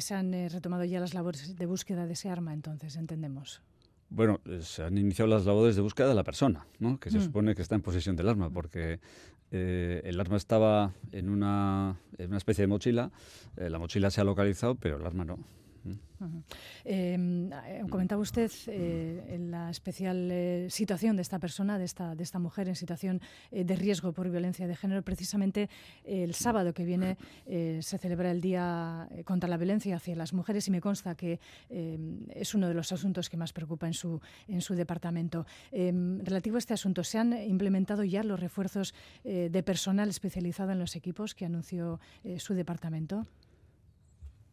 se 0.00 0.14
han 0.14 0.32
retomado 0.50 0.82
ya 0.84 0.98
las 0.98 1.14
labores 1.14 1.56
de 1.56 1.66
búsqueda 1.66 2.06
de 2.06 2.14
ese 2.14 2.30
arma, 2.30 2.52
entonces, 2.52 2.96
entendemos. 2.96 3.62
Bueno, 4.14 4.40
se 4.60 4.82
han 4.82 4.98
iniciado 4.98 5.30
las 5.30 5.46
labores 5.46 5.74
de 5.74 5.82
búsqueda 5.82 6.08
de 6.08 6.14
la 6.14 6.22
persona, 6.22 6.66
¿no? 6.78 7.00
que 7.00 7.10
se 7.10 7.18
mm. 7.18 7.22
supone 7.22 7.54
que 7.54 7.62
está 7.62 7.74
en 7.74 7.82
posesión 7.82 8.14
del 8.14 8.28
arma, 8.28 8.50
porque 8.50 9.00
el 9.50 10.18
arma 10.18 10.36
estaba 10.36 10.92
en 11.12 11.28
una, 11.28 11.96
en 12.16 12.28
una 12.28 12.38
especie 12.38 12.62
de 12.62 12.68
mochila, 12.68 13.10
la 13.56 13.78
mochila 13.78 14.10
se 14.10 14.20
ha 14.20 14.24
localizado, 14.24 14.76
pero 14.76 14.96
el 14.96 15.04
arma 15.04 15.24
no. 15.24 15.38
Em, 16.84 17.52
eh, 17.52 17.84
comentaba 17.90 18.20
usted 18.20 18.50
eh, 18.66 19.38
la 19.38 19.70
especial 19.70 20.28
eh, 20.30 20.66
situación 20.70 21.16
de 21.16 21.22
esta 21.22 21.38
persona, 21.38 21.78
de 21.78 21.84
esta, 21.84 22.14
de 22.14 22.22
esta 22.22 22.38
mujer 22.38 22.68
en 22.68 22.76
situación 22.76 23.20
de 23.50 23.76
riesgo 23.76 24.12
por 24.12 24.30
violencia 24.30 24.66
de 24.66 24.76
género. 24.76 25.02
Precisamente 25.02 25.68
el 26.04 26.34
sábado 26.34 26.72
que 26.72 26.84
viene 26.84 27.16
se 27.46 27.98
celebra 27.98 28.30
el 28.30 28.40
Día 28.40 29.08
contra 29.24 29.48
la 29.48 29.56
Violencia 29.56 29.96
hacia 29.96 30.16
las 30.16 30.32
Mujeres 30.32 30.66
y 30.68 30.70
me 30.70 30.80
consta 30.80 31.14
que 31.14 31.40
em, 31.68 32.26
es 32.30 32.54
uno 32.54 32.68
de 32.68 32.74
los 32.74 32.92
asuntos 32.92 33.28
que 33.28 33.36
más 33.36 33.52
preocupa 33.52 33.86
en 33.86 33.94
su, 33.94 34.20
en 34.48 34.60
su 34.60 34.74
departamento. 34.74 35.46
Em, 35.70 36.20
relativo 36.20 36.56
a 36.56 36.58
este 36.58 36.74
asunto, 36.74 37.04
¿se 37.04 37.18
han 37.18 37.32
implementado 37.32 38.04
ya 38.04 38.22
los 38.22 38.40
refuerzos 38.40 38.94
de 39.24 39.62
personal 39.62 40.08
especializado 40.08 40.72
en 40.72 40.78
los 40.78 40.96
equipos 40.96 41.34
que 41.34 41.46
anunció 41.46 42.00
su 42.38 42.54
departamento? 42.54 43.26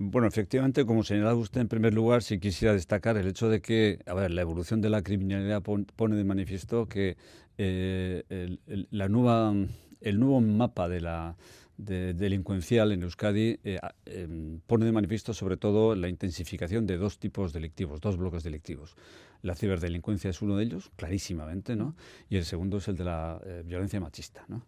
Bueno, 0.02 0.30
efectivamente, 0.30 0.86
como 0.86 1.04
señalaba 1.04 1.36
usted, 1.36 1.60
en 1.60 1.68
primer 1.68 1.94
lugar, 1.94 2.24
sí 2.24 2.40
quisiera 2.40 2.74
destacar 2.74 3.18
el 3.18 3.28
hecho 3.28 3.50
de 3.50 3.62
que, 3.62 4.00
a 4.06 4.14
ver, 4.14 4.32
la 4.32 4.40
evolución 4.40 4.80
de 4.80 4.90
la 4.90 5.02
criminalidad 5.02 5.62
pone 5.62 6.16
de 6.16 6.24
manifiesto 6.24 6.88
que 6.88 7.18
eh, 7.58 8.24
el, 8.30 8.88
la 8.92 9.10
nueva, 9.10 9.54
el 10.00 10.20
nuevo 10.22 10.40
mapa 10.40 10.88
de 10.88 11.02
la 11.02 11.36
delincuencial 11.76 12.94
en 12.94 13.04
Euskadi 13.04 13.60
eh, 13.64 13.80
em, 14.06 14.60
pone 14.68 14.86
de 14.86 14.92
manifiesto 14.94 15.34
sobre 15.34 15.58
todo 15.58 15.96
la 15.96 16.08
intensificación 16.08 16.86
de 16.86 16.98
dos 16.98 17.20
tipos 17.20 17.52
delictivos, 17.52 18.00
dos 18.00 18.16
bloques 18.16 18.44
delictivos. 18.44 18.96
La 19.42 19.56
ciberdelincuencia 19.56 20.30
es 20.30 20.42
uno 20.42 20.56
de 20.56 20.64
ellos, 20.64 20.92
clarísimamente, 20.96 21.76
¿no? 21.76 21.96
Y 22.30 22.38
el 22.38 22.46
segundo 22.46 22.78
es 22.78 22.88
el 22.88 22.96
de 22.96 23.04
la 23.04 23.42
eh, 23.46 23.64
violencia 23.66 24.00
machista, 24.00 24.46
¿no? 24.48 24.66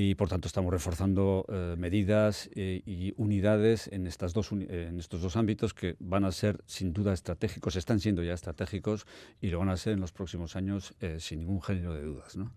Y 0.00 0.14
por 0.14 0.28
tanto 0.28 0.46
estamos 0.46 0.72
reforzando 0.72 1.44
eh, 1.48 1.74
medidas 1.76 2.48
eh, 2.54 2.82
y 2.86 3.14
unidades 3.16 3.88
en, 3.92 4.06
estas 4.06 4.32
dos 4.32 4.52
en 4.52 4.96
estos 4.96 5.22
dos 5.22 5.36
ámbitos 5.36 5.74
que 5.74 5.96
van 5.98 6.24
a 6.24 6.30
ser 6.30 6.62
sin 6.66 6.92
duda 6.92 7.12
estratégicos, 7.12 7.74
están 7.74 7.98
siendo 7.98 8.22
ya 8.22 8.32
estratégicos 8.32 9.08
y 9.40 9.48
lo 9.48 9.58
van 9.58 9.70
a 9.70 9.76
ser 9.76 9.94
en 9.94 10.00
los 10.00 10.12
próximos 10.12 10.54
años 10.54 10.94
eh, 11.00 11.16
sin 11.18 11.40
ningún 11.40 11.60
género 11.60 11.94
de 11.94 12.04
dudas. 12.04 12.36
¿no? 12.36 12.52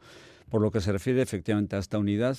Por 0.51 0.61
lo 0.61 0.69
que 0.69 0.81
se 0.81 0.91
refiere 0.91 1.19
efectivamente 1.19 1.75
a 1.75 1.79
esta 1.79 1.97
unidad, 1.97 2.37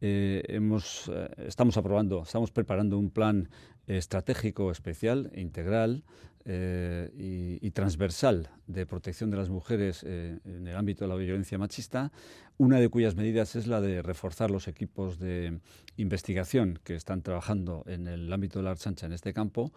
hemos, 0.00 1.10
estamos 1.38 1.76
aprobando, 1.76 2.22
estamos 2.22 2.52
preparando 2.52 2.96
un 2.96 3.10
plan 3.10 3.48
estratégico 3.88 4.70
especial, 4.70 5.32
integral, 5.34 6.04
y, 6.46 7.70
transversal 7.70 8.50
de 8.66 8.86
protección 8.86 9.30
de 9.30 9.36
las 9.36 9.48
mujeres 9.48 10.04
en 10.04 10.66
el 10.66 10.76
ámbito 10.76 11.04
de 11.04 11.08
la 11.08 11.16
violencia 11.16 11.58
machista, 11.58 12.12
una 12.56 12.78
de 12.78 12.88
cuyas 12.88 13.16
medidas 13.16 13.56
es 13.56 13.66
la 13.66 13.80
de 13.80 14.02
reforzar 14.02 14.50
los 14.50 14.68
equipos 14.68 15.18
de 15.18 15.58
investigación 15.96 16.78
que 16.84 16.94
están 16.94 17.22
trabajando 17.22 17.82
en 17.86 18.06
el 18.06 18.32
ámbito 18.32 18.58
de 18.58 18.64
la 18.64 18.70
Archancha 18.70 19.06
en 19.06 19.12
este 19.12 19.32
campo 19.32 19.72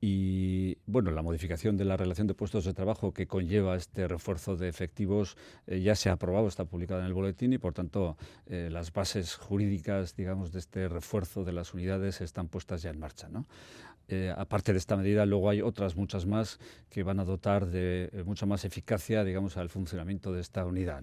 y 0.00 0.78
bueno, 0.86 1.10
la 1.10 1.22
modificación 1.22 1.76
de 1.76 1.84
la 1.84 1.96
relación 1.96 2.28
de 2.28 2.34
puestos 2.34 2.64
de 2.64 2.72
trabajo 2.72 3.12
que 3.12 3.26
conlleva 3.26 3.74
este 3.74 4.06
refuerzo 4.06 4.56
de 4.56 4.68
efectivos 4.68 5.36
eh, 5.66 5.80
ya 5.80 5.96
se 5.96 6.08
ha 6.08 6.12
aprobado, 6.12 6.46
está 6.46 6.64
publicada 6.64 7.00
en 7.00 7.06
el 7.06 7.14
boletín 7.14 7.52
y 7.52 7.58
por 7.58 7.74
tanto 7.74 8.16
eh, 8.46 8.68
las 8.70 8.92
bases 8.92 9.34
jurídicas, 9.34 10.14
digamos, 10.14 10.52
de 10.52 10.60
este 10.60 10.88
refuerzo 10.88 11.42
de 11.44 11.52
las 11.52 11.74
unidades 11.74 12.20
están 12.20 12.46
puestas 12.46 12.82
ya 12.82 12.90
en 12.90 13.00
marcha. 13.00 13.28
¿no? 13.28 13.46
Eh, 14.08 14.32
aparte 14.34 14.72
de 14.72 14.78
esta 14.78 14.96
medida, 14.96 15.26
luego 15.26 15.50
hay 15.50 15.60
otras 15.60 15.94
muchas 15.94 16.24
más 16.24 16.58
que 16.88 17.02
van 17.02 17.20
a 17.20 17.24
dotar 17.24 17.66
de 17.66 18.08
eh, 18.12 18.22
mucha 18.24 18.46
más 18.46 18.64
eficacia, 18.64 19.22
digamos, 19.22 19.58
al 19.58 19.68
funcionamiento 19.68 20.32
de 20.32 20.40
esta 20.40 20.64
unidad. 20.64 21.02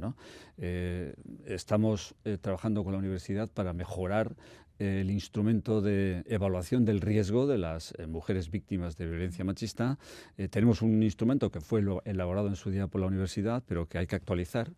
Eh, 0.58 1.14
estamos 1.46 2.16
trabajando 2.42 2.84
con 2.84 2.94
la 2.94 3.00
universidad 3.00 3.48
para 3.48 3.74
mejorar 3.74 4.36
el 4.80 5.10
instrumento 5.10 5.82
de 5.82 6.24
evaluación 6.28 6.84
del 6.84 7.00
riesgo 7.00 7.48
de 7.48 7.58
las 7.58 7.94
mujeres 8.10 8.52
víctimas 8.52 8.98
de 8.98 9.06
violencia 9.06 9.46
machista. 9.46 9.98
tenemos 10.50 10.82
un 10.82 11.02
instrumento 11.02 11.50
que 11.50 11.62
fue 11.62 11.82
elaborado 12.04 12.48
en 12.48 12.58
su 12.58 12.72
día 12.72 12.88
por 12.88 13.00
la 13.00 13.08
universidad, 13.08 13.64
pero 13.66 13.88
que 13.88 14.00
hay 14.00 14.08
que 14.08 14.18
actualizar 14.18 14.72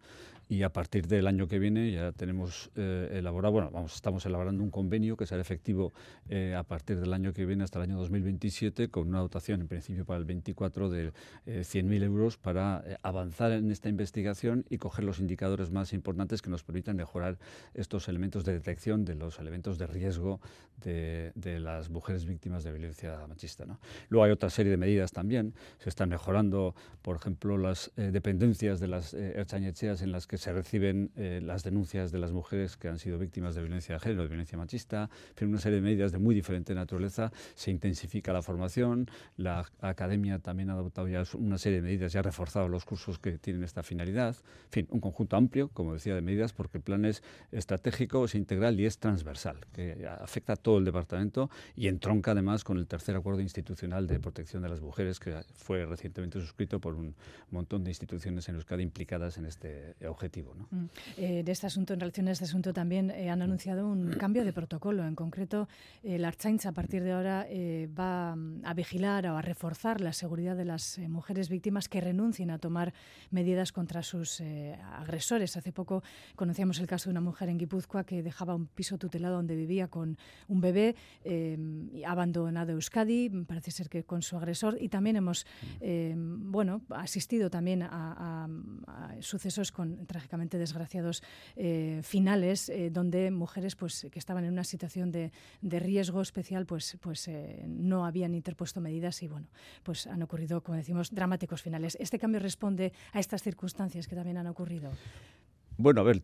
y 0.50 0.64
a 0.64 0.70
partir 0.70 1.08
del 1.08 1.28
año 1.28 1.48
que 1.48 1.60
viene 1.60 1.92
ya 1.92 2.12
tenemos 2.14 2.72
eh, 2.76 3.10
elaborado, 3.14 3.52
bueno, 3.52 3.70
vamos, 3.72 3.96
estamos 3.96 4.26
elaborando 4.26 4.64
un 4.64 4.72
convenio 4.72 5.18
que 5.18 5.26
será 5.26 5.42
efectivo 5.42 5.94
eh, 6.30 6.56
a 6.56 6.64
partir 6.64 7.00
del 7.00 7.14
año 7.14 7.34
que 7.34 7.46
viene 7.46 7.64
hasta 7.64 7.80
el 7.80 7.90
año 7.90 7.98
2027 7.98 8.90
con 8.90 9.10
una 9.10 9.20
dotación 9.20 9.62
en 9.62 9.68
principio 9.68 10.06
para 10.06 10.20
el 10.20 10.26
24 10.26 10.90
de 10.90 11.12
eh, 11.46 11.62
100.000 11.62 12.04
euros 12.04 12.38
para 12.38 12.84
eh, 12.86 12.98
avanzar 13.04 13.52
en 13.52 13.72
esta 13.72 13.90
investigación 13.90 14.66
y 14.70 14.78
coger 14.78 15.04
los 15.04 15.20
indicadores 15.20 15.70
más 15.72 15.92
importantes 15.92 16.42
que 16.42 16.50
nos 16.50 16.64
permitan 16.64 16.96
mejorar 16.96 17.38
estos 17.74 18.08
elementos 18.08 18.46
de 18.46 18.54
detección 18.54 19.04
de 19.04 19.16
los 19.16 19.40
elementos 19.40 19.78
de 19.78 19.88
riesgo 19.88 20.40
de, 20.82 21.34
de 21.36 21.60
las 21.60 21.90
mujeres 21.90 22.26
víctimas 22.26 22.64
de 22.64 22.72
violencia 22.72 23.18
machista. 23.28 23.66
¿no? 23.66 23.80
Luego 24.10 24.24
hay 24.24 24.32
otra 24.32 24.50
serie 24.50 24.72
de 24.72 24.78
medidas 24.78 25.12
también, 25.12 25.54
se 25.80 25.90
están 25.90 26.10
mejorando, 26.10 26.76
por 27.02 27.18
ejemplo, 27.18 27.58
las 27.58 27.92
dependencias 27.96 28.80
de 28.80 28.88
las 28.88 29.14
erchañecheas 29.14 30.02
en 30.02 30.12
las 30.12 30.28
que 30.28 30.37
se 30.38 30.54
reciben 30.54 31.12
eh, 31.16 31.42
las 31.44 31.64
denuncias 31.64 32.12
de 32.12 32.20
las 32.20 32.32
mujeres 32.32 32.78
que 32.78 32.88
han 32.88 33.00
sido 33.00 33.20
víctimas 33.20 33.56
de 33.56 33.62
violencia 33.62 33.96
de 33.96 34.00
género, 34.00 34.24
de 34.24 34.28
violencia 34.28 34.58
machista, 34.58 35.10
en 35.38 35.50
una 35.50 35.60
serie 35.60 35.78
de 35.78 35.82
medidas 35.82 36.12
de 36.12 36.20
muy 36.20 36.36
diferente 36.36 36.74
naturaleza. 36.76 37.32
Se 37.56 37.72
intensifica 37.72 38.34
la 38.34 38.42
formación, 38.42 39.10
la 39.38 39.66
academia 39.82 40.40
también 40.40 40.70
ha 40.70 40.74
adoptado 40.74 41.08
ya 41.08 41.24
una 41.34 41.58
serie 41.58 41.82
de 41.82 41.88
medidas 41.88 42.14
y 42.14 42.18
ha 42.18 42.22
reforzado 42.22 42.68
los 42.68 42.86
cursos 42.86 43.20
que 43.20 43.38
tienen 43.38 43.64
esta 43.64 43.84
finalidad. 43.84 44.36
En 44.66 44.72
fin, 44.72 44.88
un 44.92 45.00
conjunto 45.00 45.36
amplio, 45.36 45.70
como 45.70 45.94
decía, 45.94 46.16
de 46.16 46.22
medidas 46.22 46.54
porque 46.54 46.78
el 46.78 46.84
plan 46.84 47.06
es 47.06 47.24
estratégico, 47.52 48.26
es 48.26 48.36
integral 48.36 48.80
y 48.80 48.86
es 48.86 49.00
transversal, 49.00 49.58
que 49.74 50.08
afecta 50.08 50.54
a 50.54 50.56
todo 50.56 50.78
el 50.78 50.86
departamento 50.86 51.50
y 51.76 51.88
entronca 51.88 52.32
además 52.32 52.64
con 52.64 52.78
el 52.78 52.88
tercer 52.88 53.16
acuerdo 53.16 53.42
institucional 53.42 54.08
de 54.08 54.20
protección 54.20 54.64
de 54.64 54.70
las 54.70 54.82
mujeres 54.82 55.20
que 55.20 55.36
fue 55.56 55.86
recientemente 55.86 56.40
suscrito 56.40 56.80
por 56.80 56.96
un 56.96 57.16
montón 57.52 57.84
de 57.84 57.92
instituciones 57.92 58.48
en 58.50 58.56
Euskadi 58.56 58.84
implicadas 58.84 59.38
en 59.38 59.46
este 59.46 59.96
objetivo. 60.08 60.27
Mm. 60.70 60.86
Eh, 61.18 61.44
de 61.44 61.52
este 61.52 61.68
asunto, 61.68 61.94
en 61.94 62.00
relación 62.00 62.28
a 62.28 62.32
este 62.32 62.46
asunto, 62.46 62.74
también 62.74 63.12
eh, 63.12 63.30
han 63.30 63.42
anunciado 63.42 63.88
un 63.88 64.12
cambio 64.12 64.44
de 64.44 64.54
protocolo. 64.54 65.06
En 65.06 65.16
concreto, 65.16 65.68
eh, 66.04 66.18
la 66.18 66.30
Archaincha 66.30 66.70
a 66.70 66.72
partir 66.72 67.04
de 67.04 67.12
ahora 67.12 67.48
va 67.98 68.36
mm, 68.36 68.62
a 68.66 68.74
vigilar 68.74 69.28
o 69.28 69.38
a 69.38 69.42
reforzar 69.42 70.02
la 70.02 70.14
seguridad 70.14 70.56
de 70.56 70.66
las 70.66 71.00
mujeres 71.00 71.50
víctimas 71.50 71.90
que 71.90 72.02
renuncien 72.02 72.52
a 72.52 72.60
tomar 72.60 72.94
medidas 73.32 73.72
contra 73.72 74.04
sus 74.04 74.42
agresores. 74.94 75.58
Hace 75.58 75.72
poco 75.72 76.04
conocíamos 76.36 76.80
el 76.80 76.88
caso 76.88 77.10
de 77.10 77.12
una 77.12 77.22
mujer 77.22 77.50
en 77.50 77.58
Guipúzcoa 77.58 78.04
que 78.04 78.24
dejaba 78.24 78.56
un 78.56 78.68
piso 78.68 78.98
tutelado 78.98 79.36
donde 79.36 79.56
vivía 79.56 79.88
con 79.88 80.18
un 80.48 80.62
bebé 80.62 80.96
abandonado 82.06 82.74
Euskadi, 82.74 83.30
parece 83.46 83.72
ser 83.72 83.90
que 83.90 84.04
con 84.04 84.22
su 84.22 84.38
agresor, 84.38 84.78
y 84.80 84.90
también 84.90 85.16
hemos 85.18 85.46
bueno, 86.18 86.82
asistido 86.90 87.50
también 87.50 87.84
a, 87.84 88.48
sucesos 89.20 89.72
con 89.72 90.06
trágicamente 90.18 90.58
desgraciados 90.58 91.22
eh, 91.56 92.02
finales 92.02 92.70
eh, 92.70 92.90
donde 92.90 93.30
mujeres 93.30 93.76
pues 93.76 94.08
que 94.12 94.18
estaban 94.18 94.46
en 94.46 94.52
una 94.52 94.64
situación 94.64 95.12
de, 95.12 95.32
de 95.62 95.80
riesgo 95.80 96.22
especial 96.22 96.66
pues 96.66 96.98
pues 97.02 97.28
eh, 97.28 97.66
no 97.68 98.04
habían 98.04 98.34
interpuesto 98.34 98.82
medidas 98.82 99.22
y 99.22 99.28
bueno 99.28 99.48
pues 99.84 100.08
han 100.08 100.24
ocurrido 100.24 100.62
como 100.62 100.76
decimos 100.76 101.14
dramáticos 101.14 101.62
finales. 101.62 101.98
Este 102.00 102.18
cambio 102.18 102.40
responde 102.40 102.94
a 103.14 103.20
estas 103.20 103.44
circunstancias 103.44 104.08
que 104.08 104.16
también 104.16 104.38
han 104.38 104.48
ocurrido 104.48 104.90
bueno, 105.80 106.02
a 106.02 106.04
ver, 106.06 106.24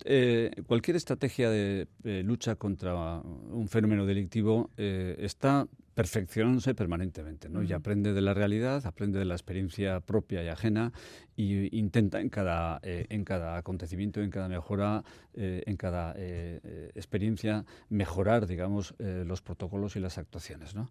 cualquier 0.65 0.97
estrategia 0.97 1.51
de 1.51 1.87
lucha 2.23 2.55
contra 2.55 3.19
un 3.19 3.67
fenómeno 3.67 4.07
delictivo 4.07 4.71
está 4.77 5.67
perfeccionándose 5.93 6.73
permanentemente, 6.73 7.49
¿no? 7.49 7.63
Y 7.63 7.71
aprende 7.73 8.13
de 8.13 8.21
la 8.21 8.33
realidad, 8.33 8.85
aprende 8.85 9.19
de 9.19 9.25
la 9.25 9.35
experiencia 9.35 9.99
propia 9.99 10.43
y 10.43 10.47
ajena 10.47 10.91
y 11.35 11.77
intenta 11.77 12.19
en 12.19 12.29
cada, 12.29 12.79
eh, 12.83 13.05
en 13.09 13.23
cada 13.23 13.57
acontecimiento, 13.57 14.21
en 14.21 14.29
cada 14.29 14.47
mejora, 14.47 15.03
eh, 15.33 15.63
en 15.65 15.77
cada 15.77 16.13
eh, 16.17 16.91
experiencia 16.95 17.65
mejorar, 17.89 18.47
digamos, 18.47 18.93
los 18.99 19.41
protocolos 19.41 19.95
y 19.95 19.99
las 19.99 20.17
actuaciones, 20.17 20.75
¿no? 20.75 20.89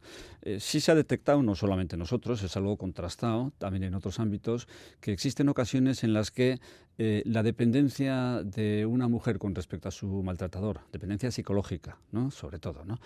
sí 0.58 0.80
se 0.80 0.92
ha 0.92 0.94
detectado, 0.94 1.42
no 1.42 1.54
solamente 1.54 1.96
nosotros, 1.96 2.42
es 2.42 2.56
algo 2.56 2.76
contrastado 2.76 3.52
también 3.58 3.84
en 3.84 3.94
otros 3.94 4.20
ámbitos, 4.20 4.68
que 5.00 5.12
existen 5.12 5.48
ocasiones 5.48 6.04
en 6.04 6.12
las 6.12 6.30
que 6.30 6.60
la 6.98 7.42
dependencia 7.42 8.42
de 8.44 8.86
una 8.86 9.08
mujer 9.08 9.38
con 9.38 9.54
respecto 9.54 9.88
a 9.88 9.90
su 9.90 10.22
maltratador, 10.22 10.80
dependencia 10.92 11.30
psicológica, 11.30 11.98
¿no? 12.12 12.30
Sobre 12.30 12.58
todo, 12.58 12.84
¿no? 12.84 13.00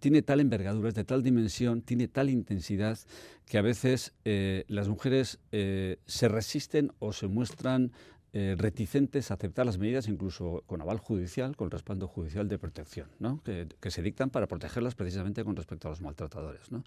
tiene 0.00 0.22
tal 0.22 0.40
envergadura, 0.40 0.88
es 0.88 0.94
de 0.94 1.04
tal 1.04 1.22
dimensión, 1.22 1.82
tiene 1.82 2.08
tal 2.08 2.30
intensidad 2.30 2.98
que 3.46 3.58
a 3.58 3.62
veces 3.62 4.12
eh, 4.24 4.64
las 4.68 4.88
mujeres 4.88 5.38
eh, 5.52 5.98
se 6.06 6.28
resisten 6.28 6.92
o 6.98 7.12
se 7.12 7.26
muestran 7.26 7.92
eh, 8.34 8.54
reticentes 8.56 9.30
a 9.30 9.34
aceptar 9.34 9.66
las 9.66 9.76
medidas, 9.76 10.08
incluso 10.08 10.64
con 10.66 10.80
aval 10.80 10.96
judicial, 10.96 11.54
con 11.54 11.70
respaldo 11.70 12.08
judicial 12.08 12.48
de 12.48 12.58
protección, 12.58 13.10
¿no? 13.18 13.42
que, 13.42 13.90
se 13.90 14.00
dictan 14.00 14.30
para 14.30 14.46
protegerlas 14.46 14.94
precisamente 14.94 15.44
con 15.44 15.54
respecto 15.54 15.88
a 15.88 15.90
los 15.90 16.00
maltratadores. 16.00 16.72
¿no? 16.72 16.82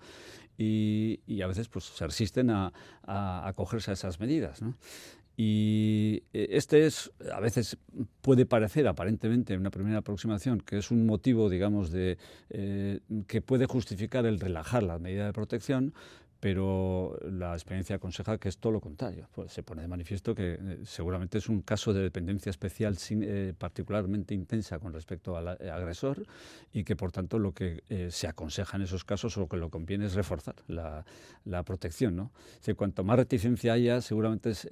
Y, 0.57 1.19
a 1.43 1.45
veces 1.45 1.67
pues, 1.67 1.85
se 1.85 2.07
resisten 2.07 2.49
a, 2.49 2.73
a 3.03 3.47
acogerse 3.47 3.91
a 3.91 3.93
esas 3.93 4.19
medidas. 4.19 4.63
¿no? 4.63 4.75
Y 5.37 6.23
eh, 6.33 6.47
este 6.51 6.85
es, 6.85 7.11
a 7.33 7.39
veces 7.39 7.77
puede 8.21 8.45
parecer 8.45 8.87
aparentemente 8.87 9.53
en 9.53 9.59
una 9.59 9.71
primera 9.71 9.97
aproximación 9.97 10.61
que 10.61 10.77
es 10.77 10.91
un 10.91 11.05
motivo, 11.05 11.49
digamos, 11.49 11.91
de, 11.91 12.17
eh, 12.49 12.99
que 13.27 13.41
puede 13.41 13.65
justificar 13.65 14.25
el 14.25 14.39
relajar 14.39 14.83
la 14.83 14.97
medida 14.97 15.25
de 15.25 15.33
protección, 15.33 15.93
pero 16.45 17.17
la 17.23 17.53
experiencia 17.53 17.95
aconseja 17.95 18.37
que 18.37 18.49
es 18.49 18.59
todo 18.59 18.73
lo 18.73 18.79
contrario. 18.79 19.27
Pues 19.33 19.51
se 19.51 19.63
pone 19.63 19.81
de 19.81 19.87
manifiesto 19.87 20.35
que 20.35 20.53
eh, 20.53 20.79
seguramente 20.85 21.39
es 21.39 21.49
un 21.49 21.63
caso 21.63 21.91
de 21.91 22.03
dependencia 22.03 22.51
especial 22.51 22.99
sin, 22.99 23.23
eh, 23.23 23.55
particularmente 23.57 24.35
intensa 24.35 24.77
con 24.77 24.93
respecto 24.93 25.35
al 25.35 25.57
eh, 25.59 25.71
agresor 25.71 26.23
y 26.71 26.83
que 26.83 26.95
por 26.95 27.11
tanto 27.11 27.39
lo 27.39 27.51
que 27.51 27.81
se 28.11 28.27
aconseja 28.27 28.77
en 28.77 28.83
esos 28.83 29.03
casos 29.03 29.35
o 29.37 29.39
lo 29.39 29.47
que 29.47 29.57
lo 29.57 29.71
conviene 29.71 30.05
es 30.05 30.13
reforzar 30.13 30.53
la, 30.67 31.03
la 31.45 31.63
protección. 31.63 32.15
¿no? 32.15 32.31
cuanto 32.75 33.03
más 33.03 33.17
reticencia 33.17 33.73
haya, 33.73 34.01
seguramente 34.01 34.51
es 34.51 34.67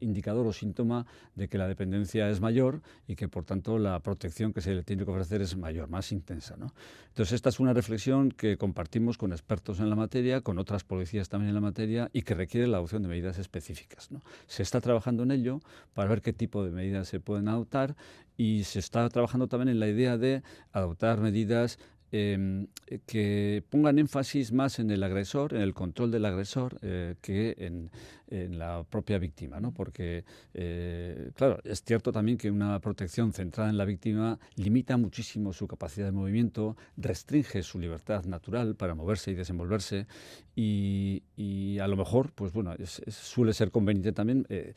indicador 0.00 0.46
o 0.46 0.52
síntoma 0.52 1.04
de 1.34 1.48
que 1.48 1.58
la 1.58 1.66
dependencia 1.66 2.30
es 2.30 2.40
mayor 2.40 2.80
y 3.08 3.16
que 3.16 3.28
por 3.28 3.44
tanto 3.44 3.78
la 3.78 3.98
protección 4.00 4.52
que 4.52 4.60
se 4.60 4.72
le 4.72 4.84
tiene 4.84 5.04
que 5.04 5.10
ofrecer 5.10 5.42
es 5.42 5.56
mayor, 5.56 5.88
más 5.88 6.12
intensa. 6.12 6.56
¿no? 6.56 6.72
Entonces 7.08 7.32
esta 7.34 7.48
es 7.48 7.58
una 7.58 7.72
reflexión 7.72 8.30
que 8.30 8.56
compartimos 8.56 9.18
con 9.18 9.32
expertos 9.32 9.80
en 9.80 9.90
la 9.90 9.96
materia, 9.96 10.40
con 10.40 10.58
otras 10.58 10.84
policías 10.84 11.17
también 11.24 11.48
en 11.48 11.54
la 11.54 11.60
materia 11.60 12.10
y 12.12 12.22
que 12.22 12.34
requiere 12.34 12.66
la 12.66 12.76
adopción 12.76 13.02
de 13.02 13.08
medidas 13.08 13.38
específicas. 13.38 14.10
¿no? 14.10 14.22
Se 14.46 14.62
está 14.62 14.80
trabajando 14.80 15.24
en 15.24 15.32
ello 15.32 15.60
para 15.94 16.08
ver 16.08 16.22
qué 16.22 16.32
tipo 16.32 16.64
de 16.64 16.70
medidas 16.70 17.08
se 17.08 17.18
pueden 17.20 17.48
adoptar 17.48 17.96
y 18.36 18.64
se 18.64 18.78
está 18.78 19.08
trabajando 19.08 19.48
también 19.48 19.70
en 19.70 19.80
la 19.80 19.88
idea 19.88 20.16
de 20.16 20.42
adoptar 20.72 21.20
medidas 21.20 21.78
Em, 22.10 22.68
que 23.06 23.62
pongan 23.68 23.98
énfasis 23.98 24.50
más 24.50 24.78
en 24.78 24.90
el 24.90 25.02
agresor, 25.02 25.52
en 25.52 25.60
el 25.60 25.74
control 25.74 26.10
del 26.10 26.24
agresor, 26.24 26.78
eh, 26.80 27.16
que 27.20 27.54
en, 27.58 27.90
la 28.30 28.84
propia 28.84 29.18
víctima, 29.18 29.60
¿no? 29.60 29.72
Porque, 29.72 30.24
eh, 30.54 31.30
claro, 31.34 31.58
es 31.64 31.82
cierto 31.82 32.12
también 32.12 32.38
que 32.38 32.50
una 32.50 32.78
protección 32.80 33.32
centrada 33.32 33.70
en 33.70 33.76
la 33.76 33.84
víctima 33.84 34.38
limita 34.56 34.96
muchísimo 34.96 35.52
su 35.52 35.66
capacidad 35.66 36.06
de 36.06 36.12
movimiento, 36.12 36.76
restringe 36.96 37.62
su 37.62 37.78
libertad 37.78 38.24
natural 38.24 38.74
para 38.74 38.94
moverse 38.94 39.30
y 39.30 39.34
desenvolverse 39.34 40.06
y, 40.54 41.78
a 41.80 41.86
lo 41.86 41.96
mejor, 41.96 42.32
pues 42.32 42.52
bueno, 42.52 42.74
suele 43.06 43.52
ser 43.52 43.70
conveniente 43.70 44.12
también 44.12 44.44
eh, 44.48 44.74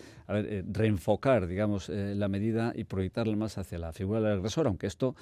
reenfocar, 0.72 1.48
digamos, 1.48 1.90
la 1.90 2.28
medida 2.28 2.72
y 2.76 2.84
proyectarla 2.84 3.36
más 3.36 3.58
hacia 3.58 3.80
la 3.80 3.92
figura 3.92 4.22
del 4.22 4.34
agresor, 4.34 4.68
aunque 4.68 4.86
esto 4.86 5.16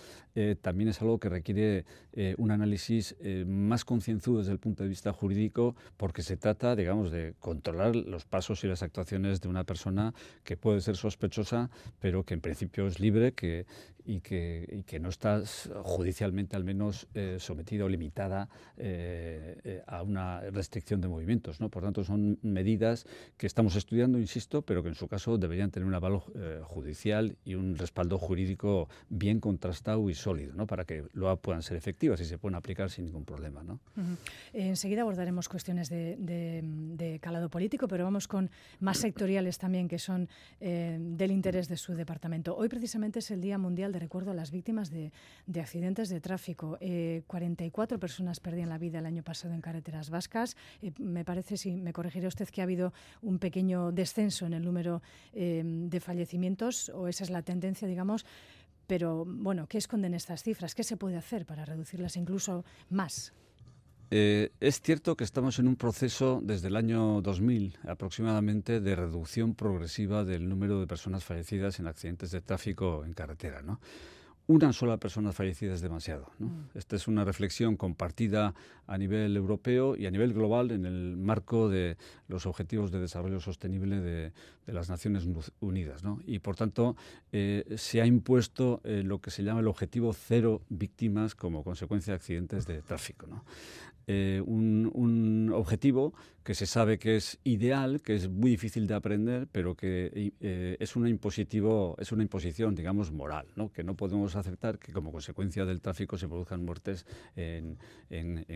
también 0.61 0.89
es 0.89 1.01
algo 1.01 1.17
que 1.17 1.29
requiere 1.29 1.85
eh, 2.13 2.35
un 2.37 2.51
análisis 2.51 3.15
eh, 3.21 3.45
más 3.47 3.85
concienzudo 3.85 4.39
desde 4.39 4.51
el 4.51 4.59
punto 4.59 4.83
de 4.83 4.89
vista 4.89 5.13
jurídico, 5.13 5.75
porque 5.97 6.21
se 6.21 6.37
trata, 6.37 6.75
digamos, 6.75 7.11
de 7.11 7.33
controlar 7.39 7.95
los 7.95 8.18
pasos 8.25 8.63
y 8.63 8.67
las 8.67 8.83
actuaciones 8.83 9.41
de 9.41 9.47
una 9.47 9.63
persona 9.63 10.13
que 10.43 10.57
puede 10.57 10.81
ser 10.81 10.95
sospechosa, 10.97 11.69
pero 11.99 12.23
que 12.23 12.33
en 12.33 12.41
principio 12.41 12.87
es 12.87 12.99
libre 12.99 13.33
que, 13.33 13.65
y, 14.05 14.21
que, 14.21 14.67
y 14.71 14.83
que 14.83 14.99
no 14.99 15.09
está 15.09 15.41
judicialmente 15.83 16.55
al 16.55 16.63
menos 16.63 17.07
eh, 17.13 17.37
sometida 17.39 17.85
o 17.85 17.89
limitada 17.89 18.49
a 19.87 20.03
una 20.03 20.41
restricción 20.51 21.01
de 21.01 21.07
movimientos. 21.07 21.59
¿no? 21.59 21.69
Por 21.69 21.83
tanto, 21.83 22.03
son 22.03 22.39
medidas 22.41 23.05
que 23.37 23.45
estamos 23.45 23.75
estudiando, 23.75 24.17
insisto, 24.19 24.61
pero 24.61 24.83
que 24.83 24.89
en 24.89 24.95
su 24.95 25.07
caso 25.07 25.37
deberían 25.37 25.71
tener 25.71 25.87
un 25.87 25.93
aval 25.93 26.19
judicial 26.63 27.35
y 27.43 27.55
un 27.55 27.77
respaldo 27.77 28.17
jurídico 28.17 28.89
bien 29.09 29.39
contrastado 29.39 30.09
y 30.09 30.13
sólido, 30.13 30.53
¿no? 30.53 30.67
para 30.67 30.85
que 30.85 31.03
puedan 31.41 31.63
ser 31.63 31.77
efectivas 31.77 32.21
y 32.21 32.25
se 32.25 32.37
pueden 32.37 32.55
aplicar 32.55 32.89
sin 32.89 33.05
ningún 33.05 33.25
problema. 33.25 33.63
¿no? 33.63 33.79
Enseguida 34.53 35.01
abordaremos 35.01 35.49
cuestiones 35.49 35.89
de, 35.89 37.19
calado 37.21 37.49
político, 37.49 37.87
pero 37.87 38.08
vamos 38.09 38.27
con 38.27 38.49
más 38.79 38.97
sectoriales 38.97 39.59
también 39.59 39.87
que 39.87 39.99
son 39.99 40.27
eh, 40.59 40.97
del 40.99 41.29
interés 41.29 41.67
de 41.67 41.77
su 41.77 41.93
departamento. 41.93 42.57
Hoy 42.57 42.67
precisamente 42.67 43.19
es 43.19 43.29
el 43.29 43.39
Día 43.39 43.59
Mundial 43.59 43.91
de 43.91 43.99
Recuerdo 43.99 44.31
a 44.31 44.33
las 44.33 44.49
Víctimas 44.49 44.89
de, 44.89 45.11
accidentes 45.61 46.09
de 46.09 46.19
tráfico. 46.19 46.79
44 47.27 47.95
eh, 47.95 47.99
personas 47.99 48.39
perdían 48.39 48.69
la 48.69 48.79
vida 48.79 48.97
el 48.97 49.05
año 49.05 49.21
pasado 49.21 49.53
en 49.53 49.61
carreteras 49.61 50.09
vascas. 50.09 50.57
Eh, 50.81 50.91
me 50.97 51.23
parece, 51.23 51.55
si 51.55 51.75
me 51.75 51.93
corregiré 51.93 52.25
usted, 52.25 52.49
que 52.49 52.61
ha 52.61 52.63
habido 52.63 52.93
un 53.21 53.37
pequeño 53.37 53.91
descenso 53.91 54.47
en 54.47 54.53
el 54.53 54.63
número 54.63 55.03
de 55.31 55.99
fallecimientos, 55.99 56.89
o 56.89 57.07
esa 57.07 57.23
es 57.23 57.29
la 57.29 57.43
tendencia, 57.43 57.87
digamos. 57.87 58.25
Pero 58.87 59.23
bueno, 59.23 59.67
¿qué 59.67 59.77
esconden 59.77 60.15
estas 60.15 60.41
cifras? 60.41 60.73
¿Qué 60.73 60.83
se 60.83 60.97
puede 60.97 61.15
hacer 61.15 61.45
para 61.45 61.63
reducirlas 61.63 62.17
incluso 62.17 62.65
más? 62.89 63.33
Eh, 64.11 64.51
es 64.59 64.81
cierto 64.81 65.15
que 65.15 65.23
estamos 65.23 65.59
en 65.59 65.67
un 65.67 65.75
proceso 65.75 66.41
desde 66.43 66.69
el 66.69 66.75
año 66.75 67.21
2000 67.21 67.77
aproximadamente 67.87 68.79
de 68.79 68.95
reducción 68.95 69.53
progresiva 69.53 70.25
del 70.25 70.49
número 70.49 70.79
de 70.79 70.87
personas 70.87 71.23
fallecidas 71.23 71.79
en 71.79 71.87
accidentes 71.87 72.31
de 72.31 72.41
tráfico 72.41 73.03
en 73.05 73.13
carretera. 73.13 73.61
¿no? 73.61 73.79
una 74.49 74.73
sola 74.73 74.97
persona 74.97 75.31
fallecida 75.31 75.75
es 75.75 75.81
demasiado. 75.81 76.31
Mm. 76.39 76.47
Esta 76.73 76.95
es 76.95 77.07
una 77.07 77.23
reflexión 77.23 77.77
compartida 77.77 78.55
a 78.87 78.97
nivel 78.97 79.37
europeo 79.37 79.95
y 79.95 80.07
a 80.07 80.11
nivel 80.11 80.33
global 80.33 80.71
en 80.71 80.87
el 80.87 81.17
marco 81.17 81.69
de 81.69 81.97
los 82.27 82.47
Objetivos 82.47 82.89
de 82.89 82.99
Desarrollo 82.99 83.39
Sostenible 83.39 84.01
de, 84.01 84.33
las 84.65 84.89
Naciones 84.89 85.27
Unidas. 85.59 86.01
Y, 86.25 86.39
por 86.39 86.55
tanto, 86.55 86.95
eh, 87.31 87.63
se 87.77 88.01
ha 88.01 88.07
impuesto 88.07 88.81
eh, 88.83 89.03
lo 89.05 89.19
que 89.19 89.29
se 89.29 89.43
llama 89.43 89.59
el 89.59 89.67
objetivo 89.67 90.13
cero 90.13 90.63
víctimas 90.69 91.35
como 91.35 91.63
consecuencia 91.63 92.13
de 92.13 92.15
accidentes 92.15 92.65
de 92.65 92.81
tráfico. 92.81 93.27
Eh, 94.11 94.41
un, 94.43 95.51
objetivo 95.53 96.15
que 96.43 96.55
se 96.55 96.65
sabe 96.65 96.97
que 96.97 97.15
es 97.15 97.39
ideal, 97.43 98.01
que 98.01 98.15
es 98.15 98.27
muy 98.27 98.49
difícil 98.49 98.87
de 98.87 98.95
aprender, 98.95 99.47
pero 99.51 99.75
que 99.75 100.31
eh, 100.39 100.77
es, 100.79 100.95
una 100.95 101.09
impositivo, 101.09 101.95
es 101.99 102.11
una 102.11 102.23
imposición, 102.23 102.73
digamos, 102.73 103.11
moral, 103.11 103.45
que 103.71 103.83
no 103.83 103.95
podemos 103.95 104.35
aceptar 104.35 104.79
que 104.79 104.91
como 104.93 105.11
consecuencia 105.11 105.63
del 105.63 105.79
tráfico 105.79 106.17
se 106.17 106.27
produzcan 106.27 106.65
muertes 106.65 107.05
en, 107.35 107.77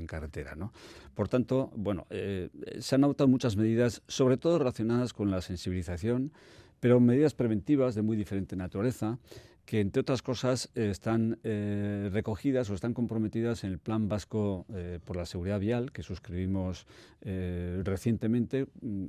carretera. 0.07 0.55
¿no? 0.55 0.73
Por 1.13 1.27
tanto, 1.27 1.71
bueno, 1.75 2.07
eh, 2.09 2.49
se 2.79 2.95
han 2.95 3.03
adoptado 3.03 3.27
muchas 3.27 3.55
medidas, 3.55 4.01
sobre 4.07 4.37
todo 4.37 4.57
relacionadas 4.57 5.13
con 5.13 5.29
la 5.29 5.41
sensibilización, 5.41 6.31
pero 6.79 6.99
medidas 6.99 7.35
preventivas 7.35 7.93
de 7.93 8.01
muy 8.01 8.17
diferente 8.17 8.55
naturaleza 8.55 9.19
que 9.65 9.79
entre 9.79 10.01
otras 10.01 10.21
cosas 10.21 10.69
eh, 10.75 10.89
están 10.89 11.39
eh, 11.43 12.09
recogidas 12.11 12.69
o 12.69 12.73
están 12.73 12.93
comprometidas 12.93 13.63
en 13.63 13.71
el 13.71 13.79
Plan 13.79 14.09
Vasco 14.09 14.65
eh, 14.73 14.99
por 15.03 15.15
la 15.15 15.25
Seguridad 15.25 15.59
Vial 15.59 15.91
que 15.91 16.03
suscribimos 16.03 16.85
recientemente. 17.25 18.67
Mm, 18.81 19.05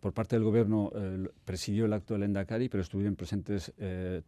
por 0.00 0.14
parte 0.14 0.34
del 0.34 0.44
Gobierno 0.44 0.90
presidió 1.44 1.84
el 1.84 1.92
acto 1.92 2.14
del 2.14 2.22
Endacari, 2.22 2.70
pero 2.70 2.82
estuvieron 2.82 3.16
presentes 3.16 3.70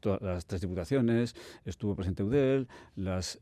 todas 0.00 0.20
las 0.20 0.44
tres 0.44 0.60
diputaciones, 0.60 1.34
estuvo 1.64 1.94
presente 1.94 2.22
UDEL, 2.22 2.68
las, 2.94 3.40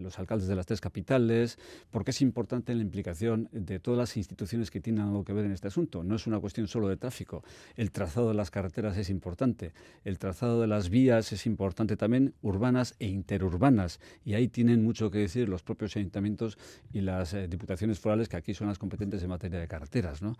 los 0.00 0.18
alcaldes 0.18 0.48
de 0.48 0.56
las 0.56 0.64
tres 0.64 0.80
capitales, 0.80 1.58
porque 1.90 2.12
es 2.12 2.22
importante 2.22 2.74
la 2.74 2.80
implicación 2.80 3.50
de 3.52 3.80
todas 3.80 3.98
las 3.98 4.16
instituciones 4.16 4.70
que 4.70 4.80
tienen 4.80 5.02
algo 5.02 5.24
que 5.24 5.34
ver 5.34 5.44
en 5.44 5.52
este 5.52 5.68
asunto. 5.68 6.02
No 6.02 6.16
es 6.16 6.26
una 6.26 6.40
cuestión 6.40 6.68
solo 6.68 6.88
de 6.88 6.96
tráfico. 6.96 7.44
El 7.76 7.90
trazado 7.90 8.28
de 8.28 8.34
las 8.34 8.50
carreteras 8.50 8.96
es 8.96 9.10
importante. 9.10 9.74
El 10.04 10.18
trazado 10.18 10.61
de 10.62 10.68
las 10.68 10.88
vías 10.88 11.32
es 11.32 11.46
importante 11.46 11.96
también, 11.96 12.34
urbanas 12.42 12.94
e 12.98 13.06
interurbanas, 13.06 14.00
y 14.24 14.34
ahí 14.34 14.48
tienen 14.48 14.82
mucho 14.82 15.10
que 15.10 15.18
decir 15.18 15.48
los 15.48 15.62
propios 15.62 15.96
ayuntamientos 15.96 16.58
y 16.92 17.00
las 17.00 17.34
eh, 17.34 17.48
diputaciones 17.48 17.98
forales, 17.98 18.28
que 18.28 18.36
aquí 18.36 18.54
son 18.54 18.68
las 18.68 18.78
competentes 18.78 19.22
en 19.22 19.28
materia 19.28 19.58
de 19.58 19.68
carreteras. 19.68 20.22
¿no? 20.22 20.36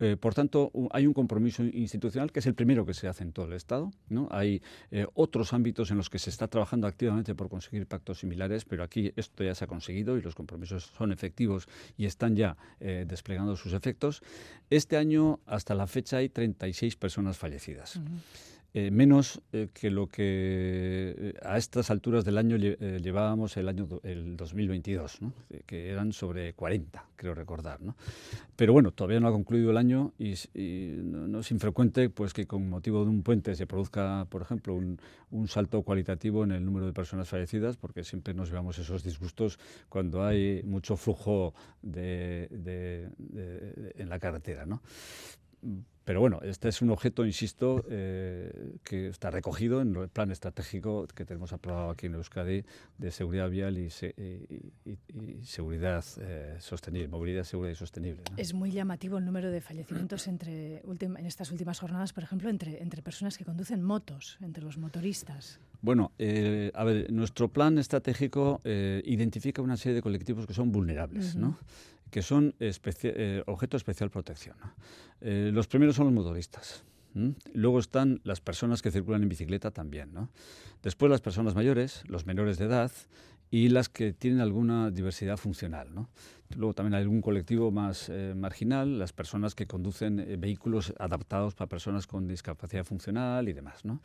Eh, 0.00 0.16
por 0.16 0.34
tanto, 0.34 0.72
hay 0.90 1.06
un 1.06 1.12
compromiso 1.12 1.62
institucional 1.64 2.32
que 2.32 2.40
es 2.40 2.46
el 2.46 2.54
primero 2.54 2.84
que 2.84 2.94
se 2.94 3.08
hace 3.08 3.22
en 3.22 3.32
todo 3.32 3.46
el 3.46 3.52
Estado. 3.52 3.92
¿no? 4.08 4.28
Hay 4.30 4.62
eh, 4.90 5.06
otros 5.14 5.52
ámbitos 5.52 5.90
en 5.90 5.96
los 5.96 6.10
que 6.10 6.18
se 6.18 6.30
está 6.30 6.48
trabajando 6.48 6.86
activamente 6.86 7.34
por 7.34 7.48
conseguir 7.48 7.86
pactos 7.86 8.18
similares, 8.18 8.64
pero 8.64 8.82
aquí 8.82 9.12
esto 9.16 9.44
ya 9.44 9.54
se 9.54 9.64
ha 9.64 9.68
conseguido 9.68 10.18
y 10.18 10.22
los 10.22 10.34
compromisos 10.34 10.92
son 10.96 11.12
efectivos 11.12 11.68
y 11.96 12.06
están 12.06 12.36
ya 12.36 12.56
desplegando 12.78 13.56
sus 13.56 13.72
efectos. 13.72 14.22
Este 14.70 14.96
año, 14.96 15.40
hasta 15.46 15.74
la 15.74 15.86
fecha, 15.86 16.18
hay 16.18 16.28
36 16.28 16.96
personas 16.96 17.36
fallecidas. 17.36 18.00
Eh, 18.78 18.90
menos 18.90 19.40
eh, 19.54 19.68
que 19.72 19.88
lo 19.88 20.06
que 20.06 21.14
eh, 21.16 21.34
a 21.42 21.56
estas 21.56 21.90
alturas 21.90 22.26
del 22.26 22.36
año 22.36 22.58
llevábamos 22.58 23.56
el 23.56 23.70
año 23.70 23.88
el 24.02 24.36
2022, 24.36 25.20
que 25.64 25.88
eran 25.88 26.12
sobre 26.12 26.52
40, 26.52 27.02
creo 27.16 27.32
recordar. 27.32 27.80
¿no? 27.80 27.96
Pero 28.54 28.74
bueno, 28.74 28.90
todavía 28.90 29.18
no 29.18 29.28
ha 29.28 29.32
concluido 29.32 29.70
el 29.70 29.78
año 29.78 30.12
y, 30.18 30.34
no, 30.98 31.40
es 31.40 31.50
infrecuente 31.52 32.10
pues, 32.10 32.34
que 32.34 32.46
con 32.46 32.68
motivo 32.68 33.02
de 33.02 33.08
un 33.08 33.22
puente 33.22 33.54
se 33.54 33.66
produzca, 33.66 34.26
por 34.28 34.42
ejemplo, 34.42 34.74
un, 34.74 35.00
un, 35.30 35.48
salto 35.48 35.80
cualitativo 35.80 36.44
en 36.44 36.52
el 36.52 36.62
número 36.62 36.84
de 36.84 36.92
personas 36.92 37.30
fallecidas, 37.30 37.78
porque 37.78 38.04
siempre 38.04 38.34
nos 38.34 38.50
veamos 38.50 38.78
esos 38.78 39.02
disgustos 39.02 39.58
cuando 39.88 40.22
hay 40.22 40.62
mucho 40.64 40.98
flujo 40.98 41.54
de, 41.80 42.46
de, 42.50 43.08
en 43.96 44.10
la 44.10 44.18
carretera. 44.18 44.66
¿no? 44.66 44.82
Pero 46.06 46.20
bueno, 46.20 46.38
este 46.42 46.68
es 46.68 46.82
un 46.82 46.90
objeto, 46.90 47.26
insisto, 47.26 47.84
eh, 47.90 48.76
que 48.84 49.08
está 49.08 49.28
recogido 49.28 49.80
en 49.80 49.96
el 49.96 50.08
plan 50.08 50.30
estratégico 50.30 51.08
que 51.08 51.24
tenemos 51.24 51.52
aprobado 51.52 51.90
aquí 51.90 52.06
en 52.06 52.14
Euskadi 52.14 52.62
de 52.96 53.10
seguridad 53.10 53.50
vial 53.50 53.76
y, 53.76 53.90
seguridad 55.42 56.04
eh, 56.20 56.58
sostenible, 56.60 57.08
movilidad 57.08 57.42
segura 57.42 57.72
y 57.72 57.74
sostenible. 57.74 58.22
Es 58.36 58.54
muy 58.54 58.70
llamativo 58.70 59.18
el 59.18 59.24
número 59.24 59.50
de 59.50 59.60
fallecimientos 59.60 60.28
entre 60.28 60.80
en 60.86 61.26
estas 61.26 61.50
últimas 61.50 61.80
jornadas, 61.80 62.12
por 62.12 62.22
ejemplo, 62.22 62.50
entre, 62.50 62.80
entre 62.80 63.02
personas 63.02 63.36
que 63.36 63.44
conducen 63.44 63.82
motos, 63.82 64.38
entre 64.42 64.62
los 64.62 64.78
motoristas. 64.78 65.58
Bueno, 65.82 66.12
eh, 66.20 66.70
a 66.76 66.84
ver, 66.84 67.12
nuestro 67.12 67.48
plan 67.48 67.78
estratégico 67.78 68.60
identifica 68.64 69.60
una 69.60 69.76
serie 69.76 69.96
de 69.96 70.02
colectivos 70.02 70.46
que 70.46 70.54
son 70.54 70.70
vulnerables, 70.70 71.34
¿no? 71.34 71.58
Que 72.10 72.22
son 72.22 72.54
objeto 73.46 73.76
de 73.76 73.78
especial 73.78 74.10
protección. 74.10 74.56
los 75.20 75.66
primeros 75.66 75.96
son 75.96 76.06
los 76.06 76.14
motoristas. 76.14 76.84
Luego 77.54 77.78
están 77.78 78.20
las 78.24 78.40
personas 78.40 78.82
que 78.82 78.90
circulan 78.90 79.22
en 79.22 79.28
bicicleta 79.28 79.70
también. 79.70 80.10
Después 80.82 81.10
las 81.10 81.22
personas 81.22 81.54
mayores, 81.54 82.02
los 82.06 82.26
menores 82.26 82.58
de 82.58 82.66
edad 82.66 82.92
y 83.50 83.68
las 83.68 83.88
que 83.88 84.12
tienen 84.12 84.40
alguna 84.40 84.90
diversidad 84.90 85.36
funcional. 85.36 85.88
Luego 86.54 86.74
también 86.74 86.94
hay 86.94 87.02
algún 87.02 87.20
colectivo 87.20 87.70
más 87.70 88.08
eh, 88.08 88.34
marginal, 88.36 88.98
las 88.98 89.12
personas 89.12 89.54
que 89.54 89.66
conducen 89.66 90.20
eh, 90.20 90.36
vehículos 90.36 90.94
adaptados 90.98 91.54
para 91.54 91.68
personas 91.68 92.06
con 92.06 92.28
discapacidad 92.28 92.84
funcional 92.84 93.48
y 93.48 93.52
demás. 93.52 93.84
¿no? 93.84 94.00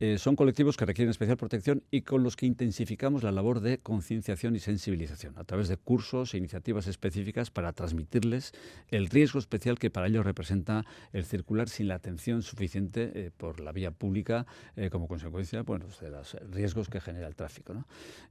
Eh, 0.00 0.18
son 0.18 0.36
colectivos 0.36 0.76
que 0.76 0.84
requieren 0.84 1.10
especial 1.10 1.36
protección 1.36 1.82
y 1.90 2.02
con 2.02 2.22
los 2.22 2.36
que 2.36 2.46
intensificamos 2.46 3.22
la 3.22 3.32
labor 3.32 3.60
de 3.60 3.78
concienciación 3.78 4.54
y 4.56 4.60
sensibilización 4.60 5.38
a 5.38 5.44
través 5.44 5.68
de 5.68 5.76
cursos 5.76 6.34
e 6.34 6.38
iniciativas 6.38 6.86
específicas 6.86 7.50
para 7.50 7.72
transmitirles 7.72 8.52
el 8.88 9.08
riesgo 9.08 9.38
especial 9.38 9.78
que 9.78 9.90
para 9.90 10.08
ellos 10.08 10.24
representa 10.24 10.84
el 11.12 11.24
circular 11.24 11.68
sin 11.68 11.88
la 11.88 11.94
atención 11.94 12.42
suficiente 12.42 13.32
por 13.36 13.60
la 13.60 13.72
vía 13.72 13.90
pública 13.90 14.46
como 14.90 15.08
consecuencia 15.08 15.62
bueno, 15.62 15.86
de 16.00 16.10
los 16.10 16.34
riesgos 16.50 16.88
que 16.88 17.00
genera 17.00 17.26
el 17.26 17.34
tráfico. 17.34 17.74
¿no? 17.74 17.86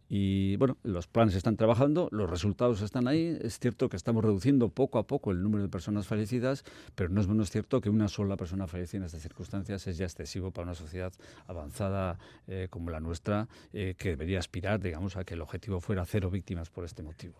Y 0.09 0.55
bueno, 0.57 0.77
los 0.83 1.07
planes 1.07 1.35
están 1.35 1.57
trabajando, 1.57 2.07
los 2.11 2.29
resultados 2.29 2.81
están 2.81 3.07
ahí 3.07 3.37
es 3.47 3.59
cierto 3.59 3.89
que 3.89 3.97
estamos 3.97 4.23
reduciendo 4.23 4.69
poco 4.69 4.99
a 4.99 5.07
poco 5.07 5.31
el 5.31 5.41
número 5.41 5.63
de 5.63 5.69
personas 5.69 6.05
fallecidas, 6.05 6.63
pero 6.95 7.09
no 7.09 7.21
es 7.21 7.27
menos 7.27 7.49
cierto 7.49 7.81
que 7.81 7.89
una 7.89 8.07
sola 8.07 8.37
persona 8.37 8.67
fallecida 8.67 8.99
en 8.99 9.05
estas 9.05 9.21
circunstancias 9.21 9.87
es 9.87 9.97
ya 9.97 10.05
excesivo 10.05 10.51
para 10.51 10.65
una 10.65 10.75
sociedad 10.75 11.11
avanzada 11.47 12.19
eh, 12.47 12.67
como 12.69 12.91
la 12.91 12.99
nuestra, 12.99 13.47
eh, 13.73 13.95
que 13.97 14.09
debería 14.09 14.39
aspirar, 14.39 14.79
digamos, 14.79 15.15
a 15.17 15.23
que 15.23 15.33
el 15.33 15.41
objetivo 15.41 15.79
fuera 15.79 16.05
cero 16.05 16.29
víctimas 16.29 16.69
por 16.69 16.85
este 16.85 17.01
motivo. 17.03 17.35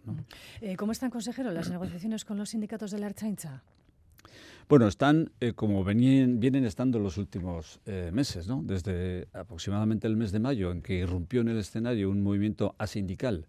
Eh, 0.62 0.76
¿Cómo 0.76 0.91
están, 0.91 1.12
consejero, 1.12 1.51
las 1.51 1.70
negociaciones 1.70 2.26
con 2.26 2.38
los 2.38 2.49
sindicatos 2.49 2.91
de 2.91 2.99
la 2.99 3.08
Archaincha? 3.08 3.62
Bueno, 4.70 4.88
están 4.88 5.32
como 5.55 5.86
venían, 5.86 6.41
vienen 6.41 6.66
estando 6.66 6.99
los 6.99 7.18
últimos 7.18 7.80
meses, 8.12 8.49
¿no? 8.49 8.62
Desde 8.66 9.30
aproximadamente 9.32 10.08
el 10.08 10.18
mes 10.18 10.34
de 10.34 10.39
mayo, 10.39 10.72
en 10.72 10.82
que 10.82 10.95
irrumpió 10.95 11.39
en 11.39 11.47
el 11.47 11.58
escenario 11.58 12.10
un 12.10 12.22
movimiento 12.22 12.76
asindical 12.78 13.47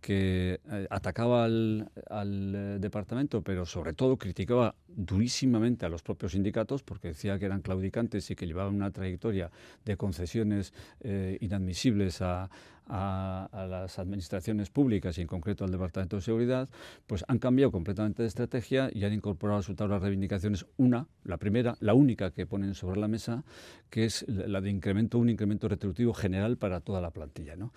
que 0.00 0.60
eh, 0.70 0.86
atacaba 0.90 1.44
al, 1.44 1.90
eh, 2.08 2.78
departamento, 2.80 3.42
pero 3.42 3.66
sobre 3.66 3.92
todo 3.92 4.16
criticaba 4.16 4.74
durísimamente 4.88 5.86
a 5.86 5.88
los 5.88 6.02
propios 6.02 6.32
sindicatos 6.32 6.82
porque 6.82 7.08
decía 7.08 7.38
que 7.38 7.46
eran 7.46 7.60
claudicantes 7.60 8.30
y 8.30 8.34
que 8.34 8.46
llevaban 8.46 8.74
una 8.74 8.90
trayectoria 8.90 9.50
de 9.84 9.96
concesiones 9.96 10.72
eh, 11.00 11.38
inadmisibles 11.40 12.22
a, 12.22 12.50
las 12.90 14.00
administraciones 14.00 14.68
públicas 14.68 15.16
y 15.16 15.20
en 15.20 15.28
concreto 15.28 15.64
al 15.64 15.70
Departamento 15.70 16.16
de 16.16 16.22
Seguridad, 16.22 16.68
pues 17.06 17.24
han 17.28 17.38
cambiado 17.38 17.70
completamente 17.70 18.22
de 18.22 18.28
estrategia 18.28 18.90
y 18.92 19.04
han 19.04 19.12
incorporado 19.12 19.60
a 19.60 19.62
su 19.62 19.76
tabla 19.76 19.94
de 19.94 20.00
reivindicaciones 20.00 20.66
una, 20.76 21.06
la 21.22 21.36
primera, 21.36 21.76
la 21.78 21.94
única 21.94 22.32
que 22.32 22.46
ponen 22.46 22.74
sobre 22.74 22.98
la 22.98 23.06
mesa, 23.06 23.44
que 23.90 24.06
es 24.06 24.26
la 24.26 24.60
de 24.60 24.70
incremento, 24.70 25.20
un 25.20 25.28
incremento 25.28 25.68
retributivo 25.68 26.12
general 26.14 26.56
para 26.56 26.80
toda 26.80 27.00
la 27.00 27.12
plantilla. 27.12 27.54
¿no? 27.54 27.72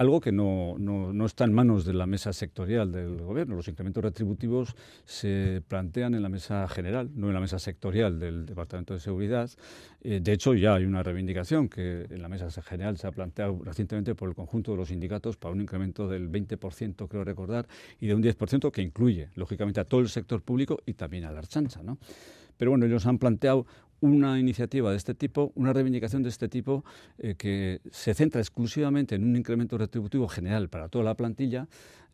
Algo 0.00 0.18
que 0.18 0.32
no, 0.32 0.76
no, 0.78 1.26
está 1.26 1.44
en 1.44 1.52
manos 1.52 1.84
de 1.84 1.92
la 1.92 2.06
mesa 2.06 2.32
sectorial 2.32 2.90
del 2.90 3.18
gobierno. 3.18 3.54
Los 3.54 3.68
incrementos 3.68 4.02
retributivos 4.02 4.74
se 5.04 5.62
plantean 5.68 6.14
en 6.14 6.22
la 6.22 6.30
mesa 6.30 6.66
general, 6.68 7.10
no 7.14 7.26
en 7.26 7.34
la 7.34 7.40
mesa 7.40 7.58
sectorial 7.58 8.18
del 8.18 8.46
Departamento 8.46 8.94
de 8.94 9.00
Seguridad. 9.00 9.50
Eh, 10.00 10.20
de 10.22 10.32
hecho, 10.32 10.54
ya 10.54 10.76
hay 10.76 10.86
una 10.86 11.02
reivindicación 11.02 11.68
que 11.68 12.06
en 12.08 12.22
la 12.22 12.30
mesa 12.30 12.50
general 12.62 12.96
se 12.96 13.08
ha 13.08 13.12
planteado 13.12 13.60
recientemente 13.62 14.14
por 14.14 14.30
el 14.30 14.34
conjunto 14.34 14.70
de 14.70 14.78
los 14.78 14.88
sindicatos 14.88 15.36
para 15.36 15.52
un 15.52 15.60
incremento 15.60 16.08
del 16.08 16.32
20%, 16.32 17.06
creo 17.06 17.22
recordar, 17.22 17.68
y 18.00 18.06
de 18.06 18.14
un 18.14 18.22
10% 18.22 18.70
que 18.70 18.80
incluye, 18.80 19.28
lógicamente, 19.34 19.80
a 19.80 19.84
todo 19.84 20.00
el 20.00 20.08
sector 20.08 20.40
público 20.40 20.80
y 20.86 20.94
también 20.94 21.24
a 21.24 21.30
la 21.30 21.40
archancha. 21.40 21.82
¿no? 21.82 21.98
Pero 22.56 22.70
bueno, 22.70 22.86
ellos 22.86 23.04
han 23.04 23.18
planteado 23.18 23.66
una 24.00 24.38
iniciativa 24.38 24.90
de 24.90 24.96
este 24.96 25.14
tipo, 25.14 25.52
una 25.54 25.72
reivindicación 25.72 26.22
de 26.22 26.28
este 26.28 26.48
tipo 26.48 26.84
eh, 27.18 27.34
que 27.36 27.80
se 27.90 28.14
centra 28.14 28.40
exclusivamente 28.40 29.14
en 29.14 29.24
un 29.24 29.36
incremento 29.36 29.78
retributivo 29.78 30.28
general 30.28 30.68
para 30.68 30.88
toda 30.88 31.04
la 31.04 31.14
plantilla 31.14 31.68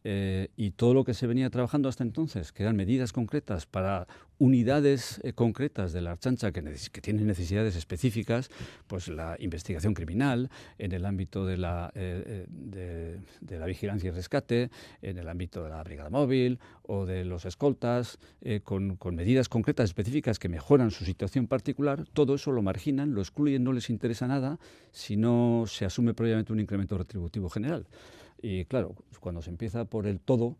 eh, 0.04 0.48
y 0.56 0.70
todo 0.70 0.94
lo 0.94 1.04
que 1.04 1.14
se 1.14 1.26
venía 1.26 1.50
trabajando 1.50 1.88
hasta 1.88 2.04
entonces, 2.04 2.52
que 2.52 2.62
eran 2.62 2.76
medidas 2.76 3.12
concretas 3.12 3.66
para 3.66 4.06
unidades 4.38 5.20
eh, 5.24 5.32
concretas 5.32 5.92
de 5.92 6.00
la 6.00 6.12
Archancha 6.12 6.52
que, 6.52 6.62
tienen 7.00 7.26
necesidades 7.26 7.76
específicas, 7.76 8.50
pues 8.86 9.08
la 9.08 9.36
investigación 9.40 9.94
criminal, 9.94 10.50
en 10.78 10.92
el 10.92 11.06
ámbito 11.06 11.46
de 11.46 11.56
la, 11.56 11.90
eh, 11.94 12.46
de, 12.48 13.58
la 13.58 13.66
vigilancia 13.66 14.08
y 14.08 14.10
rescate, 14.10 14.70
en 15.02 15.18
el 15.18 15.28
ámbito 15.28 15.64
de 15.64 15.70
la 15.70 15.82
brigada 15.82 16.10
móvil 16.10 16.58
o 16.82 17.06
de 17.06 17.24
los 17.24 17.44
escoltas, 17.44 18.18
con, 18.62 18.96
con 18.96 19.16
medidas 19.16 19.48
concretas 19.48 19.90
específicas 19.90 20.38
que 20.38 20.48
mejoran 20.48 20.90
su 20.90 21.04
situación 21.04 21.46
particular, 21.46 22.04
todo 22.12 22.36
eso 22.36 22.52
lo 22.52 22.62
marginan, 22.62 23.14
lo 23.14 23.20
excluyen, 23.22 23.64
no 23.64 23.72
les 23.72 23.90
interesa 23.90 24.26
nada 24.28 24.58
si 24.92 25.16
no 25.16 25.64
se 25.66 25.84
asume 25.84 26.14
previamente 26.14 26.52
un 26.52 26.60
incremento 26.60 26.96
retributivo 26.96 27.48
general. 27.48 27.86
Y 28.40 28.64
claro, 28.66 28.94
cuando 29.20 29.42
se 29.42 29.50
empieza 29.50 29.84
por 29.84 30.06
el 30.06 30.20
todo 30.20 30.56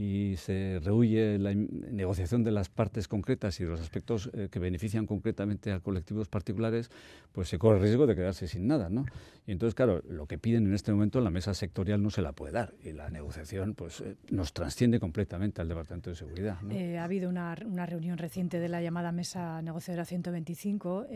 y 0.00 0.36
se 0.38 0.80
rehuye 0.82 1.38
la 1.38 1.52
negociación 1.54 2.42
de 2.42 2.50
las 2.50 2.70
partes 2.70 3.06
concretas 3.06 3.60
y 3.60 3.64
de 3.64 3.70
los 3.70 3.80
aspectos 3.82 4.30
eh, 4.32 4.48
que 4.50 4.58
benefician 4.58 5.04
concretamente 5.04 5.72
a 5.72 5.80
colectivos 5.80 6.26
particulares, 6.26 6.90
pues 7.32 7.50
se 7.50 7.58
corre 7.58 7.76
el 7.76 7.82
riesgo 7.82 8.06
de 8.06 8.16
quedarse 8.16 8.48
sin 8.48 8.66
nada, 8.66 8.88
¿no? 8.88 9.04
Y 9.46 9.52
entonces, 9.52 9.74
claro, 9.74 10.02
lo 10.08 10.26
que 10.26 10.38
piden 10.38 10.66
en 10.66 10.72
este 10.72 10.90
momento 10.90 11.20
la 11.20 11.28
mesa 11.28 11.52
sectorial 11.52 12.02
no 12.02 12.08
se 12.08 12.22
la 12.22 12.32
puede 12.32 12.52
dar 12.54 12.72
y 12.82 12.92
la 12.92 13.10
negociación 13.10 13.74
pues 13.74 14.00
eh, 14.00 14.16
nos 14.30 14.54
trasciende 14.54 14.98
completamente 15.00 15.60
al 15.60 15.68
Departamento 15.68 16.08
de 16.08 16.16
Seguridad. 16.16 16.56
Eh, 16.70 16.96
ha 16.96 17.04
habido 17.04 17.28
una, 17.28 17.54
una, 17.66 17.84
reunión 17.84 18.16
reciente 18.16 18.58
de 18.58 18.70
la 18.70 18.80
llamada 18.80 19.12
Mesa 19.12 19.60
Negociadora 19.60 20.06
125. 20.06 21.08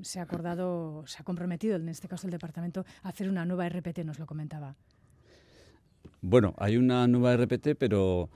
se 0.00 0.18
ha 0.18 0.22
acordado, 0.22 1.04
se 1.06 1.20
ha 1.20 1.24
comprometido, 1.24 1.76
en 1.76 1.90
este 1.90 2.08
caso 2.08 2.26
el 2.26 2.30
Departamento, 2.30 2.86
a 3.02 3.10
hacer 3.10 3.28
una 3.28 3.44
nueva 3.44 3.68
RPT, 3.68 3.98
nos 3.98 4.18
lo 4.18 4.24
comentaba. 4.24 4.76
Bueno, 6.22 6.54
hay 6.58 6.76
una 6.76 7.06
nueva 7.08 7.36
RPT, 7.36 7.76
pero, 7.78 8.30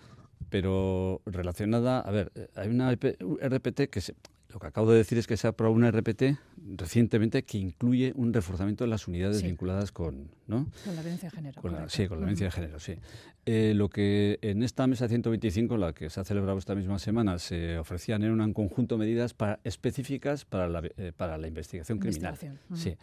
pero 0.48 1.20
relacionada, 1.26 2.00
a 2.00 2.10
ver, 2.10 2.32
hay 2.54 2.68
una 2.68 2.92
RPT 2.92 3.88
que 3.90 4.00
lo 4.54 4.60
que 4.60 4.68
acabo 4.68 4.92
de 4.92 4.98
decir 4.98 5.18
es 5.18 5.26
que 5.26 5.36
se 5.36 5.48
ha 5.48 5.50
aprobado 5.50 5.74
una 5.74 5.90
RPT 5.90 6.38
recientemente 6.76 7.42
que 7.42 7.58
incluye 7.58 8.12
un 8.14 8.32
reforzamiento 8.32 8.84
de 8.84 8.88
las 8.88 9.08
unidades 9.08 9.42
vinculadas 9.42 9.90
con, 9.90 10.30
¿no? 10.46 10.68
Con 10.84 10.94
la 10.94 11.02
violencia 11.02 11.28
de 11.28 11.34
género. 11.34 11.88
sí, 11.88 12.06
con 12.06 12.18
la 12.18 12.26
violencia 12.26 12.46
de 12.46 12.50
género, 12.52 12.78
sí. 12.78 12.94
Eh, 13.46 13.72
lo 13.74 13.90
que 13.90 14.38
en 14.42 14.62
esta 14.62 14.86
mesa 14.86 15.08
125, 15.08 15.76
la 15.76 15.92
que 15.92 16.08
se 16.08 16.20
ha 16.20 16.24
celebrado 16.24 16.56
esta 16.56 16.76
misma 16.76 17.00
semana, 17.00 17.40
se 17.40 17.78
ofrecían 17.78 18.22
era 18.22 18.32
un 18.32 18.52
conjunto 18.54 18.94
de 18.94 19.00
medidas 19.00 19.34
para, 19.34 19.58
específicas 19.64 20.44
para 20.44 20.68
la, 20.68 20.82
eh, 20.98 21.12
para 21.16 21.36
la 21.36 21.48
investigación 21.48 21.98
criminal. 21.98 22.38
Sí. 22.74 22.96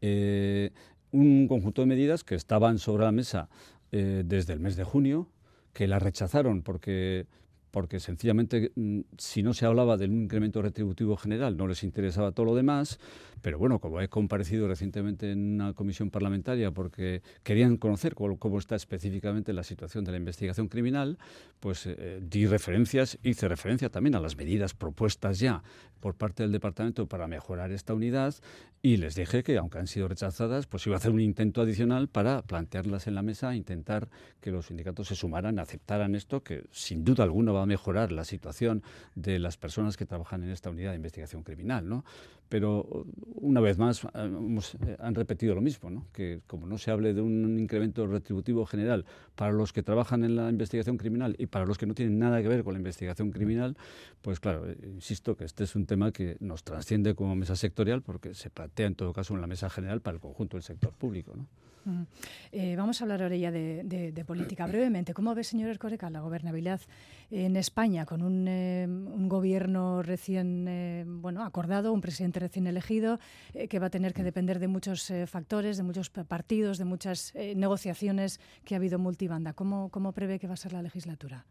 Eh, 0.00 0.70
un 1.12 1.46
conjunto 1.48 1.82
de 1.82 1.86
medidas 1.86 2.24
que 2.24 2.34
estaban 2.34 2.78
sobre 2.78 3.04
la 3.04 3.12
mesa 3.12 3.50
eh, 3.96 4.24
desde 4.26 4.52
el 4.52 4.58
mes 4.58 4.74
de 4.74 4.82
junio, 4.82 5.28
que 5.72 5.86
la 5.86 6.00
rechazaron 6.00 6.62
porque 6.62 7.28
porque 7.74 7.98
sencillamente 7.98 8.70
mm, 8.76 9.00
si 9.18 9.42
no 9.42 9.52
se 9.52 9.66
hablaba 9.66 9.96
del 9.96 10.12
incremento 10.12 10.62
retributivo 10.62 11.16
general 11.16 11.56
no 11.56 11.66
les 11.66 11.82
interesaba 11.82 12.30
todo 12.30 12.46
lo 12.46 12.54
demás, 12.54 13.00
pero 13.42 13.58
bueno, 13.58 13.80
como 13.80 14.00
he 14.00 14.06
comparecido 14.06 14.68
recientemente 14.68 15.32
en 15.32 15.54
una 15.54 15.72
comisión 15.72 16.08
parlamentaria 16.08 16.70
porque 16.70 17.22
querían 17.42 17.76
conocer 17.76 18.14
cómo, 18.14 18.58
está 18.60 18.76
específicamente 18.76 19.52
la 19.52 19.64
situación 19.64 20.04
de 20.04 20.12
la 20.12 20.18
investigación 20.18 20.68
criminal, 20.68 21.18
pues 21.58 21.86
eh, 21.86 22.20
di 22.22 22.46
referencias, 22.46 23.18
hice 23.24 23.48
referencia 23.48 23.90
también 23.90 24.14
a 24.14 24.20
las 24.20 24.36
medidas 24.36 24.72
propuestas 24.72 25.40
ya 25.40 25.64
por 25.98 26.14
parte 26.14 26.44
del 26.44 26.52
departamento 26.52 27.08
para 27.08 27.26
mejorar 27.26 27.72
esta 27.72 27.92
unidad 27.92 28.36
y 28.82 28.98
les 28.98 29.14
dije 29.14 29.42
que 29.42 29.56
aunque 29.56 29.78
han 29.78 29.86
sido 29.86 30.08
rechazadas, 30.08 30.66
pues 30.66 30.86
iba 30.86 30.94
a 30.94 30.98
hacer 30.98 31.10
un 31.10 31.20
intento 31.20 31.62
adicional 31.62 32.06
para 32.06 32.42
plantearlas 32.42 33.06
en 33.06 33.14
la 33.14 33.22
mesa, 33.22 33.56
intentar 33.56 34.10
que 34.42 34.50
los 34.50 34.66
sindicatos 34.66 35.08
se 35.08 35.14
sumaran, 35.14 35.58
aceptaran 35.58 36.14
esto, 36.14 36.42
que 36.42 36.64
sin 36.70 37.02
duda 37.02 37.24
alguna 37.24 37.52
va 37.52 37.63
a 37.64 37.66
mejorar 37.66 38.12
la 38.12 38.24
situación 38.24 38.82
de 39.14 39.38
las 39.38 39.56
personas 39.56 39.96
que 39.96 40.06
trabajan 40.06 40.42
en 40.44 40.50
esta 40.50 40.70
unidad 40.70 40.90
de 40.90 40.96
investigación 40.96 41.42
criminal, 41.42 41.88
¿no? 41.88 42.04
Pero 42.48 43.06
una 43.34 43.60
vez 43.60 43.78
más 43.78 44.04
eh, 44.04 44.96
han 45.00 45.14
repetido 45.14 45.54
lo 45.54 45.60
mismo, 45.60 45.90
¿no? 45.90 46.06
que 46.12 46.40
como 46.46 46.66
no 46.66 46.78
se 46.78 46.90
hable 46.90 47.14
de 47.14 47.20
un 47.20 47.58
incremento 47.58 48.06
retributivo 48.06 48.66
general 48.66 49.06
para 49.34 49.52
los 49.52 49.72
que 49.72 49.82
trabajan 49.82 50.24
en 50.24 50.36
la 50.36 50.50
investigación 50.50 50.98
criminal 50.98 51.34
y 51.38 51.46
para 51.46 51.66
los 51.66 51.78
que 51.78 51.86
no 51.86 51.94
tienen 51.94 52.18
nada 52.18 52.42
que 52.42 52.48
ver 52.48 52.62
con 52.62 52.74
la 52.74 52.78
investigación 52.78 53.30
criminal, 53.30 53.76
pues 54.22 54.40
claro, 54.40 54.68
eh, 54.70 54.76
insisto 54.84 55.36
que 55.36 55.44
este 55.44 55.64
es 55.64 55.74
un 55.74 55.86
tema 55.86 56.12
que 56.12 56.36
nos 56.40 56.62
trasciende 56.64 57.14
como 57.14 57.34
mesa 57.34 57.56
sectorial 57.56 58.02
porque 58.02 58.34
se 58.34 58.50
plantea 58.50 58.86
en 58.86 58.94
todo 58.94 59.12
caso 59.12 59.34
en 59.34 59.40
la 59.40 59.46
mesa 59.46 59.70
general 59.70 60.00
para 60.00 60.16
el 60.16 60.20
conjunto 60.20 60.56
del 60.56 60.62
sector 60.62 60.92
público. 60.92 61.32
¿no? 61.34 61.46
Eh, 62.52 62.76
vamos 62.76 63.00
a 63.00 63.04
hablar 63.04 63.22
ahora 63.22 63.36
ya 63.36 63.50
de, 63.50 64.24
política 64.26 64.66
brevemente. 64.66 65.14
¿Cómo 65.14 65.34
ve, 65.34 65.44
señor 65.44 65.70
Ercoreca, 65.70 66.10
la 66.10 66.20
gobernabilidad 66.20 66.80
en 67.30 67.56
España 67.56 68.06
con 68.06 68.22
un, 68.22 68.46
eh, 68.48 68.86
gobierno 69.28 70.02
recién 70.02 70.66
eh, 70.68 71.04
bueno, 71.06 71.44
acordado, 71.44 71.92
un 71.92 72.00
presidente 72.00 72.40
recién 72.40 72.66
elegido, 72.66 73.18
que 73.68 73.78
va 73.78 73.86
a 73.86 73.90
tener 73.90 74.14
que 74.14 74.22
depender 74.22 74.58
de 74.58 74.68
muchos 74.68 75.12
factores, 75.26 75.76
de 75.76 75.82
muchos 75.82 76.10
partidos, 76.10 76.78
de 76.78 76.84
muchas 76.84 77.34
negociaciones 77.34 78.40
que 78.64 78.74
ha 78.74 78.78
habido 78.78 78.98
multibanda? 78.98 79.52
¿Cómo, 79.52 79.88
¿Cómo 79.90 80.12
prevé 80.12 80.38
que 80.38 80.46
va 80.46 80.54
a 80.54 80.56
ser 80.56 80.72
la 80.72 80.82
legislatura? 80.82 81.44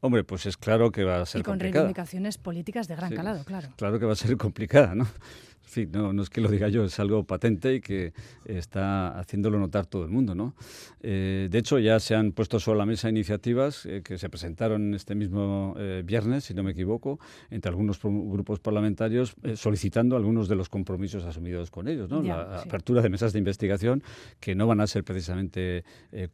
Hombre, 0.00 0.22
pues 0.24 0.46
es 0.46 0.56
claro 0.56 0.90
que 0.92 1.02
va 1.04 1.20
a 1.20 1.26
ser 1.26 1.40
y 1.40 1.42
con 1.42 1.54
complicada. 1.54 1.82
reivindicaciones 1.84 2.38
políticas 2.38 2.86
de 2.88 2.96
gran 2.96 3.10
Sí, 3.10 3.16
calado, 3.16 3.44
claro. 3.44 3.68
Claro 3.76 3.98
que 3.98 4.06
va 4.06 4.12
a 4.12 4.16
ser 4.16 4.36
complicada, 4.36 4.94
¿no? 4.94 5.04
En 5.04 5.72
fin, 5.72 5.90
no, 5.92 6.14
no 6.14 6.22
es 6.22 6.30
que 6.30 6.40
lo 6.40 6.48
diga 6.48 6.68
yo, 6.68 6.82
es 6.84 6.98
algo 6.98 7.24
patente 7.24 7.74
y 7.74 7.80
que 7.82 8.14
está 8.46 9.18
haciéndolo 9.18 9.58
notar 9.58 9.84
todo 9.84 10.02
el 10.04 10.08
mundo, 10.10 10.34
¿no? 10.34 10.54
Eh, 11.02 11.48
de 11.50 11.58
hecho, 11.58 11.78
ya 11.78 12.00
se 12.00 12.14
han 12.14 12.32
puesto 12.32 12.58
sobre 12.58 12.78
la 12.78 12.86
mesa 12.86 13.10
iniciativas 13.10 13.84
eh, 13.84 14.00
que 14.02 14.16
se 14.16 14.30
presentaron 14.30 14.94
este 14.94 15.14
mismo 15.14 15.74
eh, 15.76 16.02
viernes, 16.06 16.44
si 16.44 16.54
no 16.54 16.62
me 16.62 16.70
equivoco, 16.70 17.20
entre 17.50 17.68
algunos 17.68 18.00
grupos 18.00 18.60
parlamentarios 18.60 19.34
solicitando 19.56 20.16
algunos 20.16 20.48
de 20.48 20.54
los 20.56 20.70
compromisos 20.70 21.24
asumidos 21.26 21.70
con 21.70 21.86
ellos, 21.86 22.08
¿no? 22.08 22.22
Ya, 22.22 22.36
la 22.38 22.62
sí. 22.62 22.68
apertura 22.68 23.02
de 23.02 23.10
mesas 23.10 23.34
de 23.34 23.38
investigación 23.40 24.02
que 24.40 24.54
no 24.54 24.66
van 24.66 24.80
a 24.80 24.86
ser 24.86 25.04
precisamente 25.04 25.84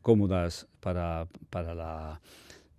cómodas 0.01 0.69
para, 0.79 1.27
para 1.51 1.75
la 1.75 2.21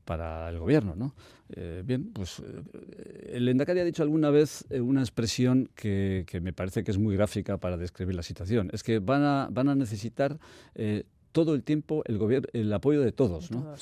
para 0.06 0.48
el 0.50 0.60
gobierno, 0.60 0.96
¿no? 0.96 1.16
Eh, 1.50 1.84
bien, 1.86 2.12
pues 2.14 2.40
eh, 2.40 3.32
el 3.34 3.48
Endacari 3.50 3.80
ha 3.80 3.84
dicho 3.84 4.04
alguna 4.04 4.30
vez 4.30 4.66
eh, 4.70 4.80
una 4.82 5.02
expresión 5.02 5.70
que, 5.76 6.24
que 6.28 6.40
me 6.42 6.54
parece 6.54 6.84
que 6.84 6.92
es 6.92 6.98
muy 6.98 7.16
gráfica 7.16 7.58
para 7.58 7.76
describir 7.78 8.16
la 8.16 8.24
situación. 8.24 8.70
Es 8.72 8.84
que 8.84 9.00
van 9.00 9.24
a, 9.24 9.50
van 9.52 9.68
a 9.70 9.76
necesitar 9.76 10.38
eh, 10.76 11.04
todo 11.32 11.54
el 11.56 11.64
tiempo 11.64 12.04
el, 12.06 12.18
gobierno, 12.18 12.48
el 12.54 12.72
apoyo 12.72 13.02
de 13.02 13.12
todos, 13.12 13.52
¿no? 13.52 13.76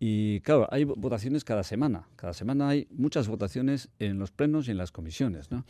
Y 0.00 0.40
claro, 0.40 0.66
hay 0.70 0.84
vo- 0.84 0.94
votaciones 0.96 1.44
cada 1.44 1.62
semana. 1.62 2.08
Cada 2.16 2.32
semana 2.34 2.68
hay 2.68 2.86
muchas 2.90 3.28
votaciones 3.28 3.88
en 3.98 4.18
los 4.18 4.32
plenos 4.32 4.66
y 4.68 4.72
en 4.72 4.76
las 4.76 4.90
comisiones. 4.90 5.50
¿no? 5.50 5.64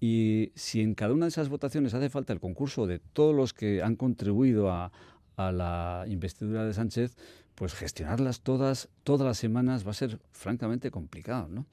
Y 0.00 0.52
si 0.54 0.80
en 0.80 0.94
cada 0.94 1.12
una 1.12 1.26
de 1.26 1.30
esas 1.30 1.48
votaciones 1.48 1.92
hace 1.92 2.08
falta 2.08 2.32
el 2.32 2.40
concurso 2.40 2.86
de 2.86 3.00
todos 3.00 3.34
los 3.34 3.52
que 3.52 3.82
han 3.82 3.96
contribuido 3.96 4.70
a, 4.70 4.92
a 5.36 5.52
la 5.52 6.04
investidura 6.06 6.64
de 6.64 6.72
Sánchez, 6.72 7.16
pues 7.54 7.74
gestionarlas 7.74 8.40
todas, 8.40 8.88
todas 9.02 9.26
las 9.26 9.38
semanas 9.38 9.86
va 9.86 9.92
a 9.92 9.94
ser 9.94 10.18
francamente 10.32 10.90
complicado. 10.90 11.48
¿no? 11.48 11.66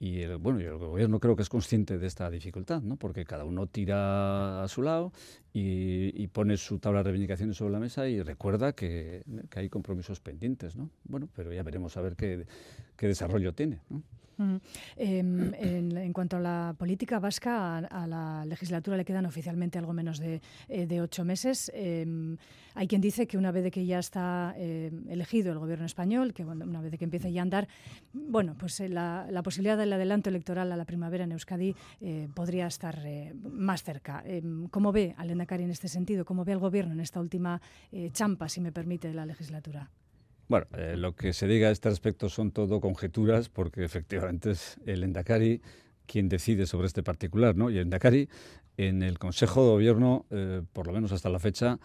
Y 0.00 0.20
el, 0.20 0.36
bueno, 0.38 0.60
el 0.60 0.76
gobierno 0.76 1.18
creo 1.18 1.34
que 1.36 1.42
es 1.42 1.48
consciente 1.48 1.98
de 1.98 2.06
esta 2.06 2.30
dificultad, 2.30 2.82
¿no? 2.82 2.96
porque 2.96 3.24
cada 3.24 3.44
uno 3.44 3.66
tira 3.66 4.62
a 4.62 4.68
su 4.68 4.82
lado 4.82 5.12
y, 5.52 6.26
pone 6.28 6.56
su 6.56 6.78
tabla 6.78 7.00
de 7.00 7.04
reivindicaciones 7.04 7.56
sobre 7.56 7.72
la 7.72 7.80
mesa 7.80 8.08
y 8.08 8.22
recuerda 8.22 8.72
que, 8.72 9.24
que 9.50 9.58
hay 9.60 9.68
compromisos 9.68 10.20
pendientes. 10.20 10.76
¿no? 10.76 10.90
Bueno, 11.04 11.28
pero 11.34 11.52
ya 11.52 11.62
veremos 11.62 11.96
a 11.96 12.00
ver 12.00 12.14
qué, 12.16 12.46
qué 12.96 13.08
desarrollo 13.08 13.54
tiene. 13.54 13.80
Em, 14.96 15.52
en, 15.54 16.12
cuanto 16.12 16.36
a 16.36 16.40
la 16.40 16.74
política 16.78 17.18
vasca, 17.18 17.78
a, 17.78 18.06
la 18.06 18.44
legislatura 18.46 18.96
le 18.96 19.04
quedan 19.04 19.26
oficialmente 19.26 19.78
algo 19.78 19.92
menos 19.92 20.18
de, 20.18 20.40
eh, 20.68 20.86
de 20.86 21.00
ocho 21.00 21.24
meses. 21.24 21.70
Em, 21.74 22.36
hay 22.78 22.86
quien 22.86 23.00
dice 23.00 23.26
que 23.26 23.36
una 23.36 23.50
vez 23.50 23.64
de 23.64 23.72
que 23.72 23.84
ya 23.84 23.98
está 23.98 24.54
eh, 24.56 24.92
elegido 25.08 25.50
el 25.50 25.58
gobierno 25.58 25.84
español, 25.84 26.32
que 26.32 26.44
bueno, 26.44 26.64
una 26.64 26.80
vez 26.80 26.92
de 26.92 26.98
que 26.98 27.04
empiece 27.04 27.32
ya 27.32 27.40
a 27.40 27.42
andar, 27.42 27.66
bueno, 28.12 28.54
pues 28.56 28.78
eh, 28.78 28.88
la, 28.88 29.26
la 29.30 29.42
posibilidad 29.42 29.76
del 29.76 29.92
adelanto 29.92 30.30
electoral 30.30 30.70
a 30.70 30.76
la 30.76 30.84
primavera 30.84 31.24
en 31.24 31.32
Euskadi 31.32 31.74
eh, 32.00 32.28
podría 32.32 32.68
estar 32.68 33.02
más 33.42 33.82
cerca. 33.82 34.22
Em, 34.24 34.68
¿Cómo 34.68 34.92
ve 34.92 35.14
al 35.16 35.30
Endacari 35.30 35.64
en 35.64 35.70
este 35.70 35.88
sentido? 35.88 36.24
¿Cómo 36.24 36.44
ve 36.44 36.52
al 36.52 36.60
gobierno 36.60 36.92
en 36.92 37.00
esta 37.00 37.20
última 37.20 37.60
champa, 38.12 38.48
si 38.48 38.60
me 38.60 38.70
permite, 38.70 39.08
de 39.08 39.14
la 39.14 39.26
legislatura? 39.26 39.90
Bueno, 40.48 40.66
eh, 40.78 40.94
lo 40.96 41.14
que 41.14 41.34
se 41.34 41.46
diga 41.46 41.68
a 41.68 41.70
este 41.70 41.90
respecto 41.90 42.30
son 42.30 42.52
todo 42.52 42.80
conjeturas, 42.80 43.50
porque 43.50 43.84
efectivamente 43.84 44.52
es 44.52 44.78
el 44.86 45.04
Endacari 45.04 45.60
quien 46.06 46.30
decide 46.30 46.66
sobre 46.66 46.86
este 46.86 47.02
particular, 47.02 47.54
¿no? 47.54 47.68
Y 47.68 47.74
el 47.74 47.82
Endacari, 47.82 48.30
en 48.78 49.02
el 49.02 49.18
Consejo 49.18 49.62
de 49.62 49.70
Gobierno, 49.72 50.24
eh, 50.30 50.62
por 50.72 50.86
lo 50.86 50.94
menos 50.94 51.12
hasta 51.12 51.28
la 51.28 51.38
fecha, 51.38 51.78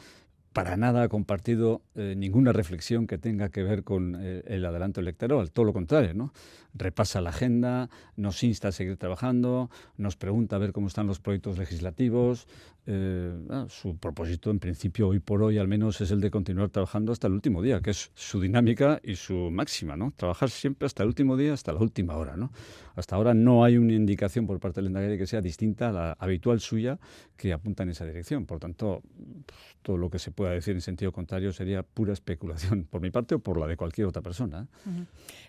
para 0.54 0.78
nada 0.78 1.04
ha 1.04 1.10
compartido 1.10 1.82
eh, 1.96 2.14
ninguna 2.16 2.54
reflexión 2.54 3.06
que 3.06 3.18
tenga 3.18 3.50
que 3.50 3.64
ver 3.64 3.84
con 3.84 4.16
el 4.16 4.66
adelanto 4.66 5.02
electoral, 5.02 5.52
todo 5.52 5.66
lo 5.66 5.74
contrario, 5.74 6.14
¿no? 6.14 6.32
Repasa 6.74 7.22
la 7.22 7.30
agenda, 7.30 7.90
nos 8.16 8.44
insta 8.44 8.70
a 8.70 8.72
seguir 8.72 8.98
trabajando, 8.98 9.70
nos 9.98 10.16
pregunta 10.16 10.56
a 10.56 10.60
ver 10.60 10.72
cómo 10.72 10.88
están 10.88 11.08
los 11.08 11.20
proyectos 11.20 11.58
legislativos. 11.58 12.48
eh, 12.86 13.34
ah, 13.50 13.66
su 13.70 13.96
propósito, 13.98 14.52
en 14.52 14.60
principio, 14.60 15.08
hoy 15.08 15.20
por 15.20 15.42
hoy, 15.42 15.58
al 15.58 15.68
menos, 15.68 16.02
es 16.02 16.12
el 16.12 16.20
de 16.20 16.30
continuar 16.30 16.70
trabajando 16.70 17.14
hasta 17.14 17.28
el 17.28 17.34
último 17.34 17.62
día, 17.62 17.80
que 17.82 17.92
es 17.92 18.12
su 18.14 18.42
dinámica 18.42 19.00
y 19.04 19.16
su 19.16 19.52
máxima, 19.52 19.96
¿no? 19.96 20.12
Trabajar 20.16 20.50
siempre 20.50 20.86
hasta 20.86 21.04
el 21.04 21.08
último 21.08 21.38
día, 21.38 21.54
hasta 21.54 21.72
la 21.72 21.80
última 21.80 22.18
hora, 22.18 22.36
¿no? 22.36 22.52
Hasta 22.96 23.16
ahora 23.16 23.34
no 23.34 23.64
hay 23.64 23.78
una 23.78 23.94
indicación 23.94 24.46
por 24.46 24.60
parte 24.60 24.82
del 24.82 24.88
Endacari 24.88 25.18
que 25.18 25.28
sea 25.28 25.42
distinta 25.42 25.90
a 25.90 25.92
la 25.92 26.12
habitual 26.20 26.60
suya 26.60 27.00
que 27.38 27.54
apunta 27.54 27.84
en 27.84 27.90
esa 27.90 28.06
dirección. 28.06 28.46
Por 28.46 28.60
tanto, 28.60 29.02
todo 29.82 29.98
lo 29.98 30.10
que 30.10 30.20
se 30.20 30.32
pueda 30.32 30.52
decir 30.52 30.76
en 30.76 30.82
sentido 30.82 31.12
contrario 31.12 31.52
sería 31.52 31.84
pura 31.84 32.14
especulación 32.14 32.86
por 32.90 33.02
mi 33.02 33.12
parte 33.12 33.36
o 33.36 33.40
por 33.40 33.60
la 33.60 33.68
de 33.68 33.78
cualquier 33.78 34.08
otra 34.08 34.22
persona. 34.22 34.68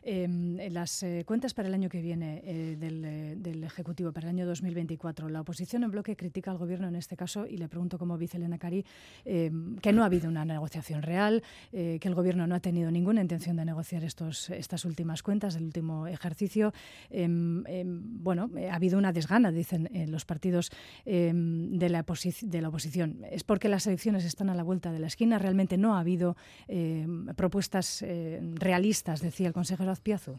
Eh, 0.03 0.68
las 0.70 1.03
eh, 1.03 1.14
cuentas 1.25 1.55
para 1.55 1.69
el 1.69 1.75
año 1.75 1.89
que 1.89 2.01
viene 2.01 2.43
eh, 2.45 2.77
del, 2.79 3.05
eh, 3.05 3.35
del 3.37 3.62
Ejecutivo, 3.65 4.12
para 4.12 4.29
el 4.29 4.37
año 4.37 4.47
2024, 4.47 5.29
la 5.29 5.41
oposición 5.41 5.85
en 5.85 5.91
bloque 5.91 6.17
critica 6.17 6.51
al 6.51 6.59
Gobierno 6.59 6.89
en 6.89 6.97
este 6.97 7.17
caso 7.17 7.47
y 7.47 7.57
le 7.57 7.69
pregunto 7.69 7.99
como 7.99 8.19
vice 8.19 8.37
Elena 8.37 8.59
Cari 8.59 8.85
eh, 9.25 9.51
que 9.81 9.93
no 9.93 10.03
ha 10.03 10.07
habido 10.07 10.29
una 10.29 10.45
negociación 10.45 11.03
real, 11.03 11.43
eh, 11.73 11.99
que 12.01 12.09
el 12.09 12.15
Gobierno 12.15 12.47
no 12.47 12.55
ha 12.55 12.61
tenido 12.61 12.91
ninguna 12.91 13.21
intención 13.21 13.57
de 13.57 13.65
negociar 13.65 14.05
estos, 14.05 14.51
estas 14.51 14.85
últimas 14.85 15.23
cuentas 15.23 15.55
del 15.55 15.65
último 15.65 16.07
ejercicio. 16.07 16.73
Eh, 17.11 17.29
eh, 17.67 17.85
bueno, 17.87 18.51
eh, 18.57 18.71
ha 18.71 18.75
habido 18.75 18.99
una 18.99 19.12
desgana, 19.12 19.51
dicen 19.51 19.89
eh, 19.93 20.07
los 20.07 20.25
partidos 20.25 20.71
eh, 21.05 21.33
de, 21.35 21.89
la 21.89 22.05
de 22.43 22.62
la 22.62 22.69
oposición. 22.69 23.21
¿Es 23.31 23.45
porque 23.45 23.69
las 23.69 23.87
elecciones 23.87 24.25
están 24.25 24.51
a 24.51 24.55
la 24.55 24.62
vuelta 24.62 24.93
de 24.93 24.99
la 24.99 25.07
esquina? 25.07 25.39
¿Realmente 25.39 25.77
no 25.77 25.97
ha 25.97 26.01
habido 26.01 26.37
eh, 26.69 27.07
propuestas 27.37 28.03
eh, 28.03 28.41
realistas, 28.55 29.21
decía 29.21 29.49
el 29.49 29.53
consejero 29.53 29.91
Azpiazu? 29.91 30.39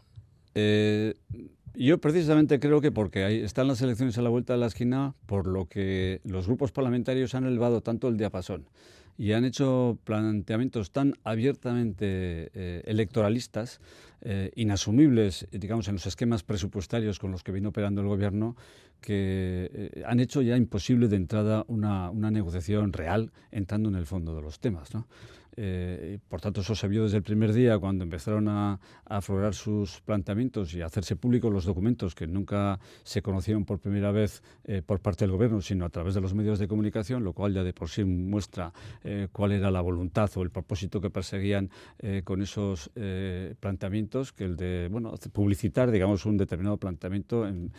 Eh, 0.58 1.14
yo 1.74 1.98
precisamente 1.98 2.58
creo 2.58 2.80
que 2.80 2.90
porque 2.90 3.44
están 3.44 3.68
las 3.68 3.82
elecciones 3.82 4.16
a 4.16 4.22
la 4.22 4.30
vuelta 4.30 4.54
de 4.54 4.58
la 4.58 4.66
esquina, 4.66 5.14
por 5.26 5.46
lo 5.46 5.66
que 5.66 6.22
los 6.24 6.46
grupos 6.46 6.72
parlamentarios 6.72 7.34
han 7.34 7.44
elevado 7.44 7.82
tanto 7.82 8.08
el 8.08 8.16
diapasón 8.16 8.66
y 9.18 9.32
han 9.32 9.44
hecho 9.44 9.98
planteamientos 10.04 10.90
tan 10.90 11.14
abiertamente 11.24 12.50
eh, 12.54 12.82
electoralistas, 12.86 13.80
eh, 14.22 14.50
inasumibles, 14.56 15.46
digamos, 15.52 15.88
en 15.88 15.94
los 15.94 16.06
esquemas 16.06 16.42
presupuestarios 16.42 17.18
con 17.18 17.30
los 17.30 17.42
que 17.42 17.52
viene 17.52 17.68
operando 17.68 18.00
el 18.00 18.08
gobierno, 18.08 18.56
que 19.00 19.70
eh, 19.72 20.02
han 20.06 20.20
hecho 20.20 20.42
ya 20.42 20.56
imposible 20.56 21.08
de 21.08 21.16
entrada 21.16 21.64
una, 21.68 22.10
una 22.10 22.30
negociación 22.30 22.92
real 22.92 23.32
entrando 23.50 23.88
en 23.88 23.94
el 23.94 24.06
fondo 24.06 24.34
de 24.34 24.42
los 24.42 24.60
temas. 24.60 24.94
¿no? 24.94 25.06
Eh, 25.56 26.18
por 26.28 26.40
tanto, 26.40 26.60
eso 26.60 26.74
se 26.74 26.86
vio 26.86 27.04
desde 27.04 27.16
el 27.16 27.22
primer 27.22 27.52
día 27.52 27.78
cuando 27.78 28.04
empezaron 28.04 28.48
a, 28.48 28.74
a 29.04 29.16
aflorar 29.16 29.54
sus 29.54 30.00
planteamientos 30.02 30.74
y 30.74 30.82
hacerse 30.82 31.16
públicos 31.16 31.52
los 31.52 31.64
documentos 31.64 32.14
que 32.14 32.26
nunca 32.26 32.78
se 33.04 33.22
conocieron 33.22 33.64
por 33.64 33.78
primera 33.78 34.12
vez 34.12 34.42
eh, 34.64 34.82
por 34.84 35.00
parte 35.00 35.24
del 35.24 35.32
Gobierno, 35.32 35.62
sino 35.62 35.86
a 35.86 35.88
través 35.88 36.14
de 36.14 36.20
los 36.20 36.34
medios 36.34 36.58
de 36.58 36.68
comunicación, 36.68 37.24
lo 37.24 37.32
cual 37.32 37.54
ya 37.54 37.64
de 37.64 37.72
por 37.72 37.88
sí 37.88 38.04
muestra 38.04 38.72
eh, 39.02 39.28
cuál 39.32 39.52
era 39.52 39.70
la 39.70 39.80
voluntad 39.80 40.30
o 40.36 40.42
el 40.42 40.50
propósito 40.50 41.00
que 41.00 41.10
perseguían 41.10 41.70
con 42.24 42.42
esos 42.42 42.90
planteamientos, 43.60 44.32
que 44.32 44.44
el 44.44 44.56
de 44.56 44.88
bueno, 44.90 45.14
publicitar, 45.32 45.90
digamos, 45.90 46.26
un 46.26 46.36
determinado 46.36 46.76
planteamiento 46.76 47.46
en 47.46 47.72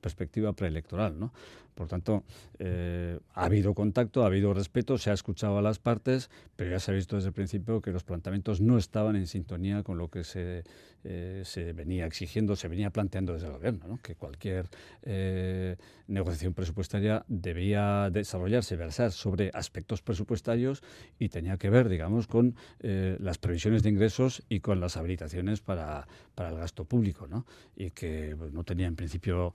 perspectiva 0.00 0.52
preelectoral. 0.52 1.18
¿no? 1.18 1.32
Por 1.78 1.86
tanto, 1.86 2.24
eh, 2.58 3.20
ha 3.34 3.44
habido 3.44 3.72
contacto, 3.72 4.24
ha 4.24 4.26
habido 4.26 4.52
respeto, 4.52 4.98
se 4.98 5.10
ha 5.10 5.12
escuchado 5.12 5.58
a 5.58 5.62
las 5.62 5.78
partes, 5.78 6.28
pero 6.56 6.72
ya 6.72 6.80
se 6.80 6.90
ha 6.90 6.94
visto 6.94 7.14
desde 7.14 7.28
el 7.28 7.34
principio 7.34 7.80
que 7.80 7.92
los 7.92 8.02
planteamientos 8.02 8.60
no 8.60 8.78
estaban 8.78 9.14
en 9.14 9.28
sintonía 9.28 9.84
con 9.84 9.96
lo 9.96 10.08
que 10.08 10.24
se, 10.24 10.64
eh, 11.04 11.42
se 11.44 11.72
venía 11.74 12.04
exigiendo, 12.04 12.56
se 12.56 12.66
venía 12.66 12.90
planteando 12.90 13.32
desde 13.32 13.46
el 13.46 13.52
gobierno, 13.52 13.86
¿no? 13.86 14.00
que 14.02 14.16
cualquier 14.16 14.66
eh, 15.04 15.76
negociación 16.08 16.52
presupuestaria 16.52 17.24
debía 17.28 18.10
desarrollarse, 18.10 18.74
versar 18.74 19.12
sobre 19.12 19.52
aspectos 19.54 20.02
presupuestarios 20.02 20.82
y 21.20 21.28
tenía 21.28 21.58
que 21.58 21.70
ver, 21.70 21.88
digamos, 21.88 22.26
con 22.26 22.56
las 22.80 23.38
previsiones 23.38 23.84
de 23.84 23.90
ingresos 23.90 24.42
y 24.48 24.60
con 24.60 24.80
las 24.80 24.96
habilitaciones 24.96 25.60
para, 25.60 26.08
para 26.34 26.48
el 26.48 26.56
gasto 26.56 26.84
público, 26.84 27.28
¿no? 27.28 27.46
y 27.76 27.90
que 27.90 28.34
pues, 28.36 28.52
no 28.52 28.64
tenía 28.64 28.86
en 28.88 28.96
principio 28.96 29.54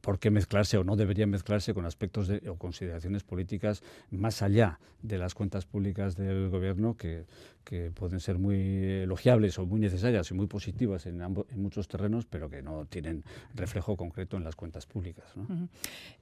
por 0.00 0.20
qué 0.20 0.30
mezclarse 0.30 0.76
o 0.76 0.84
no 0.84 0.94
debería 0.94 1.26
mezclarse 1.32 1.74
con 1.74 1.86
aspectos 1.86 2.28
de, 2.28 2.48
o 2.48 2.56
consideraciones 2.56 3.24
políticas 3.24 3.82
más 4.10 4.42
allá 4.42 4.78
de 5.02 5.18
las 5.18 5.34
cuentas 5.34 5.66
públicas 5.66 6.14
del 6.14 6.48
gobierno 6.48 6.96
que, 6.96 7.24
que 7.64 7.90
pueden 7.90 8.20
ser 8.20 8.38
muy 8.38 8.56
elogiables 9.02 9.58
o 9.58 9.66
muy 9.66 9.80
necesarias 9.80 10.30
y 10.30 10.34
muy 10.34 10.46
positivas 10.46 11.06
en, 11.06 11.20
ambos, 11.22 11.46
en 11.50 11.60
muchos 11.60 11.88
terrenos, 11.88 12.26
pero 12.26 12.48
que 12.48 12.62
no 12.62 12.84
tienen 12.86 13.24
reflejo 13.54 13.96
concreto 13.96 14.36
en 14.36 14.44
las 14.44 14.54
cuentas 14.54 14.86
públicas. 14.86 15.24
¿no? 15.34 15.42
Ujú. 15.42 15.68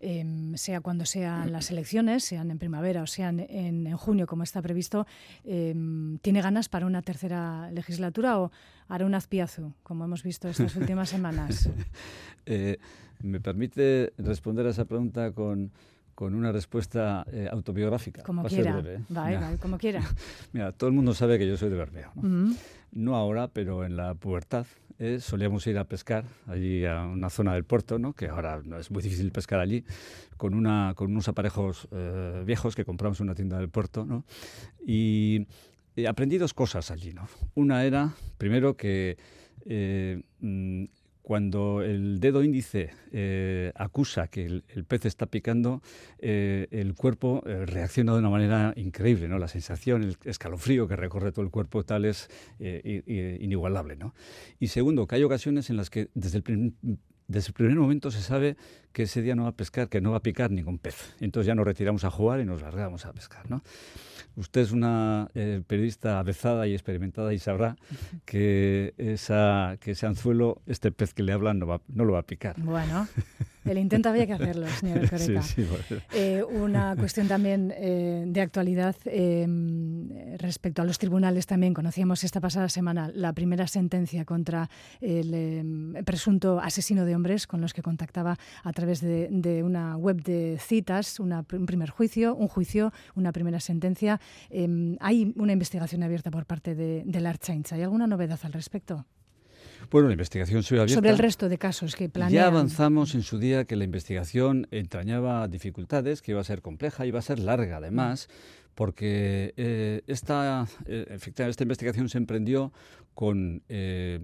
Em, 0.00 0.56
sea 0.56 0.80
cuando 0.80 1.04
sean 1.04 1.52
las 1.52 1.70
elecciones, 1.70 2.24
sean 2.24 2.50
en 2.50 2.58
primavera 2.58 3.02
o 3.02 3.06
sean 3.06 3.40
en, 3.40 3.86
en 3.86 3.96
junio, 3.96 4.26
como 4.26 4.44
está 4.44 4.62
previsto, 4.62 5.06
em, 5.44 6.18
¿tiene 6.18 6.40
ganas 6.40 6.68
para 6.68 6.86
una 6.86 7.02
tercera 7.02 7.70
legislatura 7.72 8.40
o 8.40 8.50
hará 8.88 9.04
un 9.04 9.14
azpiazu, 9.14 9.72
como 9.82 10.04
hemos 10.04 10.22
visto 10.22 10.48
estas 10.48 10.74
últimas 10.76 11.08
semanas? 11.10 11.68
Eh, 12.46 12.78
¿Me 13.22 13.40
permite 13.40 14.12
responder 14.18 14.66
a 14.66 14.70
esa 14.70 14.84
pregunta 14.84 15.32
con, 15.32 15.70
con 16.14 16.34
una 16.34 16.52
respuesta 16.52 17.24
eh, 17.32 17.48
autobiográfica? 17.50 18.22
Como 18.22 18.42
Va 18.42 18.48
quiera. 18.48 18.76
breve, 18.76 18.96
¿eh? 18.96 19.04
Mira. 19.08 19.56
como 19.60 19.78
quiera. 19.78 20.02
Mira, 20.52 20.72
todo 20.72 20.88
el 20.88 20.94
mundo 20.94 21.14
sabe 21.14 21.38
que 21.38 21.46
yo 21.46 21.56
soy 21.56 21.70
de 21.70 21.76
Bermeo. 21.76 22.12
¿no? 22.14 22.54
No 22.92 23.16
ahora, 23.16 23.48
pero 23.48 23.84
en 23.84 23.96
la 23.96 24.14
pubertad 24.14 24.66
eh, 24.98 25.18
solíamos 25.20 25.66
ir 25.66 25.78
a 25.78 25.84
pescar 25.84 26.24
allí 26.46 26.84
a 26.84 27.02
una 27.02 27.30
zona 27.30 27.54
del 27.54 27.64
puerto, 27.64 27.98
¿no? 27.98 28.12
que 28.12 28.28
ahora 28.28 28.60
no 28.64 28.78
es 28.78 28.90
muy 28.90 29.02
difícil 29.02 29.30
pescar 29.32 29.60
allí, 29.60 29.84
con, 30.36 30.54
una, 30.54 30.92
con 30.96 31.10
unos 31.10 31.28
aparejos 31.28 31.88
eh, 31.90 32.42
viejos 32.44 32.74
que 32.74 32.84
compramos 32.84 33.20
en 33.20 33.24
una 33.24 33.34
tienda 33.34 33.58
del 33.58 33.68
puerto. 33.68 34.04
¿no? 34.04 34.24
Y, 34.86 35.46
aprendí 36.08 36.38
dos 36.38 36.54
cosas 36.54 36.90
allí. 36.90 37.12
¿no? 37.12 37.28
Una 37.54 37.84
era, 37.84 38.12
primero, 38.38 38.76
que 38.76 39.16
mm, 40.40 40.84
cuando 41.22 41.82
el 41.82 42.20
dedo 42.20 42.42
índice 42.42 42.90
eh, 43.12 43.72
acusa 43.74 44.28
que 44.28 44.46
el, 44.46 44.84
pez 44.86 45.04
está 45.06 45.26
picando, 45.26 45.82
eh, 46.18 46.66
el 46.70 46.94
cuerpo 46.94 47.42
eh, 47.46 47.66
reacciona 47.66 48.12
de 48.12 48.18
una 48.18 48.30
manera 48.30 48.72
increíble, 48.76 49.28
¿no? 49.28 49.38
La 49.38 49.48
sensación, 49.48 50.02
el 50.02 50.16
escalofrío 50.24 50.88
que 50.88 50.96
recorre 50.96 51.32
todo 51.32 51.44
el 51.44 51.50
cuerpo 51.50 51.84
tal 51.84 52.04
es 52.04 52.28
inigualable, 52.58 53.96
¿no? 53.96 54.14
Y 54.58 54.68
segundo, 54.68 55.06
que 55.06 55.16
hay 55.16 55.22
ocasiones 55.22 55.70
en 55.70 55.76
las 55.76 55.90
que 55.90 56.08
desde 56.14 56.38
el, 56.38 56.74
desde 57.30 57.48
el 57.48 57.54
primer 57.54 57.76
momento 57.76 58.10
se 58.10 58.20
sabe 58.20 58.56
que 58.92 59.04
ese 59.04 59.22
día 59.22 59.36
no 59.36 59.44
va 59.44 59.50
a 59.50 59.52
pescar, 59.52 59.88
que 59.88 60.00
no 60.00 60.10
va 60.10 60.16
a 60.16 60.22
picar 60.22 60.50
ningún 60.50 60.78
pez. 60.78 61.14
Entonces 61.20 61.46
ya 61.46 61.54
nos 61.54 61.64
retiramos 61.64 62.04
a 62.04 62.10
jugar 62.10 62.40
y 62.40 62.44
nos 62.44 62.60
largamos 62.60 63.06
a 63.06 63.12
pescar, 63.12 63.48
¿no? 63.48 63.62
Usted 64.34 64.62
es 64.62 64.72
una 64.72 65.28
eh, 65.34 65.62
periodista 65.64 66.18
avezada 66.18 66.66
y 66.66 66.72
experimentada 66.72 67.32
y 67.32 67.38
sabrá 67.38 67.76
que, 68.24 68.94
esa, 68.96 69.76
que 69.80 69.92
ese 69.92 70.06
anzuelo, 70.06 70.60
este 70.66 70.90
pez 70.90 71.14
que 71.14 71.22
le 71.22 71.32
hablan, 71.32 71.60
no, 71.60 71.66
va, 71.66 71.80
no 71.88 72.04
lo 72.04 72.14
va 72.14 72.20
a 72.20 72.26
picar. 72.26 72.60
Bueno, 72.60 73.06
el 73.64 73.78
intento 73.78 74.08
había 74.08 74.26
que 74.26 74.32
hacerlo, 74.32 74.66
señor 74.68 75.00
Coreca. 75.10 75.42
Eh, 76.14 76.42
una 76.42 76.96
cuestión 76.98 77.28
también 77.28 77.72
eh, 77.76 78.24
de 78.26 78.40
actualidad 78.40 78.96
em, 79.04 80.08
respecto 80.38 80.82
a 80.82 80.84
los 80.84 80.98
tribunales 80.98 81.46
también. 81.46 81.74
Conocíamos 81.74 82.24
esta 82.24 82.40
pasada 82.40 82.68
semana 82.68 83.10
la 83.14 83.32
primera 83.32 83.66
sentencia 83.66 84.24
contra 84.24 84.70
el 85.00 85.34
em, 85.34 86.04
presunto 86.04 86.60
asesino 86.60 87.04
de 87.04 87.14
hombres 87.14 87.46
con 87.46 87.60
los 87.60 87.74
que 87.74 87.82
contactaba 87.82 88.38
a 88.62 88.72
través 88.72 89.00
de, 89.00 89.62
una 89.64 89.96
web 89.96 90.22
de 90.22 90.58
citas, 90.60 91.20
un 91.20 91.44
primer 91.44 91.90
juicio, 91.90 92.34
un 92.34 92.48
juicio, 92.48 92.92
una 93.14 93.32
primera 93.32 93.60
sentencia. 93.60 94.20
Em, 94.48 94.96
hay 95.00 95.32
una 95.36 95.52
investigación 95.52 96.02
abierta 96.02 96.30
por 96.30 96.46
parte 96.46 96.74
de, 96.74 97.02
de 97.04 97.20
la. 97.20 97.30
¿Hay 97.70 97.82
alguna 97.82 98.06
novedad 98.06 98.38
al 98.42 98.52
respecto? 98.52 99.06
Bueno, 99.90 100.06
la 100.06 100.14
investigación 100.14 100.62
se 100.62 100.74
abierta. 100.76 100.94
Sobre 100.94 101.10
el 101.10 101.18
resto 101.18 101.48
de 101.48 101.58
casos 101.58 101.96
que 101.96 102.08
planean. 102.08 102.32
Ya 102.32 102.46
avanzamos 102.46 103.14
en 103.14 103.22
su 103.22 103.38
día 103.38 103.64
que 103.64 103.74
la 103.74 103.84
investigación 103.84 104.68
entrañaba 104.70 105.48
dificultades, 105.48 106.22
que 106.22 106.30
iba 106.30 106.40
a 106.40 106.44
ser 106.44 106.62
compleja, 106.62 107.06
iba 107.06 107.18
a 107.18 107.22
ser 107.22 107.40
larga 107.40 107.78
además, 107.78 108.28
porque 108.76 109.52
eh, 109.56 110.02
esta, 110.06 110.66
eh, 110.86 111.06
efectivamente, 111.08 111.50
esta 111.50 111.64
investigación 111.64 112.08
se 112.08 112.18
emprendió 112.18 112.72
con... 113.14 113.62
Eh, 113.68 114.20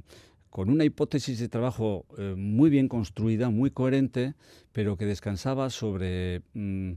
con 0.49 0.71
una 0.71 0.85
hipótesis 0.85 1.39
de 1.39 1.51
trabajo 1.51 2.07
muy 2.35 2.71
bien 2.71 2.89
construida, 2.89 3.51
muy 3.51 3.71
coherente, 3.71 4.33
pero 4.73 4.97
que 4.97 5.05
descansaba 5.05 5.69
sobre 5.69 6.41
mm, 6.55 6.93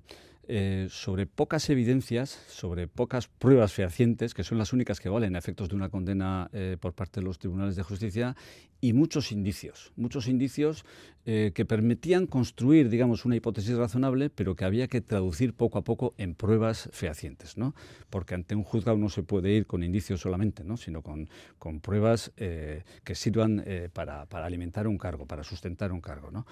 eh, 0.52 0.88
sobre 0.90 1.28
pocas 1.28 1.70
evidencias, 1.70 2.32
sobre 2.48 2.88
pocas 2.88 3.28
pruebas 3.28 3.72
fehacientes, 3.72 4.34
que 4.34 4.44
son 4.44 4.58
las 4.58 4.74
únicas 4.74 5.00
que 5.00 5.08
valen 5.08 5.36
a 5.36 5.38
efectos 5.38 5.70
de 5.70 5.76
una 5.76 5.90
condena 5.90 6.50
eh, 6.54 6.76
por 6.82 6.94
parte 6.94 7.20
de 7.20 7.26
los 7.28 7.38
tribunales 7.38 7.76
de 7.76 7.84
justicia, 7.84 8.36
y 8.82 8.94
muchos 8.94 9.32
indicios, 9.32 9.92
muchos 9.96 10.28
indicios 10.28 10.86
eh, 11.26 11.52
que 11.54 11.66
permitían 11.66 12.26
construir, 12.26 12.90
digamos, 12.90 13.26
una 13.26 13.36
hipótesis 13.36 13.76
razonable, 13.76 14.32
pero 14.32 14.56
que 14.56 14.66
había 14.66 14.88
que 14.88 15.02
traducir 15.02 15.54
poco 15.54 15.78
a 15.78 15.84
poco 15.84 16.16
en 16.18 16.34
pruebas 16.34 16.90
fehacientes, 16.94 17.58
¿no? 17.58 17.76
Porque 18.10 18.34
ante 18.34 18.56
un 18.56 18.64
juzgado 18.64 18.98
no 18.98 19.10
se 19.10 19.22
puede 19.22 19.52
ir 19.52 19.68
con 19.68 19.84
indicios 19.84 20.22
solamente, 20.22 20.64
¿no? 20.64 20.78
Sino 20.78 21.04
con, 21.04 21.30
con 21.60 21.82
pruebas 21.82 22.32
que 22.38 23.16
sirvan 23.16 23.66
para, 23.92 24.28
para, 24.28 24.46
alimentar 24.46 24.88
un 24.88 24.98
cargo, 24.98 25.28
para 25.28 25.44
sustentar 25.44 25.92
un 25.92 26.00
cargo, 26.00 26.32
¿no? 26.32 26.48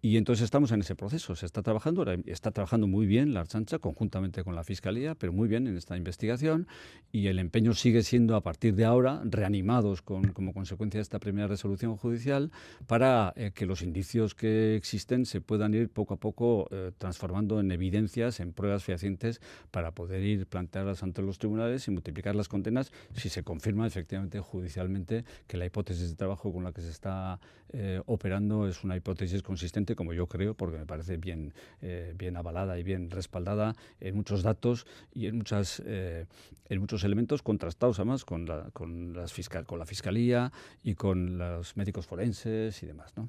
Y 0.00 0.16
entonces 0.16 0.44
estamos 0.44 0.70
en 0.70 0.80
ese 0.80 0.94
proceso, 0.94 1.34
se 1.34 1.44
está 1.44 1.62
trabajando, 1.62 2.04
está 2.26 2.52
trabajando 2.52 2.86
muy 2.86 3.06
bien 3.06 3.34
la 3.34 3.41
Conjuntamente 3.80 4.44
con 4.44 4.54
la 4.54 4.64
Fiscalía, 4.64 5.14
pero 5.14 5.32
muy 5.32 5.48
bien 5.48 5.66
en 5.66 5.76
esta 5.76 5.96
investigación, 5.96 6.66
y 7.10 7.26
el 7.26 7.38
empeño 7.38 7.74
sigue 7.74 8.02
siendo 8.02 8.36
a 8.36 8.40
partir 8.40 8.74
de 8.74 8.84
ahora, 8.84 9.20
reanimados 9.24 10.02
con, 10.02 10.32
como 10.32 10.52
consecuencia 10.52 10.98
de 10.98 11.02
esta 11.02 11.18
primera 11.18 11.48
resolución 11.48 11.96
judicial, 11.96 12.50
para 12.86 13.32
eh, 13.36 13.52
que 13.54 13.66
los 13.66 13.82
indicios 13.82 14.34
que 14.34 14.76
existen 14.76 15.26
se 15.26 15.40
puedan 15.40 15.74
ir 15.74 15.88
poco 15.88 16.14
a 16.14 16.16
poco 16.16 16.68
eh, 16.70 16.92
transformando 16.96 17.60
en 17.60 17.70
evidencias, 17.72 18.40
en 18.40 18.52
pruebas 18.52 18.84
fehacientes, 18.84 19.40
para 19.70 19.92
poder 19.92 20.22
ir 20.22 20.46
plantearlas 20.46 21.02
ante 21.02 21.22
los 21.22 21.38
tribunales 21.38 21.86
y 21.88 21.90
multiplicar 21.90 22.34
las 22.34 22.48
condenas 22.48 22.92
si 23.14 23.28
se 23.28 23.42
confirma 23.42 23.86
efectivamente 23.86 24.40
judicialmente 24.40 25.24
que 25.46 25.56
la 25.56 25.66
hipótesis 25.66 26.10
de 26.10 26.16
trabajo 26.16 26.52
con 26.52 26.64
la 26.64 26.72
que 26.72 26.80
se 26.80 26.90
está 26.90 27.40
eh, 27.72 28.00
operando 28.06 28.68
es 28.68 28.84
una 28.84 28.96
hipótesis 28.96 29.42
consistente, 29.42 29.96
como 29.96 30.12
yo 30.12 30.26
creo, 30.26 30.54
porque 30.54 30.78
me 30.78 30.86
parece 30.86 31.16
bien, 31.16 31.54
eh, 31.80 32.12
bien 32.16 32.36
avalada 32.36 32.78
y 32.78 32.82
bien 32.82 33.10
respaldada 33.10 33.74
en 33.98 34.14
muchos 34.14 34.42
datos 34.42 34.86
y 35.14 35.26
en, 35.26 35.38
muchas, 35.38 35.82
eh, 35.86 36.26
en 36.68 36.80
muchos 36.80 37.02
elementos 37.04 37.42
contrastados 37.42 37.98
además 37.98 38.24
con 38.24 38.44
la, 38.44 38.70
con, 38.72 39.14
las 39.14 39.32
fiscal, 39.32 39.64
con 39.64 39.78
la 39.78 39.86
Fiscalía 39.86 40.52
y 40.82 40.94
con 40.94 41.38
los 41.38 41.76
médicos 41.76 42.06
forenses 42.06 42.82
y 42.82 42.86
demás. 42.86 43.12
¿no? 43.16 43.26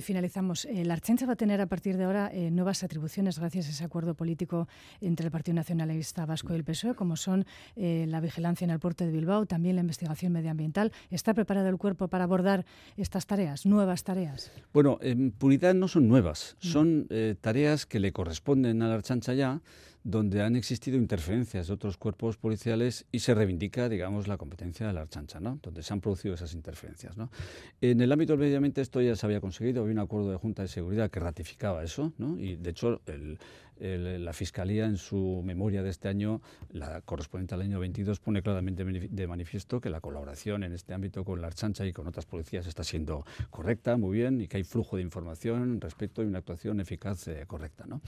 finalizamos. 0.00 0.66
la 0.70 0.94
Archencha 0.94 1.26
va 1.26 1.32
a 1.32 1.36
tener 1.36 1.60
a 1.60 1.66
partir 1.66 1.96
de 1.96 2.04
ahora 2.04 2.30
nuevas 2.50 2.82
atribuciones 2.84 3.38
gracias 3.38 3.66
a 3.66 3.70
ese 3.70 3.84
acuerdo 3.84 4.14
político 4.14 4.68
entre 5.00 5.26
el 5.26 5.32
Partido 5.32 5.56
Nacionalista 5.56 6.26
Vasco 6.26 6.52
y 6.52 6.56
el 6.56 6.64
PSOE, 6.64 6.94
como 6.94 7.16
son 7.16 7.44
la 7.76 8.20
vigilancia 8.20 8.64
en 8.64 8.70
el 8.70 8.78
puerto 8.78 9.04
de 9.04 9.12
Bilbao, 9.12 9.46
también 9.46 9.76
la 9.76 9.82
investigación 9.82 10.32
medioambiental. 10.32 10.92
¿Está 11.10 11.34
preparado 11.34 11.68
el 11.68 11.76
cuerpo 11.76 12.08
para 12.08 12.24
abordar 12.24 12.64
estas 12.96 13.26
tareas? 13.26 13.63
Nuevas 13.66 14.04
tareas? 14.04 14.50
Bueno, 14.72 14.98
en 15.00 15.30
puridad 15.30 15.74
no 15.74 15.88
son 15.88 16.08
nuevas, 16.08 16.56
mm. 16.62 16.66
son 16.66 17.06
eh, 17.10 17.34
tareas 17.40 17.86
que 17.86 18.00
le 18.00 18.12
corresponden 18.12 18.82
a 18.82 18.88
la 18.88 18.94
Archancha 18.94 19.34
ya, 19.34 19.60
donde 20.04 20.42
han 20.42 20.54
existido 20.54 20.98
interferencias 20.98 21.66
de 21.66 21.72
otros 21.72 21.96
cuerpos 21.96 22.36
policiales 22.36 23.06
y 23.10 23.20
se 23.20 23.34
reivindica, 23.34 23.88
digamos, 23.88 24.28
la 24.28 24.36
competencia 24.36 24.86
de 24.86 24.92
la 24.92 25.00
Archancha, 25.00 25.40
¿no? 25.40 25.58
donde 25.62 25.82
se 25.82 25.94
han 25.94 26.02
producido 26.02 26.34
esas 26.34 26.52
interferencias. 26.52 27.16
¿no? 27.16 27.30
En 27.80 28.02
el 28.02 28.12
ámbito 28.12 28.34
del 28.34 28.40
medio 28.40 28.58
ambiente 28.58 28.82
esto 28.82 29.00
ya 29.00 29.16
se 29.16 29.24
había 29.24 29.40
conseguido, 29.40 29.80
había 29.80 29.94
un 29.94 30.00
acuerdo 30.00 30.30
de 30.30 30.36
Junta 30.36 30.60
de 30.60 30.68
Seguridad 30.68 31.10
que 31.10 31.20
ratificaba 31.20 31.82
eso, 31.82 32.12
¿no? 32.18 32.38
y 32.38 32.56
de 32.56 32.70
hecho 32.70 33.00
el, 33.06 33.38
la 33.78 34.32
Fiscalía 34.32 34.86
en 34.86 34.96
su 34.96 35.42
memoria 35.44 35.82
de 35.82 35.90
este 35.90 36.08
año, 36.08 36.40
la 36.70 37.00
correspondiente 37.02 37.54
al 37.54 37.62
año 37.62 37.80
22, 37.80 38.20
pone 38.20 38.42
claramente 38.42 38.84
de 38.84 39.26
manifiesto 39.26 39.80
que 39.80 39.90
la 39.90 40.00
colaboración 40.00 40.64
en 40.64 40.72
este 40.72 40.94
ámbito 40.94 41.24
con 41.24 41.40
la 41.40 41.48
Archancha 41.48 41.86
y 41.86 41.92
con 41.92 42.06
otras 42.06 42.26
policías 42.26 42.66
está 42.66 42.84
siendo 42.84 43.24
correcta, 43.50 43.96
muy 43.96 44.18
bien, 44.18 44.40
y 44.40 44.48
que 44.48 44.58
hay 44.58 44.64
flujo 44.64 44.96
de 44.96 45.02
información 45.02 45.80
respecto 45.80 46.22
y 46.22 46.26
una 46.26 46.38
actuación 46.38 46.80
eficaz 46.80 47.28
eh, 47.28 47.44
correcta. 47.46 47.84
¿no? 47.86 48.00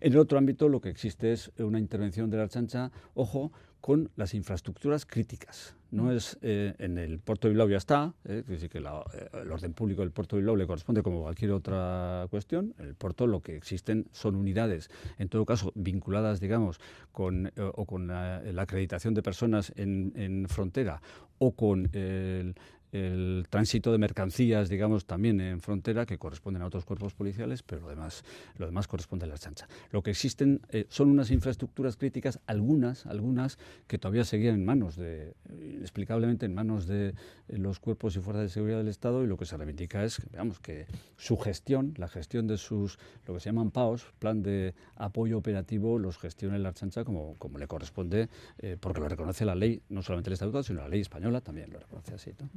En 0.00 0.12
el 0.12 0.18
otro 0.18 0.38
ámbito 0.38 0.68
lo 0.68 0.80
que 0.80 0.90
existe 0.90 1.32
es 1.32 1.50
una 1.58 1.78
intervención 1.78 2.30
de 2.30 2.36
la 2.36 2.44
Archancha, 2.44 2.90
ojo, 3.14 3.52
con 3.84 4.10
las 4.16 4.32
infraestructuras 4.32 5.04
críticas. 5.04 5.76
No 5.90 6.04
mm. 6.04 6.10
es 6.12 6.38
eh, 6.40 6.74
en 6.78 6.96
el 6.96 7.18
puerto 7.18 7.48
de 7.48 7.52
Bilbao 7.52 7.68
ya 7.68 7.76
está, 7.76 8.14
eh, 8.24 8.38
es 8.38 8.46
decir, 8.46 8.70
que 8.70 8.78
eh, 8.78 9.28
el 9.34 9.52
orden 9.52 9.74
público 9.74 10.00
del 10.00 10.10
puerto 10.10 10.36
de 10.36 10.40
Bilbao 10.40 10.56
le 10.56 10.66
corresponde 10.66 11.02
como 11.02 11.20
cualquier 11.20 11.52
otra 11.52 12.26
cuestión. 12.30 12.74
En 12.78 12.86
el 12.86 12.94
puerto 12.94 13.26
lo 13.26 13.42
que 13.42 13.56
existen 13.56 14.06
son 14.10 14.36
unidades, 14.36 14.88
en 15.18 15.28
todo 15.28 15.44
caso 15.44 15.70
vinculadas, 15.74 16.40
digamos, 16.40 16.80
con 17.12 17.52
o 17.58 17.84
con 17.84 18.06
la, 18.06 18.42
acreditación 18.56 19.12
de 19.12 19.22
personas 19.22 19.70
en, 19.76 20.14
en 20.16 20.48
frontera 20.48 21.02
o 21.36 21.52
con 21.52 21.90
el, 21.92 22.54
el 22.94 23.46
tránsito 23.50 23.90
de 23.90 23.98
mercancías, 23.98 24.68
digamos, 24.68 25.04
también 25.04 25.40
en 25.40 25.60
frontera, 25.60 26.06
que 26.06 26.16
corresponden 26.16 26.62
a 26.62 26.66
otros 26.66 26.84
cuerpos 26.84 27.12
policiales, 27.12 27.64
pero 27.64 27.82
lo 27.82 27.88
demás, 27.88 28.22
lo 28.56 28.66
demás 28.66 28.86
corresponde 28.86 29.24
a 29.24 29.28
la 29.28 29.36
chancha. 29.36 29.66
Lo 29.90 30.02
que 30.02 30.12
existen 30.12 30.60
eh, 30.70 30.86
son 30.88 31.10
unas 31.10 31.32
infraestructuras 31.32 31.96
críticas, 31.96 32.38
algunas, 32.46 33.06
algunas 33.06 33.58
que 33.88 33.98
todavía 33.98 34.24
seguían 34.24 34.54
en 34.54 34.64
manos 34.64 34.94
de, 34.94 35.34
inexplicablemente 35.50 36.46
en 36.46 36.54
manos 36.54 36.86
de 36.86 37.08
eh, 37.08 37.14
los 37.58 37.80
cuerpos 37.80 38.14
y 38.14 38.20
fuerzas 38.20 38.44
de 38.44 38.48
seguridad 38.50 38.78
del 38.78 38.88
Estado, 38.88 39.24
y 39.24 39.26
lo 39.26 39.36
que 39.36 39.44
se 39.44 39.56
reivindica 39.56 40.04
es, 40.04 40.22
veamos, 40.30 40.60
que 40.60 40.86
su 41.16 41.36
gestión, 41.36 41.94
la 41.96 42.06
gestión 42.06 42.46
de 42.46 42.58
sus, 42.58 43.00
lo 43.26 43.34
que 43.34 43.40
se 43.40 43.46
llaman 43.46 43.72
PAOS, 43.72 44.06
plan 44.20 44.40
de 44.40 44.74
apoyo 44.94 45.36
operativo, 45.36 45.98
los 45.98 46.16
gestione 46.16 46.60
la 46.60 46.72
chancha 46.72 47.02
como, 47.02 47.34
como 47.38 47.58
le 47.58 47.66
corresponde, 47.66 48.28
eh, 48.58 48.76
porque 48.78 49.00
lo 49.00 49.08
reconoce 49.08 49.44
la 49.44 49.56
ley, 49.56 49.82
no 49.88 50.00
solamente 50.00 50.30
el 50.30 50.34
Estatuto, 50.34 50.62
sino 50.62 50.82
la 50.82 50.88
ley 50.88 51.00
española 51.00 51.40
también 51.40 51.72
lo 51.72 51.80
reconoce 51.80 52.14
así. 52.14 52.30
¿no? 52.38 52.48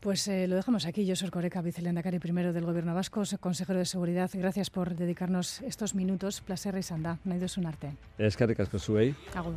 Pues 0.00 0.26
eh, 0.26 0.48
lo 0.48 0.56
dejamos 0.56 0.84
aquí. 0.86 1.06
Yo 1.06 1.14
soy 1.14 1.30
Coreca, 1.30 1.62
vicelendacari 1.62 2.18
primero 2.18 2.52
del 2.52 2.64
Gobierno 2.64 2.94
Vasco, 2.94 3.22
consejero 3.38 3.78
de 3.78 3.84
Seguridad. 3.84 4.30
Gracias 4.34 4.68
por 4.68 4.96
dedicarnos 4.96 5.60
estos 5.62 5.94
minutos. 5.94 6.40
Placer 6.40 6.76
y 6.76 6.82
sanda. 6.82 7.18
No 7.24 7.34
hay 7.34 7.40
un 7.56 7.66
arte. 7.66 7.94
Es 8.18 8.36
que 8.36 8.44
Agur. 9.34 9.54